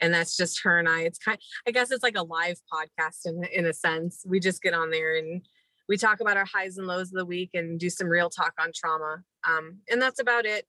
and 0.02 0.14
that's 0.14 0.38
just 0.38 0.62
her 0.64 0.80
and 0.80 0.88
I. 0.88 1.02
It's 1.02 1.20
kind 1.20 1.38
I 1.68 1.72
guess 1.72 1.92
it's 1.92 2.04
like 2.04 2.18
a 2.18 2.24
live 2.24 2.58
podcast 2.72 3.26
in 3.26 3.44
in 3.46 3.66
a 3.66 3.74
sense. 3.74 4.24
We 4.26 4.40
just 4.40 4.62
get 4.62 4.74
on 4.74 4.92
there 4.92 5.18
and 5.18 5.42
we 5.88 5.98
talk 5.98 6.20
about 6.20 6.38
our 6.38 6.46
highs 6.46 6.78
and 6.78 6.88
lows 6.88 7.08
of 7.08 7.18
the 7.18 7.26
week 7.26 7.52
and 7.54 7.80
do 7.80 7.90
some 7.90 8.08
real 8.08 8.30
talk 8.30 8.54
on 8.60 8.72
trauma. 8.76 9.24
Um, 9.48 9.80
and 9.90 10.02
that's 10.02 10.20
about 10.20 10.46
it. 10.46 10.66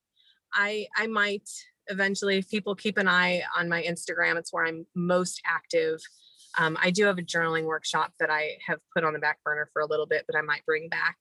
I 0.52 0.86
I 0.96 1.06
might 1.06 1.48
eventually 1.88 2.38
if 2.38 2.48
people 2.48 2.74
keep 2.74 2.98
an 2.98 3.08
eye 3.08 3.42
on 3.56 3.68
my 3.68 3.82
Instagram, 3.82 4.36
it's 4.36 4.52
where 4.52 4.66
I'm 4.66 4.86
most 4.94 5.40
active. 5.46 6.00
Um, 6.58 6.76
I 6.82 6.90
do 6.90 7.04
have 7.04 7.18
a 7.18 7.22
journaling 7.22 7.64
workshop 7.64 8.12
that 8.20 8.30
I 8.30 8.56
have 8.66 8.78
put 8.94 9.04
on 9.04 9.12
the 9.12 9.18
back 9.18 9.38
burner 9.44 9.68
for 9.72 9.80
a 9.82 9.86
little 9.86 10.06
bit, 10.06 10.24
but 10.26 10.36
I 10.36 10.40
might 10.40 10.64
bring 10.64 10.88
back, 10.88 11.16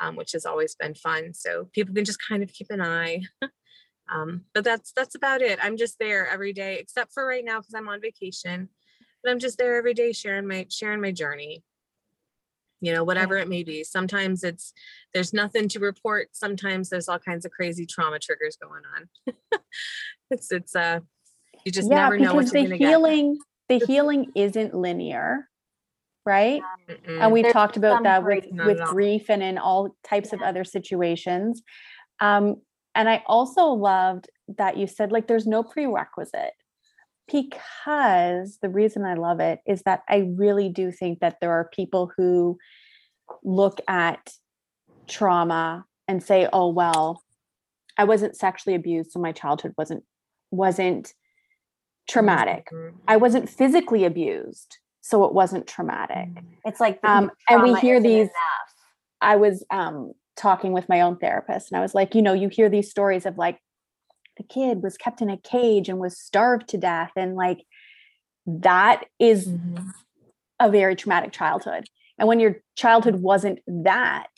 um, 0.00 0.14
which 0.14 0.32
has 0.32 0.46
always 0.46 0.74
been 0.74 0.94
fun. 0.94 1.34
So 1.34 1.68
people 1.72 1.94
can 1.94 2.04
just 2.04 2.20
kind 2.26 2.42
of 2.42 2.52
keep 2.52 2.68
an 2.70 2.80
eye. 2.80 3.22
um, 4.12 4.42
but 4.54 4.64
that's 4.64 4.92
that's 4.92 5.14
about 5.14 5.40
it. 5.42 5.58
I'm 5.62 5.76
just 5.76 5.98
there 5.98 6.28
every 6.28 6.52
day, 6.52 6.78
except 6.78 7.12
for 7.12 7.26
right 7.26 7.44
now 7.44 7.60
because 7.60 7.74
I'm 7.74 7.88
on 7.88 8.00
vacation. 8.00 8.68
But 9.22 9.30
I'm 9.30 9.38
just 9.38 9.56
there 9.58 9.76
every 9.76 9.94
day 9.94 10.12
sharing 10.12 10.48
my 10.48 10.66
sharing 10.68 11.00
my 11.00 11.12
journey 11.12 11.62
you 12.82 12.92
know 12.92 13.04
whatever 13.04 13.36
yeah. 13.36 13.42
it 13.42 13.48
may 13.48 13.62
be 13.62 13.82
sometimes 13.82 14.44
it's 14.44 14.74
there's 15.14 15.32
nothing 15.32 15.68
to 15.68 15.78
report 15.78 16.28
sometimes 16.32 16.90
there's 16.90 17.08
all 17.08 17.18
kinds 17.18 17.46
of 17.46 17.52
crazy 17.52 17.86
trauma 17.86 18.18
triggers 18.18 18.56
going 18.56 18.82
on 18.96 19.34
it's 20.30 20.52
it's 20.52 20.76
uh 20.76 20.98
you 21.64 21.72
just 21.72 21.88
yeah, 21.88 22.02
never 22.02 22.18
know 22.18 22.34
what 22.34 22.50
the 22.50 22.76
healing 22.76 23.38
get. 23.68 23.80
the 23.80 23.86
healing 23.92 24.30
isn't 24.34 24.74
linear 24.74 25.48
right 26.26 26.60
Mm-mm. 26.88 27.22
and 27.22 27.32
we've 27.32 27.44
there's 27.44 27.54
talked 27.54 27.76
about 27.78 28.02
that 28.02 28.24
with 28.24 28.44
with 28.50 28.80
grief 28.82 29.30
and 29.30 29.42
in 29.42 29.56
all 29.56 29.96
types 30.04 30.30
yeah. 30.32 30.36
of 30.36 30.42
other 30.42 30.64
situations 30.64 31.62
um 32.20 32.56
and 32.94 33.08
i 33.08 33.22
also 33.26 33.66
loved 33.66 34.28
that 34.48 34.76
you 34.76 34.86
said 34.86 35.12
like 35.12 35.26
there's 35.26 35.46
no 35.46 35.62
prerequisite 35.62 36.54
because 37.30 38.58
the 38.58 38.68
reason 38.68 39.04
I 39.04 39.14
love 39.14 39.40
it 39.40 39.60
is 39.66 39.82
that 39.82 40.02
I 40.08 40.30
really 40.36 40.68
do 40.68 40.90
think 40.90 41.20
that 41.20 41.38
there 41.40 41.52
are 41.52 41.70
people 41.72 42.12
who 42.16 42.58
look 43.42 43.80
at 43.88 44.32
trauma 45.08 45.84
and 46.08 46.22
say, 46.22 46.48
"Oh 46.52 46.68
well, 46.68 47.22
I 47.96 48.04
wasn't 48.04 48.36
sexually 48.36 48.74
abused, 48.74 49.12
so 49.12 49.20
my 49.20 49.32
childhood 49.32 49.74
wasn't 49.78 50.04
wasn't 50.50 51.14
traumatic. 52.08 52.68
Mm-hmm. 52.72 52.96
I 53.08 53.16
wasn't 53.16 53.48
physically 53.48 54.04
abused, 54.04 54.78
so 55.00 55.24
it 55.24 55.32
wasn't 55.32 55.66
traumatic." 55.66 56.28
Mm. 56.28 56.44
It's 56.64 56.80
like 56.80 56.98
um, 57.04 57.30
and 57.48 57.62
we 57.62 57.74
hear 57.76 58.00
these. 58.00 58.28
Enough. 58.28 58.32
I 59.20 59.36
was 59.36 59.64
um, 59.70 60.12
talking 60.36 60.72
with 60.72 60.88
my 60.88 61.00
own 61.00 61.18
therapist, 61.18 61.70
and 61.70 61.78
I 61.78 61.82
was 61.82 61.94
like, 61.94 62.14
you 62.14 62.22
know, 62.22 62.32
you 62.32 62.48
hear 62.48 62.68
these 62.68 62.90
stories 62.90 63.26
of 63.26 63.38
like 63.38 63.58
the 64.36 64.42
kid 64.42 64.82
was 64.82 64.96
kept 64.96 65.20
in 65.20 65.30
a 65.30 65.36
cage 65.36 65.88
and 65.88 65.98
was 65.98 66.18
starved 66.18 66.68
to 66.68 66.78
death 66.78 67.12
and 67.16 67.34
like 67.34 67.64
that 68.46 69.04
is 69.18 69.48
mm-hmm. 69.48 69.88
a 70.60 70.70
very 70.70 70.96
traumatic 70.96 71.32
childhood 71.32 71.84
and 72.18 72.28
when 72.28 72.40
your 72.40 72.56
childhood 72.76 73.16
wasn't 73.16 73.58
that 73.66 74.30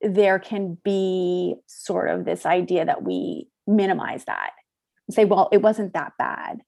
there 0.00 0.38
can 0.38 0.78
be 0.82 1.54
sort 1.66 2.08
of 2.08 2.24
this 2.24 2.46
idea 2.46 2.84
that 2.84 3.02
we 3.02 3.46
minimize 3.66 4.24
that 4.24 4.52
and 5.06 5.14
say 5.14 5.24
well 5.24 5.48
it 5.52 5.62
wasn't 5.62 5.92
that 5.92 6.12
bad 6.18 6.60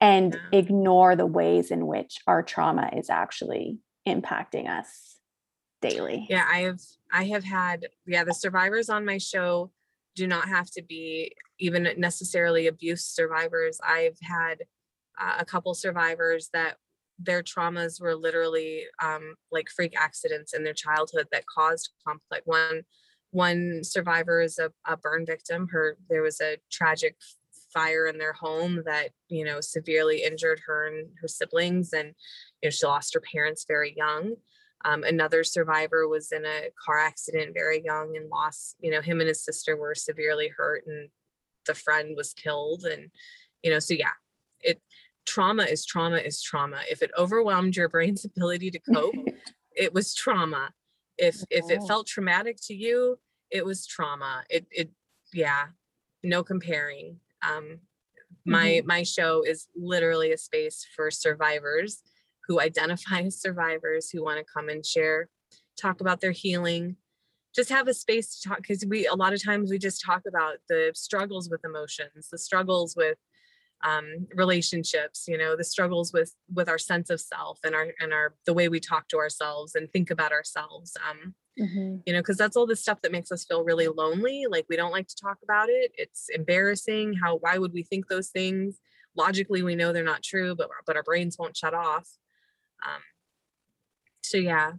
and 0.00 0.38
ignore 0.52 1.16
the 1.16 1.26
ways 1.26 1.70
in 1.70 1.86
which 1.86 2.18
our 2.26 2.42
trauma 2.42 2.90
is 2.96 3.08
actually 3.10 3.78
impacting 4.06 4.68
us 4.68 5.15
daily 5.88 6.26
yeah 6.28 6.46
i 6.50 6.58
have 6.60 6.80
i 7.12 7.24
have 7.24 7.44
had 7.44 7.86
yeah 8.06 8.24
the 8.24 8.34
survivors 8.34 8.88
on 8.88 9.04
my 9.04 9.18
show 9.18 9.70
do 10.16 10.26
not 10.26 10.48
have 10.48 10.70
to 10.70 10.82
be 10.82 11.32
even 11.60 11.88
necessarily 11.96 12.66
abuse 12.66 13.04
survivors. 13.04 13.78
I've 13.86 14.18
had 14.22 14.62
uh, 15.20 15.36
a 15.38 15.44
couple 15.44 15.72
survivors 15.74 16.48
that 16.52 16.76
their 17.18 17.42
traumas 17.42 18.00
were 18.00 18.14
literally 18.14 18.84
um, 19.02 19.36
like 19.52 19.68
freak 19.68 19.94
accidents 19.98 20.52
in 20.52 20.64
their 20.64 20.74
childhood 20.74 21.28
that 21.32 21.44
caused 21.46 21.90
conflict. 22.06 22.46
One 22.46 22.82
one 23.30 23.80
survivor 23.82 24.40
is 24.40 24.58
a, 24.58 24.70
a 24.86 24.96
burn 24.96 25.26
victim. 25.26 25.68
Her 25.68 25.96
there 26.08 26.22
was 26.22 26.40
a 26.40 26.56
tragic 26.70 27.16
fire 27.72 28.06
in 28.06 28.16
their 28.18 28.32
home 28.32 28.82
that 28.86 29.10
you 29.28 29.44
know 29.44 29.60
severely 29.60 30.22
injured 30.22 30.60
her 30.66 30.88
and 30.88 31.08
her 31.20 31.28
siblings, 31.28 31.92
and 31.92 32.14
you 32.62 32.66
know 32.66 32.70
she 32.70 32.86
lost 32.86 33.14
her 33.14 33.22
parents 33.32 33.64
very 33.66 33.94
young. 33.96 34.36
Um, 34.86 35.02
another 35.02 35.42
survivor 35.42 36.06
was 36.06 36.30
in 36.30 36.44
a 36.44 36.70
car 36.82 37.00
accident 37.00 37.54
very 37.54 37.82
young 37.84 38.16
and 38.16 38.30
lost, 38.30 38.76
you 38.80 38.92
know, 38.92 39.00
him 39.00 39.18
and 39.18 39.28
his 39.28 39.44
sister 39.44 39.76
were 39.76 39.96
severely 39.96 40.48
hurt 40.56 40.84
and 40.86 41.08
the 41.66 41.74
friend 41.74 42.14
was 42.16 42.32
killed. 42.32 42.84
And, 42.84 43.10
you 43.64 43.70
know, 43.72 43.80
so 43.80 43.94
yeah, 43.94 44.12
it 44.60 44.80
trauma 45.26 45.64
is 45.64 45.84
trauma 45.84 46.18
is 46.18 46.40
trauma. 46.40 46.78
If 46.88 47.02
it 47.02 47.10
overwhelmed 47.18 47.76
your 47.76 47.88
brain's 47.94 48.24
ability 48.24 48.70
to 48.70 48.78
cope, 48.94 49.14
it 49.76 49.92
was 49.92 50.14
trauma. 50.14 50.70
If 51.18 51.42
if 51.50 51.68
it 51.68 51.82
felt 51.88 52.06
traumatic 52.06 52.58
to 52.68 52.74
you, 52.74 53.18
it 53.50 53.64
was 53.64 53.86
trauma. 53.86 54.44
It 54.48 54.66
it 54.70 54.90
yeah, 55.32 55.66
no 56.22 56.44
comparing. 56.44 57.18
Um 57.42 57.80
my 58.44 58.66
mm-hmm. 58.66 58.86
my 58.86 59.02
show 59.02 59.42
is 59.42 59.66
literally 59.74 60.30
a 60.30 60.38
space 60.38 60.86
for 60.94 61.10
survivors 61.10 62.02
who 62.46 62.60
identify 62.60 63.20
as 63.20 63.40
survivors 63.40 64.10
who 64.10 64.24
want 64.24 64.38
to 64.38 64.44
come 64.52 64.68
and 64.68 64.84
share, 64.84 65.28
talk 65.80 66.00
about 66.00 66.20
their 66.20 66.32
healing, 66.32 66.96
just 67.56 67.70
have 67.70 67.88
a 67.88 67.94
space 67.94 68.38
to 68.38 68.48
talk 68.48 68.58
because 68.58 68.84
we 68.86 69.06
a 69.06 69.14
lot 69.14 69.32
of 69.32 69.42
times 69.42 69.70
we 69.70 69.78
just 69.78 70.04
talk 70.04 70.22
about 70.28 70.56
the 70.68 70.92
struggles 70.94 71.48
with 71.50 71.64
emotions, 71.64 72.28
the 72.30 72.38
struggles 72.38 72.94
with 72.94 73.16
um, 73.84 74.26
relationships, 74.34 75.24
you 75.26 75.38
know, 75.38 75.56
the 75.56 75.64
struggles 75.64 76.12
with 76.12 76.34
with 76.54 76.68
our 76.68 76.78
sense 76.78 77.08
of 77.08 77.20
self 77.20 77.58
and 77.64 77.74
our 77.74 77.88
and 77.98 78.12
our 78.12 78.34
the 78.44 78.52
way 78.52 78.68
we 78.68 78.78
talk 78.78 79.08
to 79.08 79.16
ourselves 79.16 79.74
and 79.74 79.90
think 79.90 80.10
about 80.10 80.32
ourselves. 80.32 80.96
Um, 81.08 81.34
mm-hmm. 81.58 81.96
You 82.04 82.12
know, 82.12 82.20
because 82.20 82.36
that's 82.36 82.56
all 82.56 82.66
the 82.66 82.76
stuff 82.76 83.00
that 83.02 83.12
makes 83.12 83.32
us 83.32 83.44
feel 83.44 83.64
really 83.64 83.88
lonely. 83.88 84.46
Like 84.48 84.66
we 84.68 84.76
don't 84.76 84.92
like 84.92 85.08
to 85.08 85.16
talk 85.16 85.38
about 85.42 85.68
it. 85.70 85.92
It's 85.94 86.28
embarrassing. 86.28 87.14
How 87.14 87.36
why 87.36 87.58
would 87.58 87.72
we 87.72 87.82
think 87.82 88.08
those 88.08 88.28
things? 88.28 88.78
Logically, 89.16 89.62
we 89.62 89.76
know 89.76 89.92
they're 89.92 90.04
not 90.04 90.22
true, 90.22 90.54
but 90.54 90.68
but 90.86 90.96
our 90.96 91.02
brains 91.02 91.36
won't 91.38 91.56
shut 91.56 91.72
off. 91.72 92.08
Um, 92.84 93.02
so 94.22 94.38
yeah, 94.38 94.72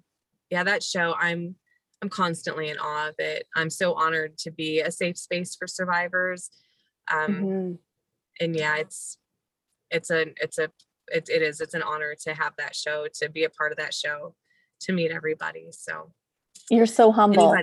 yeah, 0.49 0.63
that 0.63 0.83
show, 0.83 1.15
I'm 1.19 1.55
I'm 2.01 2.09
constantly 2.09 2.69
in 2.69 2.77
awe 2.77 3.09
of 3.09 3.15
it. 3.17 3.47
I'm 3.55 3.69
so 3.69 3.93
honored 3.93 4.37
to 4.39 4.51
be 4.51 4.81
a 4.81 4.91
safe 4.91 5.17
space 5.17 5.55
for 5.55 5.67
survivors. 5.67 6.49
Um, 7.11 7.33
mm-hmm. 7.33 7.71
and 8.39 8.55
yeah, 8.55 8.77
it's 8.77 9.17
it's 9.89 10.11
a 10.11 10.27
it's 10.41 10.57
a 10.57 10.69
it, 11.07 11.29
it 11.29 11.41
is 11.41 11.61
it's 11.61 11.73
an 11.73 11.83
honor 11.83 12.15
to 12.23 12.33
have 12.33 12.53
that 12.57 12.75
show 12.75 13.07
to 13.21 13.29
be 13.29 13.45
a 13.45 13.49
part 13.49 13.71
of 13.71 13.77
that 13.77 13.93
show 13.93 14.35
to 14.81 14.93
meet 14.93 15.11
everybody. 15.11 15.67
So 15.71 16.11
you're 16.69 16.85
so 16.85 17.11
humble. 17.11 17.53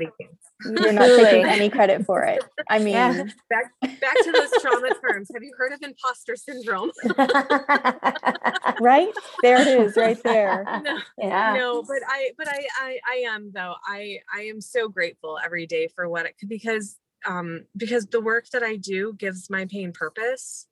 You're 0.64 0.92
not 0.92 1.06
taking 1.06 1.44
any 1.46 1.68
credit 1.68 2.04
for 2.06 2.22
it. 2.22 2.42
I 2.68 2.78
mean, 2.78 2.94
yeah. 2.94 3.24
back 3.50 3.72
back 4.00 4.14
to 4.22 4.32
those 4.32 4.62
trauma 4.62 4.90
terms. 5.00 5.30
Have 5.34 5.42
you 5.42 5.52
heard 5.56 5.72
of 5.72 5.82
imposter 5.82 6.36
syndrome? 6.36 6.90
right 8.80 9.12
there 9.42 9.60
it 9.60 9.66
is, 9.66 9.96
right 9.96 10.22
there. 10.22 10.64
No, 10.84 10.98
yeah. 11.18 11.54
No, 11.54 11.82
but 11.82 11.98
I, 12.08 12.30
but 12.38 12.48
I, 12.48 12.66
I, 12.80 12.98
I 13.10 13.14
am 13.28 13.50
though. 13.52 13.74
I, 13.84 14.20
I 14.32 14.42
am 14.42 14.60
so 14.60 14.88
grateful 14.88 15.38
every 15.44 15.66
day 15.66 15.88
for 15.88 16.08
what 16.08 16.26
it 16.26 16.34
because, 16.48 16.96
um, 17.26 17.64
because 17.76 18.06
the 18.06 18.20
work 18.20 18.48
that 18.50 18.62
I 18.62 18.76
do 18.76 19.14
gives 19.14 19.50
my 19.50 19.66
pain 19.66 19.92
purpose, 19.92 20.66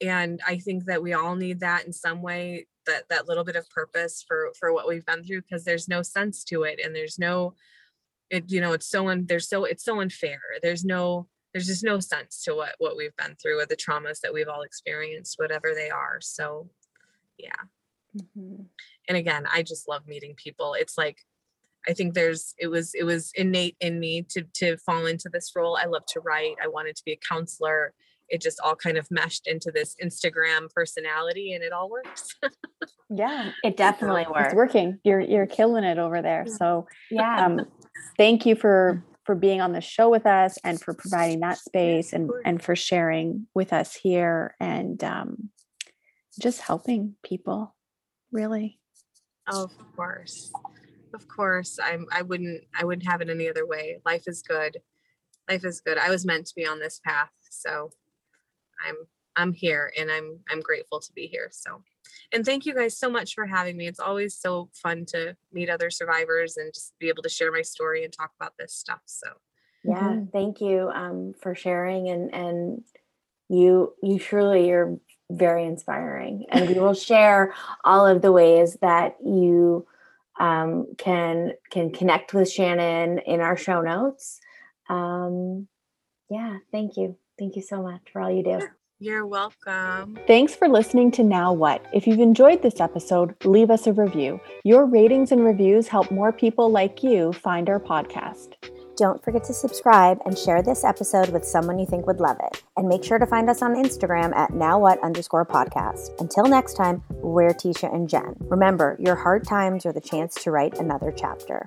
and 0.00 0.40
I 0.46 0.58
think 0.58 0.84
that 0.86 1.02
we 1.02 1.12
all 1.12 1.36
need 1.36 1.60
that 1.60 1.86
in 1.86 1.92
some 1.92 2.22
way. 2.22 2.66
That 2.86 3.08
that 3.08 3.28
little 3.28 3.44
bit 3.44 3.56
of 3.56 3.68
purpose 3.70 4.24
for 4.26 4.52
for 4.58 4.72
what 4.72 4.88
we've 4.88 5.06
been 5.06 5.24
through 5.24 5.42
because 5.42 5.64
there's 5.64 5.88
no 5.88 6.02
sense 6.02 6.44
to 6.44 6.62
it 6.64 6.80
and 6.84 6.94
there's 6.94 7.18
no 7.18 7.54
it 8.30 8.50
you 8.50 8.60
know 8.60 8.72
it's 8.72 8.88
so 8.88 9.08
un, 9.08 9.26
there's 9.26 9.48
so 9.48 9.64
it's 9.64 9.84
so 9.84 10.00
unfair. 10.00 10.40
There's 10.62 10.84
no 10.84 11.28
there's 11.54 11.66
just 11.66 11.84
no 11.84 12.00
sense 12.00 12.42
to 12.42 12.54
what 12.54 12.74
what 12.78 12.96
we've 12.96 13.16
been 13.16 13.36
through 13.40 13.60
or 13.60 13.66
the 13.66 13.76
traumas 13.76 14.20
that 14.20 14.34
we've 14.34 14.48
all 14.48 14.62
experienced 14.62 15.38
whatever 15.38 15.72
they 15.74 15.88
are 15.88 16.20
so 16.20 16.68
yeah. 17.38 17.50
Mm-hmm. 18.16 18.62
and 19.08 19.16
again 19.16 19.44
i 19.52 19.62
just 19.62 19.88
love 19.88 20.06
meeting 20.06 20.34
people. 20.36 20.74
It's 20.78 20.98
like 20.98 21.18
i 21.88 21.92
think 21.92 22.14
there's 22.14 22.54
it 22.58 22.68
was 22.68 22.94
it 22.94 23.04
was 23.04 23.32
innate 23.34 23.76
in 23.80 23.98
me 23.98 24.22
to 24.30 24.42
to 24.54 24.76
fall 24.78 25.06
into 25.06 25.28
this 25.28 25.52
role. 25.56 25.76
I 25.80 25.86
love 25.86 26.06
to 26.08 26.20
write. 26.20 26.56
I 26.62 26.68
wanted 26.68 26.96
to 26.96 27.04
be 27.04 27.12
a 27.12 27.28
counselor 27.28 27.92
it 28.28 28.40
just 28.40 28.60
all 28.60 28.74
kind 28.74 28.96
of 28.96 29.10
meshed 29.10 29.46
into 29.46 29.70
this 29.70 29.96
instagram 30.02 30.70
personality 30.70 31.52
and 31.52 31.62
it 31.62 31.72
all 31.72 31.90
works. 31.90 32.34
Yeah 33.10 33.52
it 33.64 33.76
definitely 33.76 34.26
works. 34.28 34.46
it's 34.46 34.54
working 34.54 34.98
you're 35.04 35.20
you're 35.20 35.46
killing 35.46 35.84
it 35.84 35.98
over 35.98 36.22
there. 36.22 36.46
So 36.46 36.86
yeah. 37.10 37.46
um 37.46 37.60
thank 38.16 38.46
you 38.46 38.54
for 38.54 39.04
for 39.24 39.34
being 39.34 39.60
on 39.60 39.72
the 39.72 39.80
show 39.80 40.10
with 40.10 40.26
us 40.26 40.58
and 40.64 40.80
for 40.80 40.94
providing 40.94 41.40
that 41.40 41.58
space 41.58 42.12
and 42.12 42.30
and 42.44 42.62
for 42.62 42.76
sharing 42.76 43.46
with 43.54 43.72
us 43.72 43.94
here 43.94 44.54
and 44.60 45.02
um, 45.02 45.50
just 46.40 46.60
helping 46.60 47.14
people 47.22 47.74
really. 48.32 48.78
Of 49.48 49.72
course. 49.96 50.52
Of 51.14 51.28
course. 51.28 51.78
I'm 51.82 52.06
i 52.12 52.22
wouldn't 52.22 52.64
i 52.78 52.84
wouldn't 52.84 53.08
have 53.08 53.20
it 53.20 53.30
any 53.30 53.48
other 53.48 53.66
way. 53.66 54.00
Life 54.04 54.24
is 54.26 54.42
good. 54.42 54.78
Life 55.48 55.64
is 55.64 55.80
good. 55.80 55.98
I 55.98 56.10
was 56.10 56.26
meant 56.26 56.46
to 56.46 56.54
be 56.54 56.66
on 56.66 56.78
this 56.78 57.00
path 57.04 57.30
so 57.50 57.90
i'm 58.86 58.96
i'm 59.36 59.52
here 59.52 59.92
and 59.98 60.10
i'm 60.10 60.38
i'm 60.50 60.60
grateful 60.60 61.00
to 61.00 61.12
be 61.12 61.26
here 61.26 61.48
so 61.50 61.82
and 62.32 62.44
thank 62.44 62.66
you 62.66 62.74
guys 62.74 62.96
so 62.96 63.08
much 63.08 63.34
for 63.34 63.46
having 63.46 63.76
me. 63.76 63.86
It's 63.86 64.00
always 64.00 64.34
so 64.34 64.68
fun 64.72 65.04
to 65.06 65.36
meet 65.52 65.70
other 65.70 65.90
survivors 65.90 66.56
and 66.56 66.72
just 66.72 66.92
be 66.98 67.08
able 67.08 67.22
to 67.22 67.28
share 67.28 67.52
my 67.52 67.62
story 67.62 68.04
and 68.04 68.12
talk 68.12 68.32
about 68.38 68.54
this 68.58 68.72
stuff. 68.72 69.00
So 69.06 69.28
Yeah, 69.84 70.00
mm-hmm. 70.00 70.24
thank 70.32 70.60
you 70.60 70.90
um, 70.92 71.34
for 71.40 71.54
sharing 71.54 72.08
and 72.08 72.34
and 72.34 72.84
you 73.48 73.94
you 74.02 74.18
truly 74.18 74.68
you're 74.68 74.98
very 75.30 75.64
inspiring 75.64 76.46
and 76.50 76.68
we 76.68 76.74
will 76.74 76.94
share 77.10 77.54
all 77.84 78.06
of 78.06 78.22
the 78.22 78.32
ways 78.32 78.76
that 78.80 79.16
you 79.24 79.86
um, 80.40 80.94
can 80.98 81.52
can 81.70 81.90
connect 81.92 82.34
with 82.34 82.50
Shannon 82.50 83.18
in 83.18 83.40
our 83.40 83.56
show 83.56 83.80
notes. 83.80 84.40
Um, 84.88 85.68
yeah, 86.28 86.58
thank 86.72 86.96
you. 86.96 87.16
Thank 87.38 87.56
you 87.56 87.62
so 87.62 87.82
much 87.82 88.02
for 88.12 88.20
all 88.20 88.30
you 88.30 88.42
do. 88.42 88.60
You're 89.00 89.26
welcome. 89.26 90.18
Thanks 90.26 90.54
for 90.54 90.68
listening 90.68 91.10
to 91.12 91.24
Now 91.24 91.52
What. 91.52 91.84
If 91.92 92.06
you've 92.06 92.20
enjoyed 92.20 92.62
this 92.62 92.80
episode, 92.80 93.34
leave 93.44 93.70
us 93.70 93.86
a 93.86 93.92
review. 93.92 94.40
Your 94.62 94.86
ratings 94.86 95.32
and 95.32 95.44
reviews 95.44 95.88
help 95.88 96.10
more 96.10 96.32
people 96.32 96.70
like 96.70 97.02
you 97.02 97.32
find 97.32 97.68
our 97.68 97.80
podcast. 97.80 98.54
Don't 98.96 99.22
forget 99.24 99.42
to 99.44 99.52
subscribe 99.52 100.20
and 100.24 100.38
share 100.38 100.62
this 100.62 100.84
episode 100.84 101.30
with 101.30 101.44
someone 101.44 101.80
you 101.80 101.86
think 101.86 102.06
would 102.06 102.20
love 102.20 102.36
it. 102.44 102.62
And 102.76 102.88
make 102.88 103.02
sure 103.02 103.18
to 103.18 103.26
find 103.26 103.50
us 103.50 103.60
on 103.60 103.74
Instagram 103.74 104.34
at 104.36 104.52
nowwhat 104.52 105.02
underscore 105.02 105.44
podcast. 105.44 106.18
Until 106.20 106.46
next 106.46 106.74
time, 106.74 107.02
we're 107.10 107.50
Tisha 107.50 107.92
and 107.92 108.08
Jen. 108.08 108.36
Remember, 108.38 108.96
your 109.00 109.16
hard 109.16 109.44
times 109.44 109.84
are 109.84 109.92
the 109.92 110.00
chance 110.00 110.36
to 110.44 110.52
write 110.52 110.78
another 110.78 111.10
chapter. 111.10 111.64